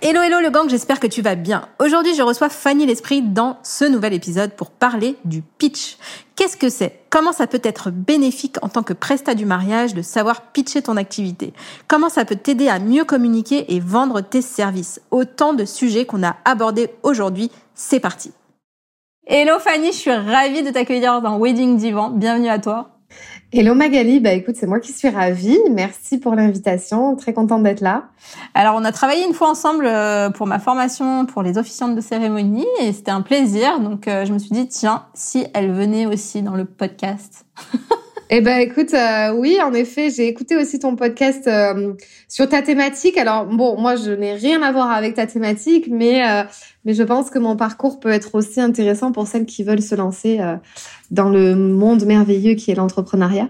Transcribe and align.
Hello 0.00 0.22
hello 0.22 0.38
le 0.40 0.50
gang, 0.50 0.68
j'espère 0.70 1.00
que 1.00 1.08
tu 1.08 1.22
vas 1.22 1.34
bien. 1.34 1.66
Aujourd'hui, 1.80 2.14
je 2.14 2.22
reçois 2.22 2.48
Fanny 2.48 2.86
l'Esprit 2.86 3.20
dans 3.20 3.58
ce 3.64 3.84
nouvel 3.84 4.14
épisode 4.14 4.52
pour 4.52 4.70
parler 4.70 5.16
du 5.24 5.42
pitch. 5.42 5.96
Qu'est-ce 6.36 6.56
que 6.56 6.68
c'est? 6.68 7.00
Comment 7.10 7.32
ça 7.32 7.48
peut 7.48 7.60
être 7.64 7.90
bénéfique 7.90 8.58
en 8.62 8.68
tant 8.68 8.84
que 8.84 8.92
prestat 8.92 9.34
du 9.34 9.44
mariage 9.44 9.94
de 9.94 10.02
savoir 10.02 10.52
pitcher 10.52 10.82
ton 10.82 10.96
activité? 10.96 11.52
Comment 11.88 12.10
ça 12.10 12.24
peut 12.24 12.36
t'aider 12.36 12.68
à 12.68 12.78
mieux 12.78 13.04
communiquer 13.04 13.74
et 13.74 13.80
vendre 13.80 14.20
tes 14.20 14.40
services? 14.40 15.00
Autant 15.10 15.52
de 15.52 15.64
sujets 15.64 16.06
qu'on 16.06 16.22
a 16.22 16.36
abordés 16.44 16.90
aujourd'hui. 17.02 17.50
C'est 17.74 17.98
parti. 17.98 18.30
Hello 19.26 19.58
Fanny, 19.58 19.88
je 19.88 19.98
suis 19.98 20.12
ravie 20.12 20.62
de 20.62 20.70
t'accueillir 20.70 21.20
dans 21.22 21.40
Wedding 21.40 21.76
Divan. 21.76 22.10
Bienvenue 22.10 22.50
à 22.50 22.60
toi. 22.60 22.97
Hello 23.50 23.74
Magali, 23.74 24.20
bah 24.20 24.32
écoute, 24.32 24.56
c'est 24.56 24.66
moi 24.66 24.78
qui 24.78 24.92
suis 24.92 25.08
ravie. 25.08 25.58
Merci 25.70 26.18
pour 26.18 26.34
l'invitation, 26.34 27.16
très 27.16 27.32
contente 27.32 27.62
d'être 27.62 27.80
là. 27.80 28.10
Alors 28.52 28.74
on 28.76 28.84
a 28.84 28.92
travaillé 28.92 29.24
une 29.24 29.32
fois 29.32 29.48
ensemble 29.48 29.86
euh, 29.86 30.28
pour 30.28 30.46
ma 30.46 30.58
formation 30.58 31.24
pour 31.24 31.42
les 31.42 31.56
officiantes 31.56 31.96
de 31.96 32.02
cérémonie 32.02 32.66
et 32.82 32.92
c'était 32.92 33.10
un 33.10 33.22
plaisir. 33.22 33.80
Donc 33.80 34.06
euh, 34.06 34.26
je 34.26 34.34
me 34.34 34.38
suis 34.38 34.50
dit 34.50 34.68
tiens, 34.68 35.06
si 35.14 35.46
elle 35.54 35.72
venait 35.72 36.04
aussi 36.04 36.42
dans 36.42 36.56
le 36.56 36.66
podcast. 36.66 37.46
Eh 38.30 38.42
ben 38.42 38.58
écoute, 38.58 38.92
euh, 38.92 39.32
oui, 39.32 39.58
en 39.64 39.72
effet, 39.72 40.10
j'ai 40.10 40.28
écouté 40.28 40.54
aussi 40.54 40.78
ton 40.78 40.96
podcast 40.96 41.46
euh, 41.46 41.94
sur 42.28 42.46
ta 42.46 42.60
thématique. 42.60 43.16
Alors 43.16 43.46
bon, 43.46 43.80
moi 43.80 43.96
je 43.96 44.10
n'ai 44.10 44.34
rien 44.34 44.60
à 44.62 44.70
voir 44.70 44.90
avec 44.90 45.14
ta 45.14 45.26
thématique, 45.26 45.88
mais 45.90 46.28
euh, 46.28 46.42
mais 46.84 46.92
je 46.92 47.02
pense 47.02 47.30
que 47.30 47.38
mon 47.38 47.56
parcours 47.56 48.00
peut 48.00 48.10
être 48.10 48.34
aussi 48.34 48.60
intéressant 48.60 49.12
pour 49.12 49.26
celles 49.26 49.46
qui 49.46 49.62
veulent 49.64 49.80
se 49.80 49.94
lancer 49.94 50.40
dans 51.10 51.30
le 51.30 51.54
monde 51.54 52.04
merveilleux 52.04 52.54
qui 52.54 52.70
est 52.70 52.74
l'entrepreneuriat. 52.74 53.48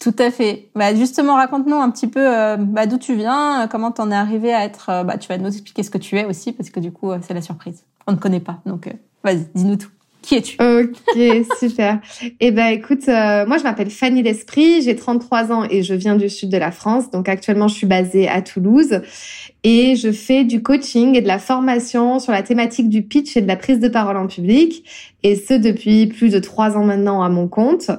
Tout 0.00 0.14
à 0.18 0.30
fait. 0.30 0.70
Bah 0.76 0.94
justement, 0.94 1.34
raconte-nous 1.34 1.76
un 1.76 1.90
petit 1.90 2.06
peu 2.06 2.24
bah, 2.58 2.86
d'où 2.86 2.98
tu 2.98 3.14
viens, 3.14 3.68
comment 3.70 3.90
t'en 3.90 4.10
es 4.12 4.14
arrivé 4.14 4.54
à 4.54 4.64
être. 4.64 5.04
bah 5.04 5.18
tu 5.18 5.28
vas 5.28 5.38
nous 5.38 5.48
expliquer 5.48 5.82
ce 5.82 5.90
que 5.90 5.98
tu 5.98 6.16
es 6.16 6.24
aussi 6.24 6.52
parce 6.52 6.70
que 6.70 6.78
du 6.78 6.92
coup 6.92 7.10
c'est 7.22 7.34
la 7.34 7.42
surprise. 7.42 7.84
On 8.06 8.12
ne 8.12 8.18
connaît 8.18 8.40
pas, 8.40 8.60
donc 8.66 8.88
vas-y, 9.24 9.46
dis-nous 9.54 9.76
tout. 9.76 9.90
Qui 10.22 10.36
es-tu 10.36 10.56
Ok, 10.62 11.46
super. 11.58 12.00
Eh 12.38 12.52
ben, 12.52 12.68
écoute, 12.68 13.08
euh, 13.08 13.44
moi, 13.44 13.58
je 13.58 13.64
m'appelle 13.64 13.90
Fanny 13.90 14.22
L'Esprit, 14.22 14.80
j'ai 14.82 14.94
33 14.94 15.52
ans 15.52 15.64
et 15.68 15.82
je 15.82 15.94
viens 15.94 16.14
du 16.16 16.28
sud 16.28 16.48
de 16.48 16.56
la 16.56 16.70
France. 16.70 17.10
Donc, 17.10 17.28
actuellement, 17.28 17.66
je 17.66 17.74
suis 17.74 17.86
basée 17.86 18.28
à 18.28 18.40
Toulouse 18.40 19.00
et 19.64 19.96
je 19.96 20.12
fais 20.12 20.44
du 20.44 20.62
coaching 20.62 21.16
et 21.16 21.20
de 21.20 21.28
la 21.28 21.38
formation 21.38 22.20
sur 22.20 22.32
la 22.32 22.42
thématique 22.42 22.88
du 22.88 23.02
pitch 23.02 23.36
et 23.36 23.42
de 23.42 23.48
la 23.48 23.56
prise 23.56 23.80
de 23.80 23.88
parole 23.88 24.16
en 24.16 24.28
public. 24.28 24.84
Et 25.24 25.34
ce, 25.34 25.54
depuis 25.54 26.06
plus 26.06 26.30
de 26.30 26.38
trois 26.38 26.76
ans 26.76 26.84
maintenant 26.84 27.22
à 27.22 27.28
mon 27.28 27.48
compte. 27.48 27.90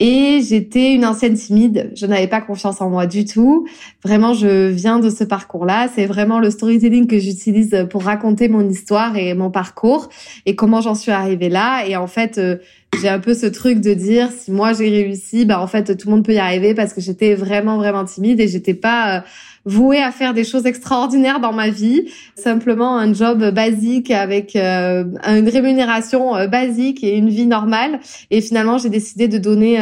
Et 0.00 0.40
j'étais 0.42 0.94
une 0.94 1.04
ancienne 1.04 1.34
timide. 1.34 1.90
Je 1.96 2.06
n'avais 2.06 2.28
pas 2.28 2.40
confiance 2.40 2.80
en 2.80 2.88
moi 2.88 3.06
du 3.06 3.24
tout. 3.24 3.66
Vraiment, 4.04 4.32
je 4.32 4.68
viens 4.68 5.00
de 5.00 5.10
ce 5.10 5.24
parcours-là. 5.24 5.88
C'est 5.94 6.06
vraiment 6.06 6.38
le 6.38 6.50
storytelling 6.50 7.08
que 7.08 7.18
j'utilise 7.18 7.86
pour 7.90 8.04
raconter 8.04 8.48
mon 8.48 8.68
histoire 8.68 9.16
et 9.16 9.34
mon 9.34 9.50
parcours 9.50 10.08
et 10.46 10.54
comment 10.54 10.80
j'en 10.80 10.94
suis 10.94 11.10
arrivée 11.10 11.48
là. 11.48 11.84
Et 11.86 11.96
en 11.96 12.06
fait, 12.06 12.38
euh, 12.38 12.58
j'ai 13.00 13.08
un 13.08 13.18
peu 13.18 13.34
ce 13.34 13.46
truc 13.46 13.80
de 13.80 13.94
dire 13.94 14.30
si 14.30 14.50
moi 14.50 14.72
j'ai 14.72 14.88
réussi, 14.88 15.44
bah 15.44 15.60
en 15.60 15.66
fait 15.66 15.96
tout 15.96 16.08
le 16.08 16.16
monde 16.16 16.24
peut 16.24 16.32
y 16.32 16.38
arriver 16.38 16.74
parce 16.74 16.92
que 16.92 17.00
j'étais 17.00 17.34
vraiment 17.34 17.76
vraiment 17.76 18.04
timide 18.04 18.40
et 18.40 18.48
j'étais 18.48 18.74
pas 18.74 19.18
euh, 19.18 19.20
vouée 19.64 20.02
à 20.02 20.10
faire 20.10 20.34
des 20.34 20.44
choses 20.44 20.66
extraordinaires 20.66 21.40
dans 21.40 21.52
ma 21.52 21.68
vie. 21.68 22.10
Simplement 22.34 22.96
un 22.96 23.12
job 23.12 23.50
basique 23.52 24.10
avec 24.10 24.56
euh, 24.56 25.04
une 25.26 25.48
rémunération 25.48 26.34
euh, 26.34 26.46
basique 26.46 27.04
et 27.04 27.16
une 27.16 27.28
vie 27.28 27.46
normale. 27.46 28.00
Et 28.30 28.40
finalement, 28.40 28.78
j'ai 28.78 28.88
décidé 28.88 29.28
de 29.28 29.38
donner 29.38 29.78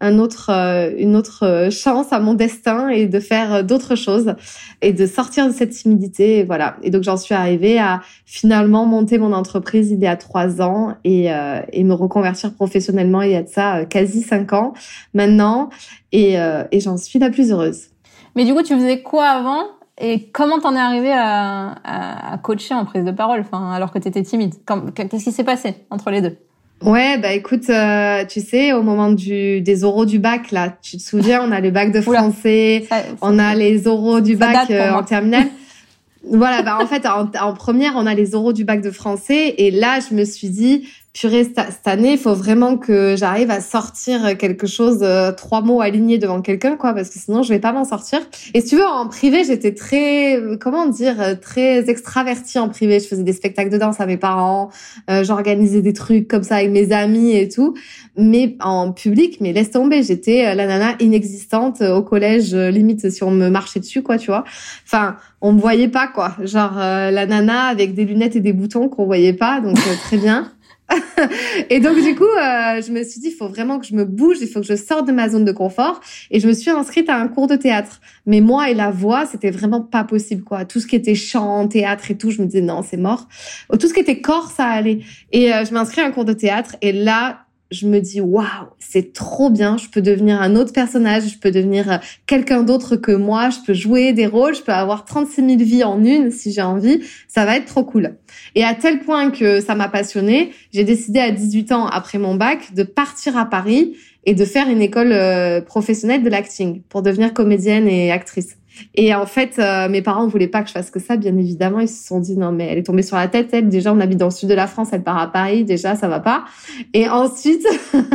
un 0.00 0.18
autre, 0.18 0.50
une 0.98 1.16
autre 1.16 1.68
chance 1.70 2.12
à 2.12 2.20
mon 2.20 2.34
destin 2.34 2.88
et 2.88 3.06
de 3.06 3.20
faire 3.20 3.64
d'autres 3.64 3.94
choses 3.94 4.34
et 4.82 4.92
de 4.92 5.06
sortir 5.06 5.46
de 5.46 5.52
cette 5.52 5.70
timidité. 5.70 6.38
Et 6.38 6.44
voilà. 6.44 6.76
Et 6.82 6.90
donc 6.90 7.02
j'en 7.02 7.16
suis 7.16 7.34
arrivée 7.34 7.78
à 7.78 8.00
finalement 8.24 8.86
monter 8.86 9.18
mon 9.18 9.32
entreprise 9.32 9.90
il 9.90 10.00
y 10.00 10.06
a 10.06 10.16
trois 10.16 10.62
ans 10.62 10.94
et, 11.04 11.28
et 11.72 11.84
me 11.84 11.94
reconvertir 11.94 12.54
professionnellement 12.54 13.22
il 13.22 13.32
y 13.32 13.36
a 13.36 13.42
de 13.42 13.48
ça 13.48 13.84
quasi 13.84 14.22
cinq 14.22 14.52
ans 14.52 14.72
maintenant. 15.14 15.70
Et, 16.12 16.34
et 16.34 16.80
j'en 16.80 16.96
suis 16.96 17.18
la 17.18 17.30
plus 17.30 17.52
heureuse. 17.52 17.88
Mais 18.36 18.44
du 18.44 18.54
coup, 18.54 18.62
tu 18.62 18.74
faisais 18.74 19.02
quoi 19.02 19.26
avant 19.26 19.64
et 20.02 20.30
comment 20.30 20.58
t'en 20.60 20.74
es 20.74 20.78
arrivé 20.78 21.12
à, 21.12 21.74
à, 21.84 22.38
coacher 22.38 22.74
en 22.74 22.86
prise 22.86 23.04
de 23.04 23.10
parole, 23.10 23.40
enfin, 23.40 23.70
alors 23.70 23.92
que 23.92 23.98
t'étais 23.98 24.22
timide? 24.22 24.54
Qu'est-ce 24.94 25.24
qui 25.24 25.32
s'est 25.32 25.44
passé 25.44 25.74
entre 25.90 26.10
les 26.10 26.22
deux? 26.22 26.38
Ouais, 26.82 27.18
bah 27.18 27.32
écoute, 27.32 27.68
euh, 27.68 28.24
tu 28.24 28.40
sais, 28.40 28.72
au 28.72 28.82
moment 28.82 29.10
du 29.12 29.60
des 29.60 29.84
oraux 29.84 30.06
du 30.06 30.18
bac, 30.18 30.50
là, 30.50 30.74
tu 30.80 30.96
te 30.96 31.02
souviens, 31.02 31.42
on 31.46 31.52
a 31.52 31.60
le 31.60 31.70
bac 31.70 31.92
de 31.92 32.00
français, 32.00 32.86
on 33.20 33.38
a 33.38 33.54
les 33.54 33.86
oraux 33.86 34.20
du 34.20 34.36
bac 34.36 34.70
euh, 34.70 34.92
en 34.92 35.02
terminale. 35.02 35.48
voilà, 36.24 36.62
bah 36.62 36.78
en 36.80 36.86
fait, 36.86 37.04
en, 37.06 37.30
en, 37.38 37.52
première, 37.52 37.92
on 37.96 38.06
a 38.06 38.14
les 38.14 38.34
oraux 38.34 38.54
du 38.54 38.64
bac 38.64 38.80
de 38.80 38.90
français, 38.90 39.54
et 39.58 39.70
là, 39.70 39.98
je 40.00 40.14
me 40.14 40.24
suis 40.24 40.48
dit, 40.48 40.88
purée, 41.12 41.44
cette 41.44 41.86
année, 41.86 42.12
il 42.12 42.18
faut 42.18 42.34
vraiment 42.34 42.76
que 42.76 43.16
j'arrive 43.16 43.50
à 43.50 43.60
sortir 43.60 44.38
quelque 44.38 44.66
chose, 44.66 45.00
euh, 45.02 45.32
trois 45.32 45.60
mots 45.60 45.80
alignés 45.80 46.18
devant 46.18 46.40
quelqu'un, 46.40 46.76
quoi, 46.76 46.94
parce 46.94 47.10
que 47.10 47.18
sinon, 47.18 47.42
je 47.42 47.48
vais 47.48 47.58
pas 47.58 47.72
m'en 47.72 47.84
sortir. 47.84 48.20
Et 48.54 48.60
si 48.60 48.68
tu 48.68 48.76
veux, 48.76 48.86
en 48.86 49.08
privé, 49.08 49.42
j'étais 49.44 49.74
très, 49.74 50.36
euh, 50.36 50.56
comment 50.56 50.86
dire, 50.86 51.20
euh, 51.20 51.34
très 51.34 51.90
extravertie 51.90 52.60
en 52.60 52.68
privé. 52.68 53.00
Je 53.00 53.08
faisais 53.08 53.24
des 53.24 53.32
spectacles 53.32 53.70
de 53.70 53.78
danse 53.78 54.00
à 54.00 54.06
mes 54.06 54.16
parents, 54.16 54.70
j'organisais 55.22 55.82
des 55.82 55.92
trucs 55.92 56.28
comme 56.28 56.42
ça 56.42 56.56
avec 56.56 56.70
mes 56.70 56.92
amis 56.92 57.32
et 57.32 57.48
tout. 57.48 57.74
Mais 58.16 58.56
en 58.60 58.92
public, 58.92 59.38
mais 59.40 59.52
laisse 59.52 59.70
tomber, 59.70 60.02
j'étais 60.02 60.54
la 60.54 60.66
nana 60.66 60.94
inexistante 61.00 61.80
au 61.80 62.02
collège, 62.02 62.54
limite 62.54 63.10
si 63.10 63.22
on 63.24 63.30
me 63.30 63.48
marchait 63.48 63.80
dessus, 63.80 64.02
quoi, 64.02 64.18
tu 64.18 64.26
vois. 64.26 64.44
Enfin, 64.84 65.16
on 65.40 65.52
me 65.52 65.60
voyait 65.60 65.88
pas, 65.88 66.06
quoi. 66.06 66.36
Genre 66.42 66.74
la 66.76 67.26
nana 67.26 67.64
avec 67.64 67.94
des 67.94 68.04
lunettes 68.04 68.36
et 68.36 68.40
des 68.40 68.52
boutons 68.52 68.88
qu'on 68.88 69.06
voyait 69.06 69.32
pas, 69.32 69.60
donc 69.60 69.76
très 70.02 70.16
bien. 70.16 70.50
et 71.70 71.80
donc 71.80 72.02
du 72.02 72.14
coup, 72.14 72.24
euh, 72.24 72.82
je 72.82 72.90
me 72.90 73.02
suis 73.04 73.20
dit, 73.20 73.28
il 73.28 73.34
faut 73.34 73.48
vraiment 73.48 73.78
que 73.78 73.86
je 73.86 73.94
me 73.94 74.04
bouge, 74.04 74.38
il 74.40 74.48
faut 74.48 74.60
que 74.60 74.66
je 74.66 74.76
sorte 74.76 75.06
de 75.06 75.12
ma 75.12 75.28
zone 75.28 75.44
de 75.44 75.52
confort. 75.52 76.00
Et 76.30 76.40
je 76.40 76.48
me 76.48 76.52
suis 76.52 76.70
inscrite 76.70 77.08
à 77.08 77.16
un 77.16 77.28
cours 77.28 77.46
de 77.46 77.56
théâtre. 77.56 78.00
Mais 78.26 78.40
moi 78.40 78.70
et 78.70 78.74
la 78.74 78.90
voix, 78.90 79.26
c'était 79.26 79.50
vraiment 79.50 79.80
pas 79.80 80.04
possible, 80.04 80.42
quoi. 80.42 80.64
Tout 80.64 80.80
ce 80.80 80.86
qui 80.86 80.96
était 80.96 81.14
chant, 81.14 81.68
théâtre 81.68 82.10
et 82.10 82.16
tout, 82.16 82.30
je 82.30 82.40
me 82.40 82.46
disais 82.46 82.62
non, 82.62 82.82
c'est 82.82 82.96
mort. 82.96 83.28
Tout 83.78 83.86
ce 83.86 83.94
qui 83.94 84.00
était 84.00 84.20
corps, 84.20 84.50
ça 84.50 84.66
allait. 84.66 85.00
Et 85.32 85.52
euh, 85.52 85.64
je 85.64 85.72
m'inscris 85.72 86.00
à 86.00 86.06
un 86.06 86.10
cours 86.10 86.24
de 86.24 86.32
théâtre. 86.32 86.76
Et 86.82 86.92
là, 86.92 87.46
je 87.70 87.86
me 87.86 88.00
dis 88.00 88.20
waouh, 88.20 88.68
c'est 88.78 89.12
trop 89.12 89.50
bien, 89.50 89.76
je 89.76 89.88
peux 89.88 90.02
devenir 90.02 90.40
un 90.42 90.56
autre 90.56 90.72
personnage, 90.72 91.28
je 91.28 91.38
peux 91.38 91.50
devenir 91.50 91.90
euh, 91.90 91.96
quelqu'un 92.26 92.62
d'autre 92.62 92.96
que 92.96 93.12
moi, 93.12 93.50
je 93.50 93.58
peux 93.64 93.74
jouer 93.74 94.12
des 94.12 94.26
rôles, 94.26 94.54
je 94.54 94.62
peux 94.62 94.72
avoir 94.72 95.04
36 95.04 95.46
000 95.46 95.56
vies 95.58 95.84
en 95.84 96.04
une 96.04 96.30
si 96.30 96.52
j'ai 96.52 96.62
envie, 96.62 97.00
ça 97.28 97.44
va 97.44 97.56
être 97.56 97.66
trop 97.66 97.84
cool. 97.84 98.16
Et 98.54 98.64
à 98.64 98.74
tel 98.74 99.00
point 99.00 99.30
que 99.30 99.60
ça 99.60 99.74
m'a 99.74 99.88
passionnée, 99.88 100.52
j'ai 100.72 100.84
décidé 100.84 101.20
à 101.20 101.30
18 101.30 101.72
ans 101.72 101.86
après 101.86 102.18
mon 102.18 102.34
bac 102.34 102.74
de 102.74 102.82
partir 102.82 103.36
à 103.36 103.46
Paris 103.46 103.96
et 104.24 104.34
de 104.34 104.44
faire 104.44 104.68
une 104.68 104.82
école 104.82 105.12
euh, 105.12 105.60
professionnelle 105.60 106.22
de 106.22 106.28
l'acting 106.28 106.82
pour 106.82 107.02
devenir 107.02 107.32
comédienne 107.32 107.88
et 107.88 108.12
actrice. 108.12 108.59
Et 108.94 109.14
en 109.14 109.26
fait, 109.26 109.58
euh, 109.58 109.88
mes 109.88 110.02
parents 110.02 110.24
ne 110.24 110.30
voulaient 110.30 110.48
pas 110.48 110.62
que 110.62 110.68
je 110.68 110.72
fasse 110.72 110.90
que 110.90 111.00
ça, 111.00 111.16
bien 111.16 111.36
évidemment. 111.36 111.80
Ils 111.80 111.88
se 111.88 112.06
sont 112.06 112.20
dit, 112.20 112.36
non, 112.36 112.52
mais 112.52 112.66
elle 112.66 112.78
est 112.78 112.82
tombée 112.82 113.02
sur 113.02 113.16
la 113.16 113.28
tête, 113.28 113.48
elle. 113.52 113.68
Déjà, 113.68 113.92
on 113.92 114.00
habite 114.00 114.18
dans 114.18 114.26
le 114.26 114.30
sud 114.30 114.48
de 114.48 114.54
la 114.54 114.66
France, 114.66 114.88
elle 114.92 115.02
part 115.02 115.18
à 115.18 115.30
Paris. 115.30 115.64
Déjà, 115.64 115.96
ça 115.96 116.08
va 116.08 116.20
pas. 116.20 116.44
Et 116.94 117.08
ensuite, 117.08 117.66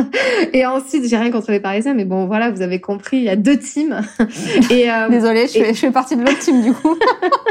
et 0.52 0.66
ensuite, 0.66 1.08
j'ai 1.08 1.16
rien 1.16 1.30
contre 1.30 1.50
les 1.50 1.60
Parisiens, 1.60 1.94
mais 1.94 2.04
bon, 2.04 2.26
voilà, 2.26 2.50
vous 2.50 2.62
avez 2.62 2.80
compris, 2.80 3.18
il 3.18 3.24
y 3.24 3.28
a 3.28 3.36
deux 3.36 3.58
teams. 3.58 4.02
et, 4.70 4.90
euh, 4.90 5.08
Désolée, 5.08 5.46
je, 5.46 5.52
fais, 5.52 5.74
je 5.74 5.78
fais 5.78 5.90
partie 5.90 6.16
de 6.16 6.22
l'autre 6.22 6.38
team, 6.38 6.62
du 6.62 6.72
coup. 6.72 6.96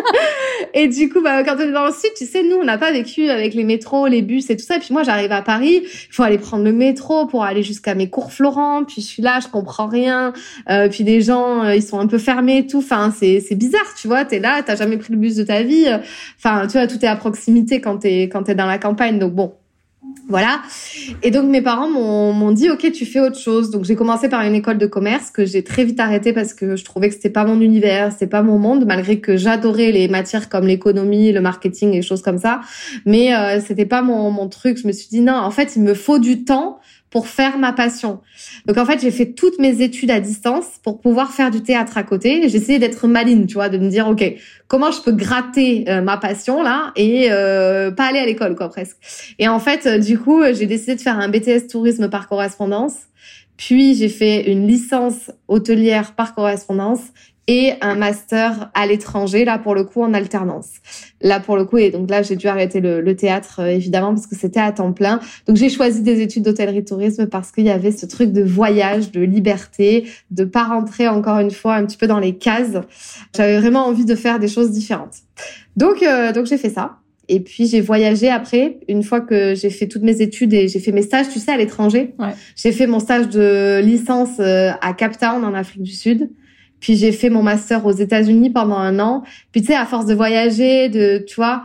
et 0.73 0.87
du 0.87 1.09
coup, 1.09 1.21
bah, 1.21 1.43
quand 1.43 1.55
on 1.57 1.61
est 1.61 1.71
dans 1.71 1.85
le 1.85 1.91
sud, 1.91 2.11
tu 2.17 2.25
sais, 2.25 2.43
nous, 2.43 2.57
on 2.57 2.63
n'a 2.63 2.77
pas 2.77 2.91
vécu 2.91 3.29
avec 3.29 3.53
les 3.53 3.63
métros, 3.63 4.07
les 4.07 4.21
bus 4.21 4.49
et 4.49 4.57
tout 4.57 4.65
ça. 4.65 4.77
Et 4.77 4.79
puis 4.79 4.93
moi, 4.93 5.03
j'arrive 5.03 5.31
à 5.31 5.41
Paris, 5.41 5.81
il 5.83 6.13
faut 6.13 6.23
aller 6.23 6.37
prendre 6.37 6.63
le 6.63 6.73
métro 6.73 7.25
pour 7.25 7.43
aller 7.43 7.63
jusqu'à 7.63 7.95
mes 7.95 8.09
cours 8.09 8.31
Florent. 8.31 8.83
Puis 8.85 9.01
je 9.01 9.07
suis 9.07 9.21
là, 9.21 9.39
je 9.41 9.47
comprends 9.47 9.87
rien. 9.87 10.33
Euh, 10.69 10.89
puis 10.89 11.03
les 11.03 11.21
gens, 11.21 11.63
euh, 11.63 11.75
ils 11.75 11.83
sont 11.83 11.99
un 11.99 12.07
peu 12.07 12.17
fermés 12.17 12.59
et 12.59 12.67
tout. 12.67 12.79
Enfin, 12.79 13.04
C'est 13.11 13.39
c'est 13.39 13.55
bizarre, 13.55 13.93
tu 13.99 14.07
vois. 14.07 14.25
T'es 14.25 14.39
là, 14.39 14.61
t'as 14.63 14.75
jamais 14.75 14.97
pris 14.97 15.13
le 15.13 15.19
bus 15.19 15.35
de 15.35 15.43
ta 15.43 15.63
vie. 15.63 15.87
Enfin, 16.37 16.67
tu 16.67 16.73
vois, 16.73 16.87
tout 16.87 17.03
est 17.03 17.07
à 17.07 17.15
proximité 17.15 17.81
quand 17.81 17.97
t'es 17.97 18.23
quand 18.23 18.43
t'es 18.43 18.55
dans 18.55 18.67
la 18.67 18.77
campagne. 18.77 19.19
Donc 19.19 19.33
bon, 19.33 19.53
voilà. 20.27 20.61
Et 21.21 21.29
donc 21.29 21.49
mes 21.49 21.61
parents 21.61 21.87
m'ont 21.87 22.51
dit 22.51 22.69
ok 22.69 22.91
tu 22.91 23.05
fais 23.05 23.19
autre 23.19 23.37
chose. 23.37 23.69
Donc 23.69 23.85
j'ai 23.85 23.95
commencé 23.95 24.27
par 24.27 24.41
une 24.41 24.55
école 24.55 24.77
de 24.77 24.87
commerce 24.87 25.29
que 25.29 25.45
j'ai 25.45 25.63
très 25.63 25.83
vite 25.83 25.99
arrêté 25.99 26.33
parce 26.33 26.53
que 26.53 26.75
je 26.75 26.83
trouvais 26.83 27.09
que 27.09 27.15
c'était 27.15 27.29
pas 27.29 27.45
mon 27.45 27.61
univers, 27.61 28.11
c'était 28.11 28.27
pas 28.27 28.41
mon 28.41 28.57
monde 28.57 28.85
malgré 28.85 29.19
que 29.19 29.37
j'adorais 29.37 29.91
les 29.91 30.07
matières 30.07 30.49
comme 30.49 30.65
l'économie, 30.65 31.31
le 31.31 31.41
marketing 31.41 31.93
et 31.93 32.01
choses 32.01 32.23
comme 32.23 32.39
ça. 32.39 32.61
Mais 33.05 33.35
euh, 33.35 33.59
c'était 33.59 33.85
pas 33.85 34.01
mon, 34.01 34.31
mon 34.31 34.47
truc. 34.47 34.77
Je 34.77 34.87
me 34.87 34.91
suis 34.91 35.09
dit 35.09 35.21
non 35.21 35.35
en 35.35 35.51
fait 35.51 35.75
il 35.75 35.83
me 35.83 35.93
faut 35.93 36.17
du 36.17 36.43
temps 36.43 36.79
pour 37.15 37.29
faire 37.29 37.57
ma 37.57 37.71
passion. 37.71 38.19
Donc 38.65 38.77
en 38.77 38.85
fait, 38.85 38.99
j'ai 38.99 39.09
fait 39.09 39.27
toutes 39.27 39.57
mes 39.57 39.81
études 39.81 40.11
à 40.11 40.19
distance 40.19 40.65
pour 40.83 40.99
pouvoir 40.99 41.31
faire 41.31 41.49
du 41.49 41.63
théâtre 41.63 41.97
à 41.97 42.03
côté. 42.03 42.49
J'ai 42.49 42.57
essayé 42.57 42.77
d'être 42.77 43.07
maline, 43.07 43.47
tu 43.47 43.53
vois, 43.53 43.69
de 43.69 43.77
me 43.77 43.87
dire 43.87 44.09
OK, 44.09 44.21
comment 44.67 44.91
je 44.91 45.01
peux 45.01 45.13
gratter 45.13 45.85
euh, 45.87 46.01
ma 46.01 46.17
passion 46.17 46.61
là 46.61 46.91
et 46.97 47.31
euh, 47.31 47.89
pas 47.89 48.07
aller 48.07 48.19
à 48.19 48.25
l'école 48.25 48.53
quoi 48.57 48.67
presque. 48.67 48.97
Et 49.39 49.47
en 49.47 49.59
fait, 49.59 49.85
euh, 49.85 49.97
du 49.97 50.19
coup, 50.19 50.43
j'ai 50.51 50.65
décidé 50.65 50.95
de 50.95 50.99
faire 50.99 51.17
un 51.17 51.29
BTS 51.29 51.67
tourisme 51.71 52.09
par 52.09 52.27
correspondance. 52.27 52.95
Puis 53.55 53.95
j'ai 53.95 54.09
fait 54.09 54.51
une 54.51 54.67
licence 54.67 55.31
hôtelière 55.47 56.15
par 56.15 56.35
correspondance 56.35 56.99
et 57.47 57.73
un 57.81 57.95
master 57.95 58.71
à 58.73 58.87
l'étranger, 58.87 59.45
là 59.45 59.59
pour 59.59 59.75
le 59.75 59.83
coup 59.83 60.01
en 60.01 60.13
alternance. 60.13 60.69
Là 61.21 61.39
pour 61.39 61.57
le 61.57 61.65
coup, 61.65 61.77
et 61.77 61.91
donc 61.91 62.09
là 62.09 62.23
j'ai 62.23 62.35
dû 62.35 62.47
arrêter 62.47 62.81
le, 62.81 63.15
théâtre 63.15 63.59
euh, 63.59 63.67
évidemment 63.67 64.13
parce 64.13 64.27
que 64.27 64.35
c'était 64.35 64.59
à 64.59 64.71
temps 64.71 64.93
plein. 64.93 65.19
Donc 65.47 65.55
j'ai 65.55 65.69
choisi 65.69 66.01
des 66.01 66.21
études 66.21 66.43
d'hôtellerie-tourisme 66.43 67.27
parce 67.27 67.51
qu'il 67.51 67.65
y 67.65 67.69
avait 67.69 67.91
ce 67.91 68.05
truc 68.05 68.31
de 68.31 68.43
voyage, 68.43 69.11
de 69.11 69.21
liberté, 69.21 70.09
de 70.31 70.43
pas 70.43 70.63
rentrer 70.63 71.07
encore 71.07 71.39
une 71.39 71.51
fois 71.51 71.75
un 71.75 71.85
petit 71.85 71.97
peu 71.97 72.07
dans 72.07 72.19
les 72.19 72.35
cases. 72.35 72.77
J'avais 73.35 73.59
vraiment 73.59 73.85
envie 73.85 74.05
de 74.05 74.15
faire 74.15 74.39
des 74.39 74.47
choses 74.47 74.71
différentes. 74.71 75.17
Donc 75.75 76.01
euh, 76.01 76.31
donc 76.31 76.47
j'ai 76.47 76.57
fait 76.57 76.69
ça. 76.69 76.97
Et 77.27 77.39
puis 77.39 77.67
j'ai 77.67 77.81
voyagé 77.81 78.29
après, 78.29 78.77
une 78.87 79.03
fois 79.03 79.19
que 79.19 79.55
j'ai 79.55 79.69
fait 79.69 79.87
toutes 79.87 80.03
mes 80.03 80.21
études 80.21 80.53
et 80.53 80.67
j'ai 80.67 80.79
fait 80.79 80.91
mes 80.91 81.01
stages, 81.01 81.29
tu 81.29 81.39
sais, 81.39 81.51
à 81.51 81.57
l'étranger. 81.57 82.13
Ouais. 82.19 82.33
J'ai 82.55 82.71
fait 82.71 82.85
mon 82.85 82.99
stage 82.99 83.29
de 83.29 83.81
licence 83.83 84.39
euh, 84.39 84.71
à 84.81 84.93
Cape 84.93 85.17
Town 85.17 85.43
en 85.43 85.53
Afrique 85.53 85.81
du 85.81 85.91
Sud. 85.91 86.29
Puis 86.79 86.95
j'ai 86.95 87.11
fait 87.11 87.29
mon 87.29 87.43
master 87.43 87.85
aux 87.85 87.91
États-Unis 87.91 88.49
pendant 88.49 88.77
un 88.77 88.99
an. 88.99 89.23
Puis 89.51 89.61
tu 89.61 89.67
sais, 89.67 89.75
à 89.75 89.85
force 89.85 90.05
de 90.05 90.13
voyager, 90.13 90.89
de, 90.89 91.23
tu 91.25 91.35
vois, 91.35 91.63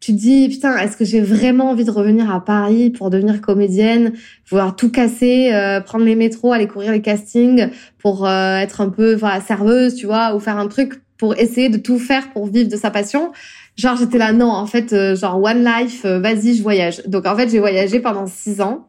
tu 0.00 0.12
dis 0.12 0.48
putain, 0.48 0.76
est-ce 0.78 0.96
que 0.96 1.04
j'ai 1.04 1.20
vraiment 1.20 1.70
envie 1.70 1.84
de 1.84 1.90
revenir 1.90 2.30
à 2.30 2.42
Paris 2.42 2.90
pour 2.90 3.10
devenir 3.10 3.40
comédienne, 3.42 4.14
vouloir 4.48 4.74
tout 4.74 4.90
casser, 4.90 5.50
euh, 5.52 5.80
prendre 5.80 6.04
les 6.04 6.14
métros, 6.16 6.52
aller 6.52 6.66
courir 6.66 6.92
les 6.92 7.02
castings 7.02 7.68
pour 7.98 8.26
euh, 8.26 8.56
être 8.56 8.80
un 8.80 8.88
peu 8.88 9.14
voilà, 9.14 9.40
serveuse, 9.40 9.94
tu 9.94 10.06
vois, 10.06 10.34
ou 10.34 10.40
faire 10.40 10.56
un 10.56 10.68
truc 10.68 11.02
pour 11.18 11.38
essayer 11.38 11.68
de 11.68 11.76
tout 11.76 11.98
faire 11.98 12.30
pour 12.32 12.46
vivre 12.46 12.70
de 12.70 12.76
sa 12.76 12.90
passion. 12.90 13.32
Genre 13.76 13.96
j'étais 13.96 14.16
là 14.16 14.32
non, 14.32 14.50
en 14.50 14.66
fait, 14.66 14.92
euh, 14.94 15.14
genre 15.14 15.42
one 15.42 15.64
life, 15.64 16.06
vas-y, 16.06 16.54
je 16.54 16.62
voyage. 16.62 17.02
Donc 17.06 17.26
en 17.26 17.36
fait, 17.36 17.50
j'ai 17.50 17.58
voyagé 17.58 18.00
pendant 18.00 18.26
six 18.26 18.62
ans. 18.62 18.86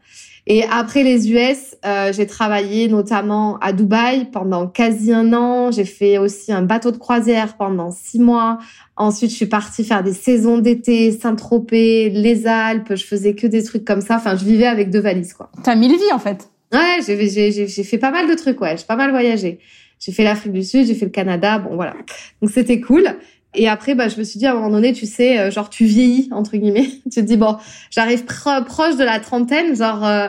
Et 0.54 0.66
après 0.70 1.04
les 1.04 1.32
US, 1.32 1.78
euh, 1.86 2.12
j'ai 2.12 2.28
travaillé 2.28 2.90
notamment 2.90 3.58
à 3.60 3.72
Dubaï 3.72 4.26
pendant 4.26 4.68
quasi 4.68 5.14
un 5.14 5.32
an. 5.32 5.72
J'ai 5.72 5.86
fait 5.86 6.18
aussi 6.18 6.52
un 6.52 6.62
bateau 6.62 6.92
de 6.92 6.98
croisière 6.98 7.56
pendant 7.56 7.90
six 7.90 8.20
mois. 8.20 8.58
Ensuite, 8.98 9.32
je 9.32 9.36
suis 9.38 9.46
partie 9.46 9.86
faire 9.86 10.04
des 10.04 10.12
saisons 10.12 10.58
d'été, 10.58 11.14
Saint-Tropez, 11.14 12.10
les 12.10 12.48
Alpes. 12.48 12.96
Je 12.96 13.06
faisais 13.06 13.34
que 13.34 13.48
des 13.48 13.64
trucs 13.64 13.86
comme 13.86 14.02
ça. 14.02 14.18
Enfin, 14.18 14.36
je 14.36 14.44
vivais 14.44 14.68
avec 14.68 14.90
deux 14.90 15.00
valises, 15.00 15.32
quoi. 15.32 15.50
T'as 15.64 15.76
mille 15.76 15.94
vies, 15.96 16.12
en 16.12 16.20
fait. 16.20 16.50
Ouais, 16.74 16.98
j'ai, 17.08 17.30
j'ai, 17.30 17.68
j'ai 17.70 17.84
fait 17.86 17.98
pas 17.98 18.12
mal 18.12 18.28
de 18.28 18.34
trucs, 18.34 18.60
ouais. 18.60 18.76
J'ai 18.76 18.86
pas 18.86 18.98
mal 18.98 19.12
voyagé. 19.12 19.60
J'ai 20.02 20.12
fait 20.12 20.26
l'Afrique 20.26 20.52
du 20.52 20.64
Sud, 20.64 20.86
j'ai 20.86 20.96
fait 20.96 21.06
le 21.06 21.12
Canada, 21.12 21.60
bon 21.60 21.76
voilà. 21.76 21.94
Donc 22.42 22.52
c'était 22.52 22.82
cool. 22.82 23.08
Et 23.54 23.68
après, 23.68 23.96
bah, 23.96 24.08
je 24.08 24.18
me 24.18 24.24
suis 24.24 24.40
dit 24.40 24.46
à 24.46 24.52
un 24.52 24.56
moment 24.56 24.70
donné, 24.70 24.94
tu 24.94 25.06
sais, 25.06 25.40
euh, 25.40 25.52
genre 25.52 25.70
tu 25.70 25.86
vieillis 25.86 26.30
entre 26.32 26.56
guillemets. 26.58 26.90
tu 27.04 27.10
te 27.10 27.20
dis 27.20 27.38
bon, 27.38 27.58
j'arrive 27.90 28.24
proche 28.26 28.96
de 28.96 29.04
la 29.04 29.20
trentaine, 29.20 29.76
genre 29.76 30.06
euh, 30.06 30.28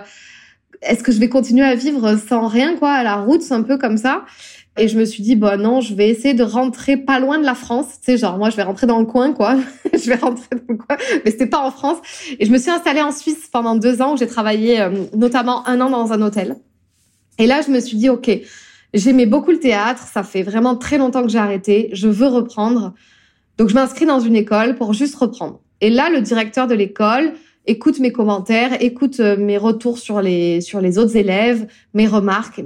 est-ce 0.83 1.05
que 1.05 1.13
je 1.13 1.19
vais 1.19 1.29
continuer 1.29 1.65
à 1.65 1.75
vivre 1.75 2.17
sans 2.17 2.49
rien 2.49 2.77
quoi, 2.77 2.93
à 2.93 3.05
la 3.05 3.17
route, 3.17 3.43
un 3.51 3.63
peu 3.63 3.79
comme 3.79 3.97
ça? 3.97 4.25
Et 4.79 4.89
je 4.89 4.99
me 4.99 5.05
suis 5.05 5.23
dit 5.23 5.37
bon 5.37 5.61
non, 5.61 5.81
je 5.81 5.95
vais 5.95 6.09
essayer 6.09 6.35
de 6.35 6.43
rentrer 6.43 6.97
pas 6.97 7.21
loin 7.21 7.39
de 7.39 7.45
la 7.45 7.55
France. 7.55 8.01
Tu 8.01 8.13
sais, 8.13 8.17
genre 8.17 8.39
moi 8.39 8.51
je 8.51 8.57
vais 8.57 8.63
rentrer 8.63 8.87
dans 8.87 8.99
le 8.99 9.05
coin 9.05 9.33
quoi. 9.33 9.57
je 9.93 10.09
vais 10.09 10.17
rentrer 10.17 10.49
dans 10.51 10.65
le 10.75 10.77
coin, 10.77 10.97
mais 11.25 11.31
c'était 11.31 11.47
pas 11.47 11.61
en 11.61 11.71
France. 11.71 11.99
Et 12.39 12.47
je 12.47 12.51
me 12.51 12.59
suis 12.59 12.71
installée 12.71 13.03
en 13.03 13.13
Suisse 13.13 13.49
pendant 13.53 13.77
deux 13.77 14.03
ans 14.03 14.15
où 14.15 14.17
j'ai 14.17 14.27
travaillé 14.27 14.81
euh, 14.81 14.91
notamment 15.15 15.67
un 15.69 15.81
an 15.81 15.91
dans 15.91 16.13
un 16.13 16.23
hôtel. 16.23 16.57
Et 17.39 17.47
là, 17.47 17.61
je 17.65 17.71
me 17.71 17.79
suis 17.81 17.99
dit 17.99 18.09
ok. 18.09 18.31
J'aimais 18.95 19.25
beaucoup 19.25 19.53
le 19.53 19.59
théâtre, 19.59 20.07
ça 20.07 20.23
fait 20.23 20.43
vraiment 20.43 20.77
très 20.77 20.99
longtemps 20.99 21.23
que 21.23 21.31
j'ai 21.31 21.39
arrêté, 21.39 21.89
je 21.95 22.09
veux 22.09 22.27
reprendre. 22.27 22.93
Donc 23.59 23.69
je 23.69 23.75
m'inscris 23.75 24.07
dans 24.07 24.21
une 24.21 24.37
école 24.37 24.77
pour 24.77 24.93
juste 24.93 25.15
reprendre. 25.15 25.61
Et 25.81 25.91
là, 25.91 26.11
le 26.11 26.21
directeur 26.21 26.67
de 26.67 26.75
l'école 26.75 27.33
écoute 27.67 28.01
mes 28.01 28.13
commentaires, 28.13 28.83
écoute 28.83 29.21
euh, 29.21 29.37
mes 29.37 29.59
retours 29.59 29.99
sur 29.99 30.21
les 30.21 30.61
sur 30.61 30.81
les 30.81 30.99
autres 30.99 31.17
élèves, 31.17 31.67
mes 31.95 32.07
remarques, 32.07 32.63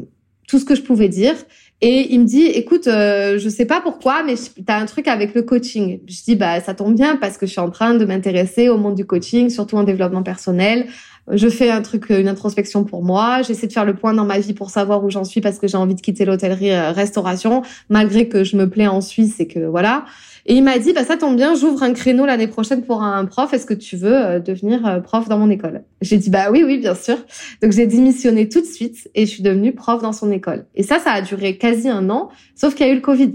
tout 0.49 0.59
ce 0.59 0.65
que 0.65 0.75
je 0.75 0.83
pouvais 0.83 1.09
dire. 1.09 1.35
Et 1.83 2.15
il 2.15 2.21
me 2.21 2.25
dit, 2.25 2.47
écoute, 2.47 2.87
euh, 2.87 3.39
je 3.39 3.51
sais 3.51 3.67
pas 3.67 3.83
pourquoi, 3.83 4.23
mais 4.23 4.35
tu 4.37 4.63
as 4.67 4.79
un 4.79 4.87
truc 4.87 5.09
avec 5.09 5.35
le 5.35 5.43
coaching. 5.43 6.01
Je 6.07 6.23
dis, 6.23 6.35
bah 6.35 6.59
ça 6.61 6.73
tombe 6.73 6.95
bien 6.95 7.17
parce 7.17 7.37
que 7.37 7.45
je 7.45 7.51
suis 7.51 7.61
en 7.61 7.69
train 7.69 7.93
de 7.95 8.05
m'intéresser 8.07 8.71
au 8.71 8.79
monde 8.79 8.95
du 8.95 9.05
coaching, 9.05 9.51
surtout 9.51 9.77
en 9.77 9.83
développement 9.83 10.23
personnel. 10.23 10.87
Je 11.31 11.49
fais 11.49 11.71
un 11.71 11.83
truc, 11.83 12.09
une 12.09 12.29
introspection 12.29 12.85
pour 12.85 13.03
moi. 13.03 13.43
J'essaie 13.43 13.67
de 13.67 13.73
faire 13.73 13.85
le 13.85 13.95
point 13.95 14.15
dans 14.15 14.25
ma 14.25 14.39
vie 14.39 14.55
pour 14.55 14.71
savoir 14.71 15.05
où 15.05 15.11
j'en 15.11 15.25
suis 15.25 15.43
parce 15.43 15.59
que 15.59 15.67
j'ai 15.67 15.77
envie 15.77 15.97
de 15.97 16.01
quitter 16.01 16.25
l'hôtellerie-restauration, 16.25 17.59
euh, 17.59 17.67
malgré 17.91 18.29
que 18.29 18.43
je 18.43 18.57
me 18.57 18.71
plais 18.71 18.87
en 18.87 19.03
Suisse 19.03 19.39
et 19.41 19.47
que 19.47 19.67
voilà. 19.67 20.07
Et 20.49 20.55
il 20.55 20.63
m'a 20.63 20.79
dit, 20.79 20.93
bah 20.93 21.05
ça 21.05 21.17
tombe 21.17 21.37
bien, 21.37 21.57
j'ouvre 21.57 21.83
un 21.83 21.93
créneau 21.93 22.25
l'année 22.25 22.47
prochaine 22.47 22.83
pour 22.83 23.03
un 23.03 23.25
prof. 23.25 23.53
Est-ce 23.53 23.67
que 23.67 23.75
tu 23.75 23.97
veux 23.97 24.17
euh, 24.17 24.39
devenir 24.39 24.87
euh, 24.87 25.01
prof 25.01 25.29
dans 25.29 25.39
mon 25.39 25.51
école? 25.51 25.83
J'ai 26.01 26.19
dit, 26.19 26.31
bah 26.31 26.53
oui, 26.53 26.63
oui, 26.65 26.79
bien 26.79 26.95
sûr. 26.95 27.17
Donc 27.63 27.73
j'ai 27.73 27.87
démissionné 27.87 28.49
tout 28.49 28.61
de 28.61 28.67
suite 28.67 29.11
et 29.17 29.27
je 29.27 29.31
suis 29.31 29.43
devenue 29.43 29.75
prof 29.75 30.01
dans 30.03 30.13
son 30.13 30.31
école. 30.31 30.67
Et 30.77 30.85
ça, 30.85 31.01
ça 31.01 31.11
a 31.11 31.21
duré 31.21 31.59
quasi 31.59 31.89
un 31.89 32.11
an, 32.11 32.29
sauf 32.55 32.77
qu'il 32.77 32.87
y 32.87 32.89
a 32.89 32.93
eu 32.93 32.97
le 32.97 33.01
Covid. 33.01 33.33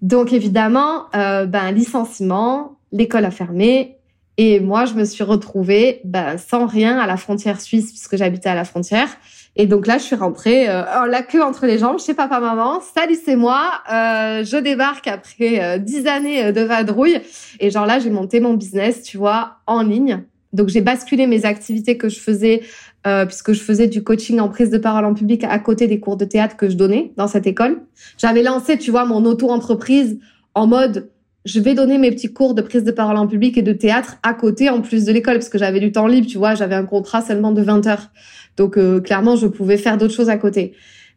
Donc 0.00 0.32
évidemment, 0.32 1.04
euh, 1.14 1.44
ben 1.44 1.70
licenciement, 1.70 2.78
l'école 2.92 3.26
a 3.26 3.30
fermé 3.30 3.98
et 4.36 4.58
moi 4.58 4.86
je 4.86 4.94
me 4.94 5.04
suis 5.04 5.22
retrouvée 5.22 6.00
ben, 6.04 6.38
sans 6.38 6.66
rien 6.66 6.98
à 6.98 7.06
la 7.06 7.16
frontière 7.16 7.60
suisse 7.60 7.90
puisque 7.90 8.16
j'habitais 8.16 8.48
à 8.48 8.54
la 8.54 8.64
frontière. 8.64 9.08
Et 9.56 9.66
donc 9.66 9.86
là, 9.86 9.98
je 9.98 10.02
suis 10.02 10.16
rentrée 10.16 10.68
euh, 10.68 11.06
la 11.08 11.22
queue 11.22 11.42
entre 11.42 11.66
les 11.66 11.78
jambes 11.78 12.00
chez 12.00 12.14
papa 12.14 12.40
maman. 12.40 12.80
Salut, 12.80 13.16
c'est 13.24 13.36
moi. 13.36 13.70
Euh, 13.92 14.44
je 14.44 14.56
débarque 14.56 15.06
après 15.06 15.62
euh, 15.62 15.78
dix 15.78 16.06
années 16.06 16.52
de 16.52 16.60
vadrouille. 16.62 17.20
Et 17.60 17.70
genre 17.70 17.86
là, 17.86 17.98
j'ai 17.98 18.10
monté 18.10 18.40
mon 18.40 18.54
business, 18.54 19.02
tu 19.02 19.16
vois, 19.16 19.58
en 19.66 19.82
ligne. 19.82 20.24
Donc 20.52 20.68
j'ai 20.68 20.80
basculé 20.80 21.26
mes 21.26 21.44
activités 21.44 21.98
que 21.98 22.08
je 22.08 22.20
faisais 22.20 22.62
euh, 23.06 23.26
puisque 23.26 23.52
je 23.52 23.60
faisais 23.60 23.86
du 23.86 24.02
coaching 24.02 24.40
en 24.40 24.48
prise 24.48 24.70
de 24.70 24.78
parole 24.78 25.04
en 25.04 25.12
public 25.12 25.44
à 25.44 25.58
côté 25.58 25.86
des 25.88 26.00
cours 26.00 26.16
de 26.16 26.24
théâtre 26.24 26.56
que 26.56 26.70
je 26.70 26.76
donnais 26.76 27.12
dans 27.16 27.28
cette 27.28 27.46
école. 27.46 27.82
J'avais 28.16 28.42
lancé, 28.42 28.78
tu 28.78 28.90
vois, 28.90 29.04
mon 29.04 29.24
auto-entreprise 29.26 30.18
en 30.54 30.66
mode 30.66 31.10
je 31.44 31.60
vais 31.60 31.74
donner 31.74 31.98
mes 31.98 32.10
petits 32.10 32.32
cours 32.32 32.54
de 32.54 32.62
prise 32.62 32.84
de 32.84 32.90
parole 32.90 33.16
en 33.16 33.26
public 33.26 33.58
et 33.58 33.62
de 33.62 33.72
théâtre 33.72 34.16
à 34.22 34.32
côté 34.32 34.70
en 34.70 34.80
plus 34.80 35.04
de 35.04 35.12
l'école 35.12 35.34
parce 35.34 35.50
que 35.50 35.58
j'avais 35.58 35.80
du 35.80 35.92
temps 35.92 36.06
libre, 36.06 36.26
tu 36.26 36.38
vois, 36.38 36.54
j'avais 36.54 36.74
un 36.74 36.86
contrat 36.86 37.20
seulement 37.20 37.52
de 37.52 37.60
20 37.60 37.86
heures. 37.86 38.10
Donc 38.56 38.78
euh, 38.78 39.00
clairement, 39.00 39.36
je 39.36 39.46
pouvais 39.46 39.76
faire 39.76 39.98
d'autres 39.98 40.14
choses 40.14 40.30
à 40.30 40.38
côté. 40.38 40.72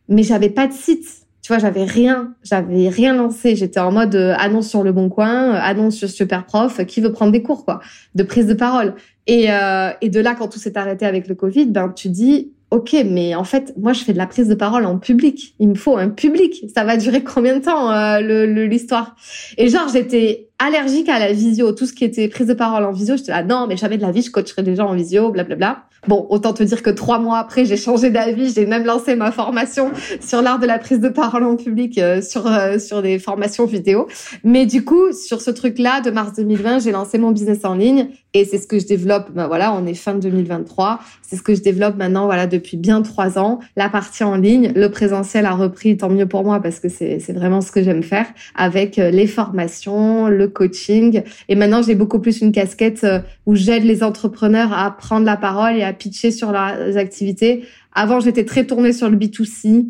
Mais 0.09 0.23
j'avais 0.23 0.49
pas 0.49 0.67
de 0.67 0.73
site. 0.73 1.05
Tu 1.41 1.53
vois, 1.53 1.59
j'avais 1.59 1.85
rien, 1.85 2.33
j'avais 2.43 2.89
rien 2.89 3.13
lancé. 3.13 3.55
J'étais 3.55 3.79
en 3.79 3.91
mode 3.91 4.15
euh, 4.15 4.35
annonce 4.37 4.67
sur 4.67 4.83
le 4.83 4.91
bon 4.91 5.07
coin, 5.07 5.53
euh, 5.53 5.59
annonce 5.61 5.95
sur 5.95 6.09
super 6.09 6.45
prof, 6.45 6.85
qui 6.85 6.99
veut 6.99 7.13
prendre 7.13 7.31
des 7.31 7.41
cours 7.41 7.63
quoi, 7.63 7.79
de 8.15 8.23
prise 8.23 8.47
de 8.47 8.53
parole. 8.53 8.95
Et, 9.27 9.47
et 10.01 10.09
de 10.09 10.19
là, 10.21 10.35
quand 10.35 10.47
tout 10.47 10.57
s'est 10.57 10.77
arrêté 10.77 11.05
avec 11.05 11.27
le 11.27 11.35
Covid, 11.35 11.65
ben 11.65 11.89
tu 11.89 12.07
dis 12.07 12.53
Ok, 12.69 12.95
mais 13.05 13.33
en 13.33 13.45
fait, 13.45 13.73
moi, 13.77 13.93
je 13.93 14.03
fais 14.03 14.11
de 14.11 14.17
la 14.17 14.27
prise 14.27 14.49
de 14.49 14.55
parole 14.55 14.85
en 14.85 14.97
public. 14.99 15.55
Il 15.59 15.69
me 15.69 15.75
faut 15.75 15.95
un 15.95 16.09
public. 16.09 16.65
Ça 16.73 16.83
va 16.83 16.97
durer 16.97 17.23
combien 17.23 17.57
de 17.57 17.63
temps 17.63 18.19
l'histoire? 18.19 19.15
Et 19.57 19.69
genre, 19.69 19.87
j'étais 19.91 20.46
allergique 20.59 21.09
à 21.09 21.19
la 21.19 21.31
visio, 21.31 21.71
tout 21.71 21.85
ce 21.85 21.93
qui 21.93 22.03
était 22.03 22.27
prise 22.27 22.47
de 22.47 22.53
parole 22.53 22.83
en 22.83 22.91
visio. 22.91 23.15
J'étais 23.17 23.31
là, 23.31 23.43
non, 23.43 23.67
mais 23.67 23.77
jamais 23.77 23.97
de 23.97 24.01
la 24.01 24.11
vie, 24.11 24.21
je 24.21 24.31
coacherai 24.31 24.63
des 24.63 24.75
gens 24.75 24.87
en 24.87 24.95
visio, 24.95 25.31
blablabla. 25.31 25.83
Bon, 26.07 26.25
autant 26.29 26.53
te 26.53 26.63
dire 26.63 26.83
que 26.83 26.89
trois 26.89 27.19
mois 27.19 27.39
après, 27.39 27.65
j'ai 27.65 27.75
changé 27.75 28.09
d'avis. 28.09 28.53
J'ai 28.53 28.65
même 28.65 28.85
lancé 28.85 29.15
ma 29.15 29.31
formation 29.31 29.91
sur 30.21 30.41
l'art 30.41 30.59
de 30.59 30.65
la 30.65 30.77
prise 30.77 30.99
de 30.99 31.09
parole 31.09 31.43
en 31.43 31.55
public 31.55 31.97
euh, 31.97 32.21
sur 32.21 32.47
euh, 32.47 32.79
sur 32.79 33.01
des 33.01 33.19
formations 33.19 33.65
vidéo. 33.65 34.07
Mais 34.43 34.65
du 34.65 34.85
coup, 34.85 35.11
sur 35.11 35.41
ce 35.41 35.49
truc-là, 35.49 36.01
de 36.01 36.11
mars 36.11 36.33
2020, 36.37 36.79
j'ai 36.79 36.91
lancé 36.91 37.17
mon 37.17 37.31
business 37.31 37.65
en 37.65 37.73
ligne 37.73 38.09
et 38.33 38.45
c'est 38.45 38.57
ce 38.57 38.67
que 38.67 38.79
je 38.79 38.85
développe. 38.85 39.31
Ben 39.31 39.47
voilà, 39.47 39.73
on 39.73 39.85
est 39.85 39.95
fin 39.95 40.13
2023. 40.13 40.99
C'est 41.23 41.35
ce 41.35 41.41
que 41.41 41.55
je 41.55 41.61
développe 41.61 41.97
maintenant, 41.97 42.25
voilà, 42.25 42.47
depuis 42.47 42.77
bien 42.77 43.01
trois 43.01 43.37
ans. 43.37 43.59
La 43.75 43.89
partie 43.89 44.23
en 44.23 44.37
ligne, 44.37 44.71
le 44.75 44.89
présentiel 44.89 45.45
a 45.45 45.55
repris, 45.55 45.97
tant 45.97 46.09
mieux 46.09 46.27
pour 46.27 46.43
moi 46.43 46.61
parce 46.61 46.79
que 46.79 46.89
c'est 46.89 47.19
c'est 47.19 47.33
vraiment 47.33 47.59
ce 47.59 47.71
que 47.71 47.83
j'aime 47.83 48.03
faire 48.03 48.27
avec 48.55 48.99
euh, 48.99 49.09
les 49.09 49.27
formations, 49.27 50.27
le 50.27 50.46
coaching. 50.47 51.23
Et 51.49 51.55
maintenant, 51.55 51.81
j'ai 51.81 51.95
beaucoup 51.95 52.19
plus 52.19 52.41
une 52.41 52.51
casquette 52.51 53.05
où 53.45 53.55
j'aide 53.55 53.83
les 53.83 54.03
entrepreneurs 54.03 54.73
à 54.73 54.95
prendre 54.95 55.25
la 55.25 55.37
parole 55.37 55.75
et 55.75 55.83
à 55.83 55.93
pitcher 55.93 56.31
sur 56.31 56.51
leurs 56.51 56.97
activités. 56.97 57.65
Avant, 57.93 58.19
j'étais 58.19 58.45
très 58.45 58.65
tournée 58.65 58.93
sur 58.93 59.09
le 59.09 59.17
B2C, 59.17 59.87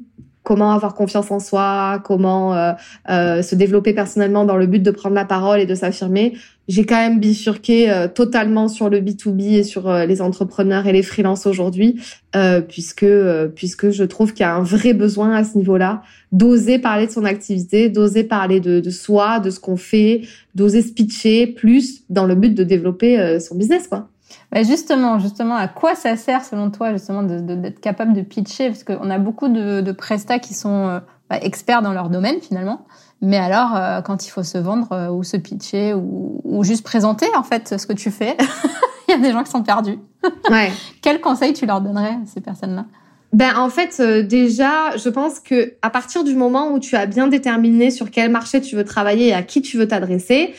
comment 0.48 0.72
avoir 0.72 0.96
confiance 0.96 1.30
en 1.30 1.42
soi, 1.42 2.02
comment 2.06 2.56
euh, 2.56 2.72
euh, 3.10 3.42
se 3.42 3.54
développer 3.54 3.92
personnellement 3.92 4.46
dans 4.46 4.56
le 4.56 4.66
but 4.66 4.82
de 4.82 4.92
prendre 4.92 5.14
la 5.14 5.26
parole 5.26 5.60
et 5.60 5.66
de 5.66 5.76
s'affirmer. 5.76 6.38
J'ai 6.70 6.86
quand 6.86 6.96
même 6.96 7.20
bifurqué 7.20 7.92
euh, 7.92 8.08
totalement 8.08 8.70
sur 8.70 8.90
le 8.90 9.02
B2B 9.02 9.58
et 9.58 9.64
sur 9.64 9.92
les 9.92 10.22
entrepreneurs 10.22 10.88
et 10.88 10.94
les 10.94 11.04
freelances 11.04 11.46
aujourd'hui, 11.46 12.02
puisque 12.70 13.06
puisque 13.56 13.90
je 13.90 14.06
trouve 14.06 14.32
qu'il 14.32 14.42
y 14.42 14.50
a 14.50 14.56
un 14.56 14.64
vrai 14.64 14.94
besoin 14.94 15.34
à 15.34 15.44
ce 15.44 15.58
niveau-là 15.58 16.02
d'oser 16.32 16.80
parler 16.80 17.08
de 17.08 17.12
son 17.12 17.26
activité, 17.26 17.90
d'oser 17.90 18.24
parler 18.24 18.62
de, 18.62 18.80
de, 18.80 18.90
soi, 18.90 19.42
de 19.42 19.50
ce 19.50 19.60
qu'on 19.60 19.76
fait, 19.76 20.22
d'oser 20.56 20.82
se 20.82 20.94
pitcher 20.94 21.48
plus 21.48 22.04
dans 22.10 22.26
le 22.26 22.36
but 22.36 22.54
de 22.54 22.64
développer 22.64 23.38
son 23.42 23.56
business, 23.56 23.90
quoi. 23.90 24.08
Bah 24.52 24.64
justement, 24.64 25.20
justement, 25.20 25.56
à 25.56 25.68
quoi 25.68 25.96
ça 25.96 26.16
sert 26.16 26.44
selon 26.44 26.72
toi 26.72 26.94
justement 26.94 27.24
d'être 27.24 27.80
capable 27.80 28.14
de 28.14 28.22
pitcher? 28.22 28.70
Parce 28.70 28.84
qu'on 28.84 29.10
a 29.10 29.18
beaucoup 29.18 29.50
de, 29.50 29.82
de 29.82 29.92
prestats 29.92 30.40
qui 30.40 30.54
sont 30.54 30.88
euh, 30.88 31.00
bah, 31.30 31.38
experts 31.42 31.82
dans 31.82 31.94
leur 31.94 32.10
domaine 32.10 32.40
finalement, 32.42 32.86
mais 33.22 33.38
alors 33.38 33.76
euh, 33.76 34.02
quand 34.02 34.26
il 34.26 34.30
faut 34.30 34.44
se 34.44 34.58
vendre 34.58 34.92
euh, 34.94 35.10
ou 35.10 35.24
se 35.24 35.36
pitcher 35.36 35.94
ou, 35.94 36.42
ou, 36.46 36.64
juste 36.64 36.84
présenter 36.84 37.28
en 37.36 37.44
fait 37.44 37.78
ce 37.78 37.86
que 37.86 37.94
tu 37.94 38.10
fais, 38.10 38.38
il 39.08 39.12
y 39.12 39.14
a 39.14 39.18
des 39.18 39.32
gens 39.32 39.44
qui 39.44 39.52
sont 39.52 39.64
perdus. 39.64 40.00
Ouais. 40.50 40.72
Quel 41.02 41.22
conseil 41.22 41.54
tu 41.54 41.66
leur 41.66 41.80
donnerais 41.80 42.18
à 42.22 42.26
ces 42.26 42.42
personnes-là? 42.42 42.86
Ben 43.34 43.58
en 43.58 43.70
fait 43.70 44.02
déjà, 44.02 44.96
je 44.98 45.10
pense 45.10 45.40
que 45.40 45.74
à 45.82 45.90
partir 45.90 46.24
du 46.24 46.36
moment 46.36 46.72
où 46.72 46.80
tu 46.80 46.96
as 46.96 47.06
bien 47.06 47.28
déterminé 47.28 47.92
sur 47.92 48.12
quel 48.12 48.32
marché 48.32 48.62
tu 48.62 48.76
veux 48.76 48.84
travailler 48.84 49.28
et 49.28 49.34
à 49.34 49.44
qui 49.44 49.62
tu 49.62 49.78
veux 49.78 49.88
t'adresser 49.88 50.54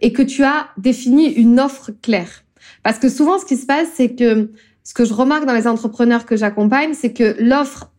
et 0.00 0.12
que 0.12 0.22
tu 0.22 0.44
as 0.44 0.68
défini 0.78 1.26
une 1.26 1.60
offre 1.60 1.90
claire. 2.02 2.44
Parce 2.82 2.98
que 2.98 3.08
souvent, 3.08 3.38
ce 3.38 3.44
qui 3.44 3.56
se 3.56 3.66
passe, 3.66 3.88
c'est 3.94 4.14
que 4.14 4.50
ce 4.84 4.94
que 4.94 5.04
je 5.04 5.12
remarque 5.12 5.44
dans 5.44 5.54
les 5.54 5.66
entrepreneurs 5.66 6.26
que 6.26 6.36
j'accompagne, 6.36 6.94
c'est 6.94 7.12
que 7.12 7.36
l'offre, 7.38 7.90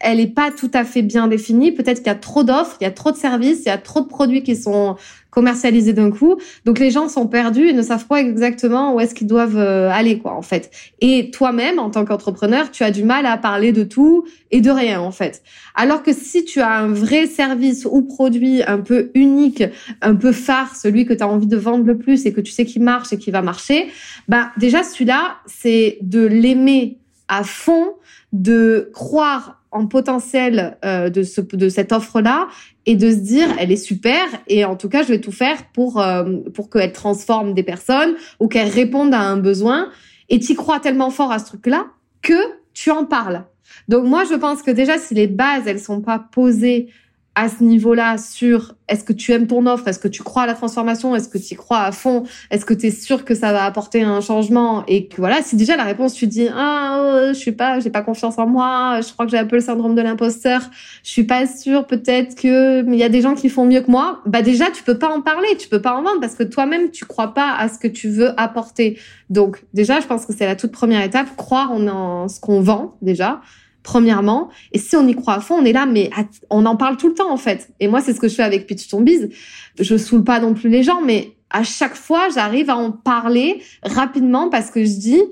elle 0.00 0.16
n'est 0.16 0.26
pas 0.26 0.50
tout 0.50 0.70
à 0.72 0.84
fait 0.84 1.02
bien 1.02 1.28
définie. 1.28 1.72
Peut-être 1.72 1.98
qu'il 1.98 2.06
y 2.06 2.10
a 2.10 2.14
trop 2.14 2.42
d'offres, 2.42 2.76
il 2.80 2.84
y 2.84 2.86
a 2.86 2.90
trop 2.90 3.12
de 3.12 3.16
services, 3.16 3.60
il 3.66 3.68
y 3.68 3.72
a 3.72 3.78
trop 3.78 4.00
de 4.00 4.06
produits 4.06 4.42
qui 4.42 4.56
sont 4.56 4.96
commercialisés 5.28 5.92
d'un 5.92 6.10
coup. 6.10 6.36
Donc 6.64 6.78
les 6.78 6.90
gens 6.90 7.08
sont 7.08 7.26
perdus 7.26 7.68
et 7.68 7.72
ne 7.72 7.82
savent 7.82 8.06
pas 8.06 8.20
exactement 8.20 8.94
où 8.94 9.00
est-ce 9.00 9.14
qu'ils 9.14 9.26
doivent 9.26 9.58
euh, 9.58 9.90
aller, 9.90 10.18
quoi, 10.18 10.32
en 10.32 10.42
fait. 10.42 10.70
Et 11.00 11.30
toi-même, 11.30 11.78
en 11.78 11.90
tant 11.90 12.04
qu'entrepreneur, 12.04 12.70
tu 12.70 12.82
as 12.82 12.90
du 12.90 13.04
mal 13.04 13.26
à 13.26 13.36
parler 13.36 13.72
de 13.72 13.84
tout 13.84 14.24
et 14.50 14.60
de 14.60 14.70
rien, 14.70 15.00
en 15.00 15.12
fait. 15.12 15.42
Alors 15.74 16.02
que 16.02 16.12
si 16.12 16.44
tu 16.44 16.60
as 16.60 16.78
un 16.78 16.88
vrai 16.88 17.26
service 17.26 17.86
ou 17.88 18.02
produit 18.02 18.62
un 18.66 18.78
peu 18.78 19.10
unique, 19.14 19.62
un 20.00 20.14
peu 20.14 20.32
phare, 20.32 20.74
celui 20.74 21.04
que 21.04 21.12
tu 21.12 21.22
as 21.22 21.28
envie 21.28 21.46
de 21.46 21.56
vendre 21.56 21.84
le 21.84 21.98
plus 21.98 22.26
et 22.26 22.32
que 22.32 22.40
tu 22.40 22.52
sais 22.52 22.64
qu'il 22.64 22.82
marche 22.82 23.12
et 23.12 23.18
qui 23.18 23.30
va 23.30 23.42
marcher, 23.42 23.88
bah 24.28 24.50
déjà 24.56 24.82
celui-là, 24.82 25.36
c'est 25.46 25.98
de 26.00 26.24
l'aimer 26.24 26.98
à 27.28 27.44
fond, 27.44 27.94
de 28.32 28.90
croire 28.92 29.59
en 29.72 29.86
potentiel 29.86 30.76
euh, 30.84 31.10
de, 31.10 31.22
ce, 31.22 31.40
de 31.40 31.68
cette 31.68 31.92
offre-là 31.92 32.48
et 32.86 32.96
de 32.96 33.10
se 33.10 33.16
dire 33.16 33.48
elle 33.58 33.70
est 33.70 33.76
super 33.76 34.24
et 34.48 34.64
en 34.64 34.76
tout 34.76 34.88
cas 34.88 35.02
je 35.02 35.08
vais 35.08 35.20
tout 35.20 35.32
faire 35.32 35.70
pour 35.72 36.00
euh, 36.00 36.38
pour 36.54 36.70
qu'elle 36.70 36.92
transforme 36.92 37.54
des 37.54 37.62
personnes 37.62 38.14
ou 38.40 38.48
qu'elle 38.48 38.68
réponde 38.68 39.14
à 39.14 39.20
un 39.20 39.36
besoin 39.36 39.90
et 40.28 40.38
tu 40.40 40.54
crois 40.54 40.80
tellement 40.80 41.10
fort 41.10 41.32
à 41.32 41.38
ce 41.38 41.46
truc-là 41.46 41.86
que 42.22 42.34
tu 42.74 42.90
en 42.90 43.04
parles. 43.04 43.44
Donc 43.88 44.04
moi 44.04 44.24
je 44.24 44.34
pense 44.34 44.62
que 44.62 44.70
déjà 44.70 44.98
si 44.98 45.14
les 45.14 45.26
bases 45.26 45.66
elles 45.66 45.80
sont 45.80 46.00
pas 46.00 46.18
posées 46.18 46.88
à 47.34 47.48
ce 47.48 47.62
niveau-là 47.62 48.18
sur 48.18 48.74
est-ce 48.88 49.04
que 49.04 49.12
tu 49.12 49.32
aimes 49.32 49.46
ton 49.46 49.66
offre, 49.66 49.86
est-ce 49.86 50.00
que 50.00 50.08
tu 50.08 50.22
crois 50.22 50.42
à 50.42 50.46
la 50.46 50.54
transformation, 50.54 51.14
est-ce 51.14 51.28
que 51.28 51.38
tu 51.38 51.54
y 51.54 51.56
crois 51.56 51.78
à 51.78 51.92
fond, 51.92 52.24
est-ce 52.50 52.64
que 52.64 52.74
tu 52.74 52.86
es 52.86 52.90
sûr 52.90 53.24
que 53.24 53.36
ça 53.36 53.52
va 53.52 53.64
apporter 53.64 54.02
un 54.02 54.20
changement 54.20 54.84
et 54.88 55.06
que 55.06 55.18
voilà, 55.18 55.40
si 55.42 55.54
déjà 55.54 55.76
la 55.76 55.84
réponse 55.84 56.14
tu 56.14 56.26
dis 56.26 56.48
ah 56.52 57.00
oh, 57.00 57.28
je 57.28 57.38
suis 57.38 57.52
pas, 57.52 57.78
j'ai 57.78 57.90
pas 57.90 58.02
confiance 58.02 58.36
en 58.38 58.46
moi, 58.46 59.00
je 59.00 59.12
crois 59.12 59.26
que 59.26 59.30
j'ai 59.30 59.38
un 59.38 59.46
peu 59.46 59.56
le 59.56 59.62
syndrome 59.62 59.94
de 59.94 60.02
l'imposteur, 60.02 60.60
je 61.04 61.10
suis 61.10 61.24
pas 61.24 61.46
sûre 61.46 61.86
peut-être 61.86 62.34
que 62.34 62.84
il 62.84 62.98
y 62.98 63.04
a 63.04 63.08
des 63.08 63.20
gens 63.20 63.34
qui 63.34 63.48
font 63.48 63.64
mieux 63.64 63.80
que 63.80 63.90
moi, 63.90 64.20
bah 64.26 64.42
déjà 64.42 64.70
tu 64.70 64.82
peux 64.82 64.98
pas 64.98 65.08
en 65.08 65.20
parler, 65.20 65.48
tu 65.56 65.68
peux 65.68 65.80
pas 65.80 65.94
en 65.94 66.02
vendre 66.02 66.20
parce 66.20 66.34
que 66.34 66.42
toi-même 66.42 66.90
tu 66.90 67.04
crois 67.04 67.32
pas 67.32 67.54
à 67.54 67.68
ce 67.68 67.78
que 67.78 67.88
tu 67.88 68.08
veux 68.08 68.38
apporter. 68.40 68.98
Donc 69.28 69.62
déjà, 69.72 70.00
je 70.00 70.06
pense 70.06 70.26
que 70.26 70.32
c'est 70.32 70.46
la 70.46 70.56
toute 70.56 70.72
première 70.72 71.02
étape, 71.02 71.36
croire 71.36 71.70
en 71.70 72.28
ce 72.28 72.40
qu'on 72.40 72.60
vend 72.60 72.96
déjà 73.02 73.40
premièrement. 73.82 74.50
Et 74.72 74.78
si 74.78 74.96
on 74.96 75.06
y 75.06 75.14
croit 75.14 75.34
à 75.34 75.40
fond, 75.40 75.56
on 75.60 75.64
est 75.64 75.72
là, 75.72 75.86
mais 75.86 76.10
on 76.50 76.66
en 76.66 76.76
parle 76.76 76.96
tout 76.96 77.08
le 77.08 77.14
temps 77.14 77.32
en 77.32 77.36
fait. 77.36 77.70
Et 77.80 77.88
moi, 77.88 78.00
c'est 78.00 78.12
ce 78.12 78.20
que 78.20 78.28
je 78.28 78.34
fais 78.34 78.42
avec 78.42 78.66
Pitch 78.66 78.88
Ton 78.88 79.00
Biz. 79.00 79.30
Je 79.78 79.96
saoule 79.96 80.24
pas 80.24 80.40
non 80.40 80.54
plus 80.54 80.68
les 80.68 80.82
gens, 80.82 81.00
mais 81.02 81.32
à 81.50 81.64
chaque 81.64 81.94
fois, 81.94 82.28
j'arrive 82.34 82.70
à 82.70 82.76
en 82.76 82.92
parler 82.92 83.62
rapidement 83.82 84.48
parce 84.48 84.70
que 84.70 84.84
je 84.84 84.92
dis 84.98 85.22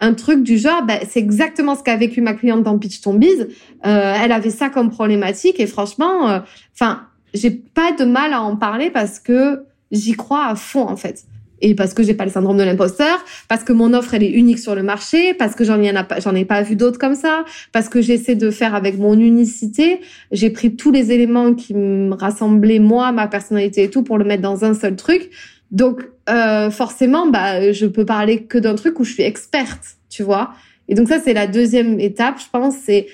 un 0.00 0.14
truc 0.14 0.42
du 0.42 0.58
genre, 0.58 0.82
bah, 0.82 1.00
c'est 1.08 1.18
exactement 1.18 1.74
ce 1.74 1.82
qu'a 1.82 1.96
vécu 1.96 2.20
ma 2.20 2.34
cliente 2.34 2.62
dans 2.62 2.78
Pitch 2.78 3.00
Ton 3.00 3.14
Biz. 3.14 3.48
Euh, 3.86 4.14
elle 4.22 4.32
avait 4.32 4.50
ça 4.50 4.70
comme 4.70 4.90
problématique 4.90 5.58
et 5.60 5.66
franchement, 5.66 6.28
euh, 6.28 6.40
enfin, 6.74 7.06
j'ai 7.34 7.50
pas 7.50 7.92
de 7.92 8.04
mal 8.04 8.32
à 8.32 8.42
en 8.42 8.56
parler 8.56 8.90
parce 8.90 9.18
que 9.18 9.64
j'y 9.90 10.12
crois 10.12 10.46
à 10.46 10.54
fond 10.54 10.82
en 10.82 10.96
fait 10.96 11.24
et 11.60 11.74
parce 11.74 11.94
que 11.94 12.02
j'ai 12.02 12.14
pas 12.14 12.24
le 12.24 12.30
syndrome 12.30 12.56
de 12.56 12.62
l'imposteur, 12.62 13.24
parce 13.48 13.64
que 13.64 13.72
mon 13.72 13.92
offre 13.94 14.14
elle 14.14 14.22
est 14.22 14.30
unique 14.30 14.58
sur 14.58 14.74
le 14.74 14.82
marché, 14.82 15.34
parce 15.34 15.54
que 15.54 15.64
j'en 15.64 15.80
ai 15.80 15.92
pas, 16.04 16.20
j'en 16.20 16.34
ai 16.34 16.44
pas 16.44 16.62
vu 16.62 16.76
d'autres 16.76 16.98
comme 16.98 17.14
ça, 17.14 17.44
parce 17.72 17.88
que 17.88 18.00
j'essaie 18.00 18.34
de 18.34 18.50
faire 18.50 18.74
avec 18.74 18.98
mon 18.98 19.18
unicité. 19.18 20.00
J'ai 20.30 20.50
pris 20.50 20.76
tous 20.76 20.92
les 20.92 21.12
éléments 21.12 21.54
qui 21.54 21.74
me 21.74 22.14
rassemblaient 22.14 22.78
moi, 22.78 23.12
ma 23.12 23.26
personnalité 23.26 23.84
et 23.84 23.90
tout 23.90 24.02
pour 24.02 24.18
le 24.18 24.24
mettre 24.24 24.42
dans 24.42 24.64
un 24.64 24.74
seul 24.74 24.96
truc. 24.96 25.30
Donc 25.70 26.02
euh, 26.30 26.70
forcément, 26.70 27.26
bah 27.26 27.72
je 27.72 27.86
peux 27.86 28.04
parler 28.04 28.44
que 28.44 28.58
d'un 28.58 28.74
truc 28.74 28.98
où 29.00 29.04
je 29.04 29.12
suis 29.12 29.22
experte, 29.22 29.96
tu 30.08 30.22
vois. 30.22 30.52
Et 30.88 30.94
donc 30.94 31.08
ça 31.08 31.18
c'est 31.18 31.34
la 31.34 31.46
deuxième 31.46 32.00
étape, 32.00 32.38
je 32.38 32.46
pense, 32.50 32.74
c'est 32.84 33.06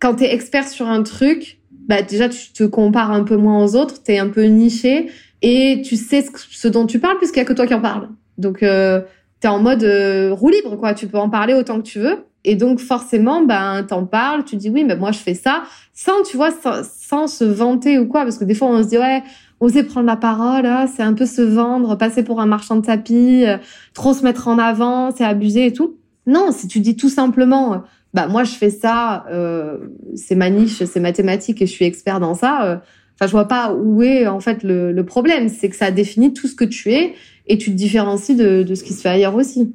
quand 0.00 0.16
tu 0.16 0.24
es 0.24 0.32
expert 0.32 0.66
sur 0.66 0.88
un 0.88 1.02
truc, 1.02 1.58
bah 1.88 2.02
déjà 2.02 2.28
tu 2.28 2.52
te 2.52 2.64
compares 2.64 3.12
un 3.12 3.24
peu 3.24 3.36
moins 3.36 3.64
aux 3.64 3.76
autres, 3.76 4.02
tu 4.02 4.12
es 4.12 4.18
un 4.18 4.28
peu 4.28 4.44
niché 4.44 5.10
et 5.42 5.82
tu 5.84 5.96
sais 5.96 6.24
ce, 6.50 6.68
dont 6.68 6.86
tu 6.86 6.98
parles 6.98 7.18
puisqu'il 7.18 7.38
y 7.38 7.42
a 7.42 7.44
que 7.44 7.52
toi 7.52 7.66
qui 7.66 7.74
en 7.74 7.80
parle. 7.80 8.08
Donc 8.38 8.62
euh, 8.62 9.00
tu 9.40 9.46
es 9.46 9.50
en 9.50 9.60
mode 9.60 9.84
euh, 9.84 10.32
roue 10.32 10.50
libre 10.50 10.76
quoi, 10.76 10.94
tu 10.94 11.06
peux 11.06 11.18
en 11.18 11.30
parler 11.30 11.54
autant 11.54 11.78
que 11.78 11.86
tu 11.86 11.98
veux 11.98 12.24
et 12.44 12.54
donc 12.54 12.80
forcément 12.80 13.42
ben 13.42 13.84
t'en 13.84 14.06
parles, 14.06 14.44
tu 14.44 14.56
dis 14.56 14.70
oui 14.70 14.84
mais 14.84 14.96
moi 14.96 15.12
je 15.12 15.18
fais 15.18 15.34
ça 15.34 15.62
sans 15.92 16.22
tu 16.22 16.36
vois 16.36 16.50
sans, 16.50 17.26
se 17.26 17.44
vanter 17.44 17.98
ou 17.98 18.06
quoi 18.06 18.22
parce 18.22 18.38
que 18.38 18.44
des 18.44 18.54
fois 18.54 18.68
on 18.68 18.82
se 18.82 18.88
dit 18.88 18.98
ouais 18.98 19.22
oser 19.60 19.82
prendre 19.82 20.06
la 20.06 20.16
parole, 20.16 20.64
hein, 20.64 20.86
c'est 20.86 21.02
un 21.02 21.12
peu 21.12 21.26
se 21.26 21.42
vendre, 21.42 21.94
passer 21.96 22.22
pour 22.22 22.40
un 22.40 22.46
marchand 22.46 22.76
de 22.76 22.80
tapis, 22.80 23.44
euh, 23.44 23.58
trop 23.92 24.14
se 24.14 24.22
mettre 24.24 24.48
en 24.48 24.58
avant, 24.58 25.10
c'est 25.10 25.24
abuser 25.24 25.66
et 25.66 25.72
tout. 25.74 25.98
Non, 26.26 26.50
si 26.50 26.66
tu 26.66 26.80
dis 26.80 26.96
tout 26.96 27.10
simplement 27.10 27.82
bah 28.14 28.26
moi 28.26 28.42
je 28.42 28.52
fais 28.52 28.70
ça, 28.70 29.26
euh, 29.30 29.76
c'est 30.16 30.34
ma 30.34 30.48
niche, 30.50 30.82
c'est 30.84 31.00
mathématique 31.00 31.60
et 31.60 31.66
je 31.66 31.72
suis 31.72 31.84
expert 31.84 32.20
dans 32.20 32.34
ça 32.34 32.82
Enfin, 33.20 33.26
je 33.26 33.32
vois 33.32 33.48
pas 33.48 33.74
où 33.74 34.02
est 34.02 34.26
en 34.26 34.40
fait 34.40 34.62
le, 34.62 34.92
le 34.92 35.04
problème. 35.04 35.48
C'est 35.48 35.68
que 35.68 35.76
ça 35.76 35.90
définit 35.90 36.32
tout 36.32 36.48
ce 36.48 36.54
que 36.54 36.64
tu 36.64 36.92
es 36.92 37.14
et 37.46 37.58
tu 37.58 37.70
te 37.70 37.76
différencies 37.76 38.34
de, 38.34 38.62
de 38.62 38.74
ce 38.74 38.82
qui 38.82 38.94
se 38.94 39.02
fait 39.02 39.10
ailleurs 39.10 39.34
aussi. 39.34 39.74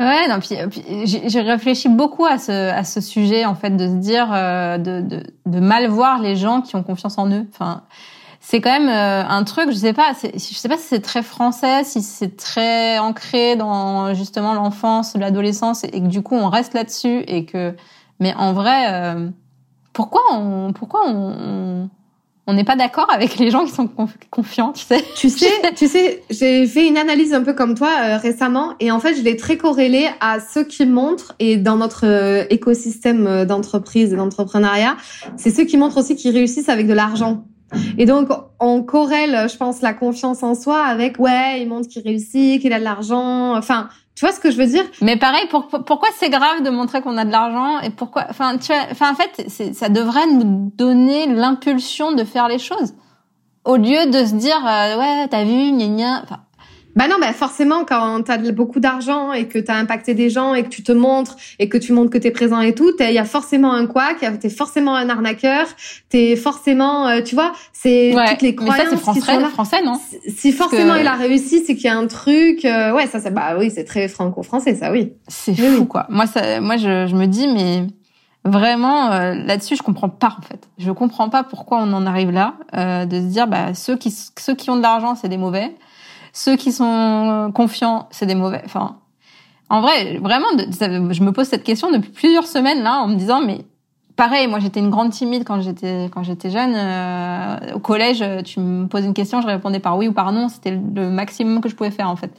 Ouais, 0.00 0.28
non, 0.28 0.38
puis, 0.38 0.56
j'ai 1.04 1.40
réfléchi 1.40 1.88
beaucoup 1.88 2.24
à 2.24 2.38
ce, 2.38 2.52
à 2.52 2.84
ce 2.84 3.00
sujet, 3.00 3.44
en 3.44 3.56
fait, 3.56 3.70
de 3.70 3.88
se 3.88 3.94
dire, 3.94 4.32
euh, 4.32 4.78
de, 4.78 5.00
de, 5.00 5.22
de, 5.46 5.60
mal 5.60 5.88
voir 5.88 6.22
les 6.22 6.36
gens 6.36 6.62
qui 6.62 6.76
ont 6.76 6.84
confiance 6.84 7.18
en 7.18 7.28
eux. 7.32 7.44
Enfin, 7.52 7.82
c'est 8.38 8.60
quand 8.60 8.70
même 8.70 8.88
euh, 8.88 9.28
un 9.28 9.42
truc, 9.42 9.70
je 9.70 9.76
sais 9.76 9.92
pas, 9.92 10.12
je 10.22 10.38
sais 10.38 10.68
pas 10.68 10.76
si 10.78 10.84
c'est 10.84 11.00
très 11.00 11.22
français, 11.22 11.82
si 11.82 12.00
c'est 12.00 12.36
très 12.36 13.00
ancré 13.00 13.56
dans 13.56 14.14
justement 14.14 14.54
l'enfance, 14.54 15.16
l'adolescence, 15.16 15.82
et 15.82 15.90
que 16.00 16.06
du 16.06 16.22
coup 16.22 16.36
on 16.36 16.48
reste 16.48 16.74
là-dessus, 16.74 17.24
et 17.26 17.44
que, 17.44 17.74
mais 18.20 18.32
en 18.34 18.52
vrai, 18.52 18.92
euh, 18.92 19.28
pourquoi 19.92 20.22
on, 20.32 20.72
pourquoi 20.72 21.00
on, 21.08 21.90
on 22.48 22.54
n'est 22.54 22.64
pas 22.64 22.76
d'accord 22.76 23.08
avec 23.12 23.38
les 23.38 23.50
gens 23.50 23.66
qui 23.66 23.72
sont 23.72 23.90
confiants, 24.30 24.72
tu 24.72 24.82
sais. 24.82 25.04
Tu 25.14 25.28
sais, 25.28 25.50
tu 25.76 25.86
sais, 25.86 26.22
j'ai 26.30 26.66
fait 26.66 26.88
une 26.88 26.96
analyse 26.96 27.34
un 27.34 27.42
peu 27.42 27.52
comme 27.52 27.74
toi 27.74 27.90
euh, 28.02 28.16
récemment 28.16 28.72
et 28.80 28.90
en 28.90 29.00
fait, 29.00 29.14
je 29.14 29.22
l'ai 29.22 29.36
très 29.36 29.58
corrélée 29.58 30.08
à 30.20 30.40
ceux 30.40 30.64
qui 30.64 30.86
montrent 30.86 31.34
et 31.38 31.58
dans 31.58 31.76
notre 31.76 32.06
euh, 32.06 32.44
écosystème 32.48 33.26
euh, 33.26 33.44
d'entreprise 33.44 34.14
et 34.14 34.16
d'entrepreneuriat, 34.16 34.96
c'est 35.36 35.50
ceux 35.50 35.64
qui 35.64 35.76
montrent 35.76 35.98
aussi 35.98 36.16
qu'ils 36.16 36.32
réussissent 36.32 36.70
avec 36.70 36.86
de 36.86 36.94
l'argent. 36.94 37.44
Et 37.98 38.06
donc, 38.06 38.30
on 38.60 38.82
corrèle, 38.82 39.46
je 39.50 39.56
pense, 39.58 39.82
la 39.82 39.92
confiance 39.92 40.42
en 40.42 40.54
soi 40.54 40.82
avec, 40.82 41.18
ouais, 41.18 41.60
il 41.60 41.68
montre 41.68 41.86
qu'il 41.86 42.00
réussit, 42.00 42.62
qu'il 42.62 42.72
a 42.72 42.78
de 42.78 42.84
l'argent. 42.84 43.54
Enfin, 43.58 43.90
tu 44.18 44.24
vois 44.24 44.34
ce 44.34 44.40
que 44.40 44.50
je 44.50 44.56
veux 44.56 44.66
dire? 44.66 44.82
Mais 45.00 45.16
pareil, 45.16 45.46
pourquoi 45.48 46.08
c'est 46.16 46.28
grave 46.28 46.64
de 46.64 46.70
montrer 46.70 47.02
qu'on 47.02 47.16
a 47.16 47.24
de 47.24 47.30
l'argent 47.30 47.78
et 47.78 47.90
pourquoi 47.90 48.26
Enfin, 48.28 48.58
tu 48.58 48.72
enfin 48.90 49.12
en 49.12 49.14
fait, 49.14 49.48
ça 49.72 49.88
devrait 49.88 50.26
nous 50.26 50.72
donner 50.74 51.26
l'impulsion 51.26 52.10
de 52.10 52.24
faire 52.24 52.48
les 52.48 52.58
choses 52.58 52.94
au 53.64 53.76
lieu 53.76 54.06
de 54.06 54.24
se 54.24 54.34
dire 54.34 54.56
euh, 54.66 54.98
ouais, 54.98 55.28
t'as 55.28 55.44
vu, 55.44 55.70
gna 55.70 55.86
gna. 55.86 56.22
Enfin, 56.24 56.40
bah 56.98 57.06
non, 57.06 57.14
bah 57.20 57.32
forcément, 57.32 57.84
quand 57.84 58.24
tu 58.24 58.32
as 58.32 58.38
beaucoup 58.50 58.80
d'argent 58.80 59.32
et 59.32 59.46
que 59.46 59.60
tu 59.60 59.70
as 59.70 59.76
impacté 59.76 60.14
des 60.14 60.30
gens 60.30 60.54
et 60.54 60.64
que 60.64 60.68
tu 60.68 60.82
te 60.82 60.90
montres 60.90 61.36
et 61.60 61.68
que 61.68 61.78
tu 61.78 61.92
montres 61.92 62.10
que 62.10 62.18
tu 62.18 62.26
es 62.26 62.32
présent 62.32 62.60
et 62.60 62.74
tout, 62.74 62.90
il 62.98 63.12
y 63.12 63.18
a 63.18 63.24
forcément 63.24 63.72
un 63.72 63.86
quoi, 63.86 64.14
tu 64.18 64.26
es 64.26 64.50
forcément 64.50 64.96
un 64.96 65.08
arnaqueur, 65.08 65.68
tu 66.10 66.16
es 66.16 66.34
forcément, 66.34 67.06
euh, 67.06 67.22
tu 67.22 67.36
vois, 67.36 67.52
c'est 67.72 68.12
toutes 68.30 68.42
les 68.42 68.56
croyances 68.56 68.78
mais 68.90 68.96
ça, 68.96 68.96
français, 68.96 69.44
français, 69.52 69.82
non? 69.84 70.00
Si 70.26 70.50
forcément 70.50 70.96
il 70.96 71.06
a 71.06 71.14
réussi, 71.14 71.62
c'est 71.64 71.76
qu'il 71.76 71.84
y 71.84 71.88
a 71.88 71.96
un 71.96 72.08
truc, 72.08 72.64
euh, 72.64 72.92
ouais, 72.92 73.06
ça 73.06 73.20
c'est 73.20 73.30
bah 73.30 73.54
oui, 73.56 73.70
c'est 73.72 73.84
très 73.84 74.08
franco-français 74.08 74.74
ça, 74.74 74.90
oui. 74.90 75.12
C'est 75.28 75.54
fou 75.54 75.84
quoi. 75.84 76.06
Moi 76.08 76.26
ça 76.26 76.60
moi 76.60 76.78
je, 76.78 77.06
je 77.06 77.14
me 77.14 77.26
dis 77.26 77.46
mais 77.46 77.86
vraiment 78.44 79.12
euh, 79.12 79.34
là-dessus, 79.34 79.76
je 79.76 79.84
comprends 79.84 80.08
pas 80.08 80.36
en 80.36 80.42
fait. 80.42 80.68
Je 80.78 80.90
comprends 80.90 81.28
pas 81.28 81.44
pourquoi 81.44 81.78
on 81.80 81.92
en 81.92 82.06
arrive 82.06 82.32
là, 82.32 82.54
euh, 82.74 83.06
de 83.06 83.20
se 83.20 83.26
dire 83.26 83.46
bah 83.46 83.74
ceux 83.74 83.96
qui 83.96 84.10
ceux 84.10 84.56
qui 84.56 84.68
ont 84.70 84.76
de 84.76 84.82
l'argent, 84.82 85.14
c'est 85.14 85.28
des 85.28 85.36
mauvais, 85.36 85.76
ceux 86.32 86.56
qui 86.56 86.72
sont 86.72 87.52
confiants, 87.54 88.08
c'est 88.10 88.26
des 88.26 88.34
mauvais. 88.34 88.62
Enfin, 88.64 88.98
en 89.68 89.80
vrai, 89.80 90.18
vraiment, 90.18 90.48
je 90.56 91.22
me 91.22 91.32
pose 91.32 91.46
cette 91.46 91.64
question 91.64 91.90
depuis 91.90 92.10
plusieurs 92.10 92.46
semaines 92.46 92.82
là, 92.82 93.00
en 93.00 93.08
me 93.08 93.16
disant 93.16 93.40
mais 93.40 93.64
pareil, 94.18 94.48
moi 94.48 94.58
j'étais 94.58 94.80
une 94.80 94.90
grande 94.90 95.10
timide 95.10 95.44
quand 95.46 95.62
j'étais 95.62 96.10
quand 96.12 96.24
j'étais 96.24 96.50
jeune. 96.50 96.74
Euh, 96.74 97.74
au 97.76 97.78
collège, 97.78 98.22
tu 98.44 98.58
me 98.58 98.86
poses 98.86 99.04
une 99.04 99.14
question, 99.14 99.40
je 99.40 99.46
répondais 99.46 99.78
par 99.78 99.96
oui 99.96 100.08
ou 100.08 100.12
par 100.12 100.32
non. 100.32 100.48
C'était 100.48 100.72
le 100.72 101.08
maximum 101.08 101.60
que 101.60 101.68
je 101.68 101.76
pouvais 101.76 101.92
faire 101.92 102.10
en 102.10 102.16
fait. 102.16 102.32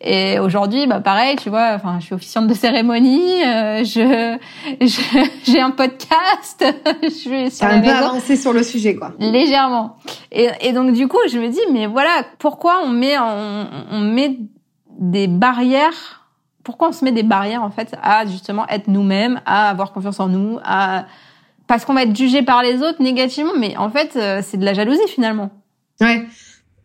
Et 0.00 0.38
aujourd'hui, 0.38 0.86
bah 0.86 1.00
pareil, 1.00 1.36
tu 1.36 1.50
vois, 1.50 1.72
enfin, 1.74 1.96
je 1.98 2.06
suis 2.06 2.14
officiante 2.14 2.46
de 2.46 2.54
cérémonie, 2.54 3.44
euh, 3.44 3.84
je 3.84 4.38
j'ai 5.44 5.60
un 5.60 5.72
podcast, 5.72 6.64
je 7.02 7.08
suis 7.08 7.50
sur 7.50 7.66
un 7.66 7.80
peu 7.80 7.90
avancé 7.90 8.36
sur 8.36 8.52
le 8.52 8.62
sujet 8.62 8.94
quoi. 8.94 9.12
Légèrement. 9.18 9.96
Et, 10.30 10.48
et 10.60 10.72
donc 10.72 10.92
du 10.92 11.08
coup, 11.08 11.18
je 11.28 11.38
me 11.38 11.48
dis 11.48 11.60
mais 11.72 11.86
voilà, 11.86 12.22
pourquoi 12.38 12.80
on 12.84 12.90
met 12.90 13.18
on, 13.18 13.66
on 13.90 14.00
met 14.00 14.38
des 15.00 15.26
barrières 15.26 16.23
pourquoi 16.64 16.88
on 16.88 16.92
se 16.92 17.04
met 17.04 17.12
des 17.12 17.22
barrières 17.22 17.62
en 17.62 17.70
fait 17.70 17.94
à 18.02 18.26
justement 18.26 18.66
être 18.68 18.88
nous-mêmes, 18.88 19.40
à 19.46 19.70
avoir 19.70 19.92
confiance 19.92 20.18
en 20.18 20.28
nous, 20.28 20.58
à 20.64 21.06
parce 21.66 21.84
qu'on 21.84 21.94
va 21.94 22.02
être 22.02 22.16
jugé 22.16 22.42
par 22.42 22.62
les 22.62 22.82
autres 22.82 23.02
négativement, 23.02 23.52
mais 23.58 23.76
en 23.76 23.90
fait 23.90 24.16
euh, 24.16 24.40
c'est 24.42 24.56
de 24.56 24.64
la 24.64 24.74
jalousie 24.74 25.06
finalement. 25.08 25.50
Ouais. 26.00 26.26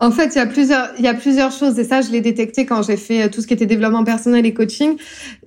En 0.01 0.11
fait, 0.11 0.27
il 0.27 0.37
y 0.37 0.41
a 0.41 0.45
plusieurs, 0.45 0.87
il 0.97 1.03
y 1.03 1.09
a 1.09 1.13
plusieurs 1.13 1.51
choses 1.51 1.77
et 1.77 1.83
ça, 1.83 1.99
je 1.99 2.09
l'ai 2.09 2.21
détecté 2.21 2.65
quand 2.65 2.81
j'ai 2.83 2.95
fait 2.95 3.23
euh, 3.23 3.29
tout 3.29 3.41
ce 3.41 3.47
qui 3.47 3.53
était 3.53 3.65
développement 3.65 4.05
personnel 4.05 4.45
et 4.45 4.53
coaching. 4.53 4.95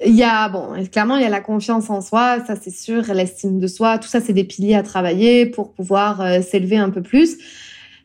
Il 0.05 0.15
y 0.15 0.25
a, 0.25 0.51
bon, 0.51 0.75
clairement, 0.93 1.17
il 1.17 1.23
y 1.23 1.27
a 1.27 1.31
la 1.31 1.41
confiance 1.41 1.89
en 1.89 2.03
soi, 2.03 2.45
ça 2.47 2.55
c'est 2.61 2.75
sûr, 2.75 3.03
l'estime 3.15 3.59
de 3.59 3.67
soi, 3.67 3.97
tout 3.97 4.09
ça, 4.09 4.21
c'est 4.21 4.35
des 4.35 4.45
piliers 4.45 4.75
à 4.75 4.83
travailler 4.83 5.47
pour 5.47 5.73
pouvoir 5.73 6.21
euh, 6.21 6.43
s'élever 6.43 6.77
un 6.77 6.91
peu 6.91 7.01
plus 7.01 7.39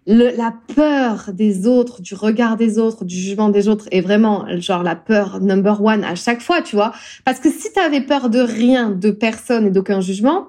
la 0.07 0.53
peur 0.73 1.31
des 1.33 1.67
autres, 1.67 2.01
du 2.01 2.15
regard 2.15 2.55
des 2.55 2.79
autres, 2.79 3.03
du 3.03 3.15
jugement 3.15 3.49
des 3.49 3.67
autres 3.67 3.87
est 3.91 4.01
vraiment 4.01 4.45
genre 4.57 4.81
la 4.81 4.95
peur 4.95 5.41
number 5.41 5.83
one 5.83 6.03
à 6.05 6.15
chaque 6.15 6.41
fois, 6.41 6.61
tu 6.61 6.75
vois. 6.75 6.93
Parce 7.25 7.39
que 7.39 7.49
si 7.49 7.71
tu 7.73 7.79
avais 7.79 8.01
peur 8.01 8.29
de 8.29 8.39
rien, 8.39 8.89
de 8.89 9.11
personne 9.11 9.67
et 9.67 9.69
d'aucun 9.69 9.99
jugement, 9.99 10.47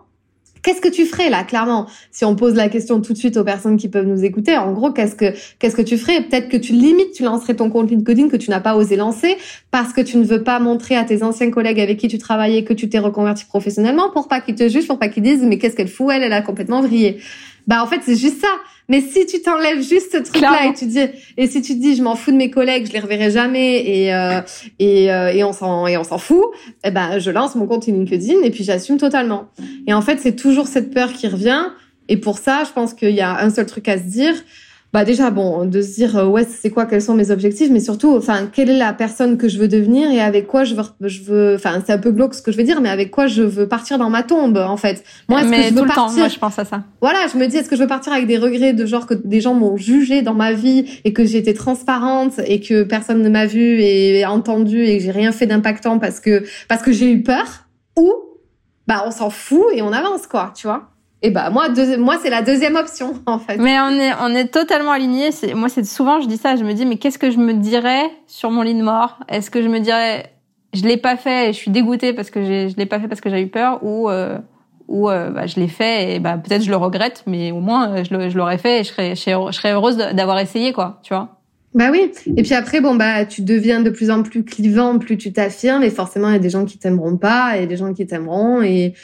qu'est-ce 0.62 0.80
que 0.80 0.88
tu 0.88 1.06
ferais 1.06 1.28
là, 1.28 1.42
clairement? 1.42 1.86
Si 2.12 2.24
on 2.24 2.36
pose 2.36 2.54
la 2.54 2.68
question 2.68 3.00
tout 3.00 3.12
de 3.12 3.18
suite 3.18 3.36
aux 3.36 3.42
personnes 3.42 3.76
qui 3.76 3.88
peuvent 3.88 4.06
nous 4.06 4.24
écouter, 4.24 4.56
en 4.56 4.72
gros, 4.72 4.92
qu'est-ce 4.92 5.16
que 5.16 5.34
qu'est-ce 5.58 5.74
que 5.74 5.82
tu 5.82 5.98
ferais? 5.98 6.20
Peut-être 6.22 6.48
que 6.48 6.56
tu 6.56 6.72
limites, 6.72 7.12
tu 7.12 7.24
lancerais 7.24 7.54
ton 7.54 7.68
compte 7.68 7.90
LinkedIn 7.90 8.28
que 8.28 8.36
tu 8.36 8.50
n'as 8.50 8.60
pas 8.60 8.76
osé 8.76 8.94
lancer 8.94 9.36
parce 9.72 9.92
que 9.92 10.00
tu 10.00 10.18
ne 10.18 10.24
veux 10.24 10.44
pas 10.44 10.60
montrer 10.60 10.96
à 10.96 11.02
tes 11.02 11.24
anciens 11.24 11.50
collègues 11.50 11.80
avec 11.80 11.98
qui 11.98 12.06
tu 12.06 12.18
travaillais 12.18 12.62
que 12.62 12.74
tu 12.74 12.88
t'es 12.88 13.00
reconverti 13.00 13.44
professionnellement 13.44 14.10
pour 14.10 14.28
pas 14.28 14.40
qu'ils 14.40 14.54
te 14.54 14.68
jugent, 14.68 14.86
pour 14.86 15.00
pas 15.00 15.08
qu'ils 15.08 15.24
disent 15.24 15.42
mais 15.42 15.58
qu'est-ce 15.58 15.74
qu'elle 15.74 15.88
fout 15.88 16.10
elle, 16.12 16.22
elle 16.22 16.32
a 16.32 16.42
complètement 16.42 16.80
vrillé. 16.80 17.18
Bah 17.68 17.82
en 17.82 17.87
fait 17.87 18.00
c'est 18.02 18.16
juste 18.16 18.40
ça. 18.40 18.48
Mais 18.88 19.02
si 19.02 19.26
tu 19.26 19.42
t'enlèves 19.42 19.82
juste 19.82 20.12
ce 20.12 20.16
truc-là 20.16 20.66
et 20.66 20.72
tu 20.72 20.87
dis 20.87 21.04
et 21.37 21.46
si 21.46 21.60
tu 21.60 21.75
te 21.75 21.80
dis 21.80 21.94
je 21.94 22.02
m'en 22.02 22.16
fous 22.16 22.32
de 22.32 22.37
mes 22.37 22.50
collègues, 22.50 22.87
je 22.87 22.92
les 22.92 23.00
reverrai 23.00 23.30
jamais 23.30 23.84
et 23.87 24.14
euh, 24.14 24.40
et, 24.78 25.12
euh, 25.12 25.30
et 25.32 25.44
on 25.44 25.52
s'en 25.52 25.87
et 25.87 25.98
on 25.98 26.04
s'en 26.04 26.18
fout, 26.18 26.46
eh 26.82 26.90
ben 26.90 27.18
je 27.18 27.30
lance 27.30 27.54
mon 27.54 27.66
compte 27.66 27.87
LinkedIn 27.87 28.42
et 28.42 28.50
puis 28.50 28.64
j'assume 28.64 28.96
totalement. 28.96 29.50
Et 29.87 29.92
en 29.92 30.00
fait 30.00 30.18
c'est 30.18 30.34
toujours 30.34 30.66
cette 30.66 30.92
peur 30.92 31.12
qui 31.12 31.28
revient. 31.28 31.66
Et 32.08 32.16
pour 32.16 32.38
ça, 32.38 32.62
je 32.66 32.72
pense 32.72 32.94
qu'il 32.94 33.10
y 33.10 33.20
a 33.20 33.38
un 33.38 33.50
seul 33.50 33.66
truc 33.66 33.87
à 33.87 33.98
se 33.98 34.04
dire, 34.04 34.32
bah 34.92 35.04
déjà 35.04 35.30
bon 35.30 35.66
de 35.66 35.83
se 35.83 35.95
dire 35.95 36.16
euh, 36.16 36.26
ouais 36.26 36.45
c'est 36.45 36.71
quoi 36.71 36.87
quels 36.87 37.02
sont 37.02 37.14
mes 37.14 37.30
objectifs 37.30 37.68
mais 37.71 37.80
surtout 37.80 38.16
enfin 38.16 38.49
quelle 38.50 38.71
est 38.71 38.78
la 38.78 38.95
personne 38.95 39.37
que 39.37 39.47
je 39.47 39.59
veux 39.59 39.68
devenir 39.68 40.11
et 40.11 40.21
avec 40.21 40.47
quoi 40.47 40.64
je 40.64 40.75
veux 40.75 40.83
je 41.02 41.23
veux 41.23 41.54
enfin 41.57 41.83
c'est 41.85 41.92
un 41.92 41.99
peu 41.99 42.11
glauque 42.11 42.35
ce 42.35 42.40
que 42.40 42.52
je 42.52 42.57
veux 42.57 42.62
dire 42.62 42.80
mais 42.80 42.88
avec 42.88 43.11
quoi 43.11 43.26
je 43.26 43.42
veux 43.42 43.68
partir 43.68 43.99
dans 43.99 44.09
ma 44.09 44.23
tombe 44.23 44.57
en 44.57 44.78
fait. 44.78 45.04
Moi 45.28 45.42
est-ce 45.42 45.50
que 45.50 45.62
je 45.68 45.75
veux 45.75 45.87
partir 45.87 45.95
temps, 45.95 46.12
moi 46.12 46.28
je 46.28 46.38
pense 46.38 46.59
à 46.59 46.64
ça. 46.64 46.85
Voilà 47.02 47.26
je 47.30 47.37
me 47.37 47.47
dis 47.47 47.59
est-ce 47.59 47.68
que 47.68 47.76
je 47.76 47.83
veux 47.83 47.88
partir 47.88 48.12
avec 48.14 48.26
des 48.26 48.38
regrets 48.38 48.73
de 48.73 48.87
genre 48.87 49.07
que 49.07 49.14
des 49.14 49.42
gens 49.42 49.52
m'ont 49.52 49.76
jugé 49.76 50.23
dans 50.23 50.35
ma 50.35 50.52
vie 50.52 51.00
et 51.04 51.12
que 51.12 51.25
j'étais 51.25 51.54
transparente 51.54 52.40
et 52.47 52.61
que 52.61 52.83
personne 52.83 53.22
ne 53.22 53.29
m'a 53.29 53.44
vu 53.44 53.81
et 53.81 54.24
entendu 54.24 54.85
et 54.85 54.96
que 54.96 55.05
j'ai 55.05 55.11
rien 55.11 55.33
fait 55.33 55.46
d'impactant 55.46 55.98
parce 55.98 56.18
que 56.18 56.44
parce 56.66 56.83
que 56.83 56.92
j'ai 56.92 57.12
eu 57.12 57.22
peur 57.22 57.66
ou 57.98 58.11
bah 58.87 59.05
on 59.07 59.11
s'en 59.11 59.29
fout 59.29 59.66
et 59.74 59.83
on 59.83 59.92
avance 59.92 60.27
quoi 60.27 60.53
tu 60.57 60.66
vois? 60.66 60.88
Et 61.22 61.31
bah 61.31 61.50
moi, 61.50 61.68
moi 61.98 62.16
c'est 62.22 62.31
la 62.31 62.42
deuxième 62.42 62.76
option 62.76 63.14
en 63.26 63.38
fait. 63.38 63.57
Mais 63.59 63.78
on 63.81 63.90
est 63.90 64.12
on 64.20 64.35
est 64.35 64.46
totalement 64.46 64.92
alignés. 64.92 65.31
Moi 65.54 65.68
c'est 65.68 65.85
souvent 65.85 66.20
je 66.20 66.28
dis 66.28 66.37
ça, 66.37 66.57
je 66.57 66.64
me 66.64 66.72
dis 66.72 66.87
mais 66.87 66.96
qu'est-ce 66.96 67.18
que 67.18 67.31
je 67.31 67.38
me 67.38 67.54
dirais 67.54 68.11
sur 68.26 68.50
mon 68.50 68.62
lit 68.62 68.74
de 68.74 68.83
mort? 68.83 69.18
Est-ce 69.28 69.50
que 69.50 69.62
je 69.62 69.68
me 69.68 69.81
dirais 69.81 70.33
je 70.74 70.83
l'ai 70.83 70.96
pas 70.96 71.16
fait 71.16 71.48
et 71.48 71.52
je 71.52 71.59
suis 71.59 71.70
dégoûtée 71.70 72.12
parce 72.12 72.31
que 72.31 72.44
je 72.44 72.76
l'ai 72.76 72.87
pas 72.87 73.00
fait 73.00 73.09
parce 73.09 73.20
que 73.20 73.31
j'ai 73.31 73.40
eu 73.40 73.48
peur 73.48 73.81
ou 73.83 74.11
euh, 74.11 74.38
ou 74.87 75.11
euh, 75.11 75.31
bah, 75.31 75.46
je 75.46 75.57
l'ai 75.57 75.68
fait 75.68 76.14
et 76.14 76.20
bah 76.20 76.37
peut-être 76.37 76.62
je 76.62 76.70
le 76.70 76.76
regrette 76.76 77.24
mais 77.26 77.52
au 77.52 77.61
moins 77.61 78.02
je 78.04 78.37
l'aurais 78.37 78.59
fait 78.59 78.81
et 78.81 78.85
je 78.85 78.88
serais 78.88 79.16
je 79.16 79.52
serais 79.52 79.72
heureuse 79.72 79.96
d'avoir 79.96 80.38
essayé 80.38 80.72
quoi, 80.72 81.00
tu 81.02 81.14
vois? 81.14 81.38
Bah 81.78 81.90
oui. 81.92 82.10
Et 82.36 82.42
puis 82.42 82.54
après, 82.54 82.80
bon 82.80 82.96
bah, 82.96 83.24
tu 83.24 83.42
deviens 83.42 83.80
de 83.80 83.90
plus 83.90 84.10
en 84.10 84.24
plus 84.24 84.42
clivant, 84.44 84.98
plus 84.98 85.16
tu 85.16 85.32
t'affirmes, 85.32 85.84
et 85.84 85.90
forcément, 85.90 86.26
il 86.26 86.32
y 86.32 86.36
a 86.36 86.40
des 86.40 86.50
gens 86.50 86.64
qui 86.64 86.76
t'aimeront 86.76 87.16
pas, 87.16 87.56
et 87.56 87.68
des 87.68 87.76
gens 87.76 87.94
qui 87.94 88.04
t'aimeront, 88.04 88.62
et 88.62 88.94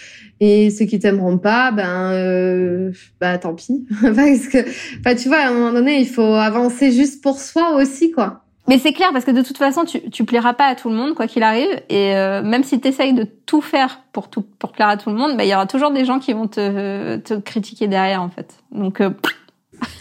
et 0.40 0.70
ceux 0.70 0.84
qui 0.84 0.98
t'aimeront 0.98 1.38
pas, 1.38 1.70
ben, 1.70 2.10
euh, 2.14 2.90
bah 3.20 3.38
tant 3.38 3.54
pis, 3.54 3.86
parce 4.02 4.48
que, 4.48 4.58
bah 5.04 5.14
tu 5.14 5.28
vois, 5.28 5.36
à 5.36 5.50
un 5.50 5.52
moment 5.52 5.72
donné, 5.72 6.00
il 6.00 6.08
faut 6.08 6.34
avancer 6.34 6.90
juste 6.90 7.22
pour 7.22 7.38
soi 7.38 7.76
aussi, 7.76 8.10
quoi. 8.10 8.40
Mais 8.66 8.78
c'est 8.78 8.92
clair 8.92 9.10
parce 9.12 9.24
que 9.24 9.30
de 9.30 9.42
toute 9.42 9.58
façon, 9.58 9.84
tu 9.84 10.10
tu 10.10 10.24
plairas 10.24 10.54
pas 10.54 10.66
à 10.66 10.74
tout 10.74 10.88
le 10.88 10.96
monde 10.96 11.14
quoi 11.14 11.28
qu'il 11.28 11.44
arrive, 11.44 11.70
et 11.90 12.16
euh, 12.16 12.42
même 12.42 12.64
si 12.64 12.80
tu 12.80 12.88
essayes 12.88 13.14
de 13.14 13.24
tout 13.46 13.60
faire 13.60 14.00
pour 14.10 14.30
tout 14.30 14.44
pour 14.58 14.72
plaire 14.72 14.88
à 14.88 14.96
tout 14.96 15.10
le 15.10 15.16
monde, 15.16 15.36
bah 15.36 15.44
il 15.44 15.50
y 15.50 15.54
aura 15.54 15.66
toujours 15.66 15.92
des 15.92 16.04
gens 16.04 16.18
qui 16.18 16.32
vont 16.32 16.48
te 16.48 17.18
te 17.18 17.34
critiquer 17.34 17.86
derrière 17.86 18.20
en 18.20 18.30
fait. 18.30 18.56
Donc 18.72 19.00
euh, 19.00 19.10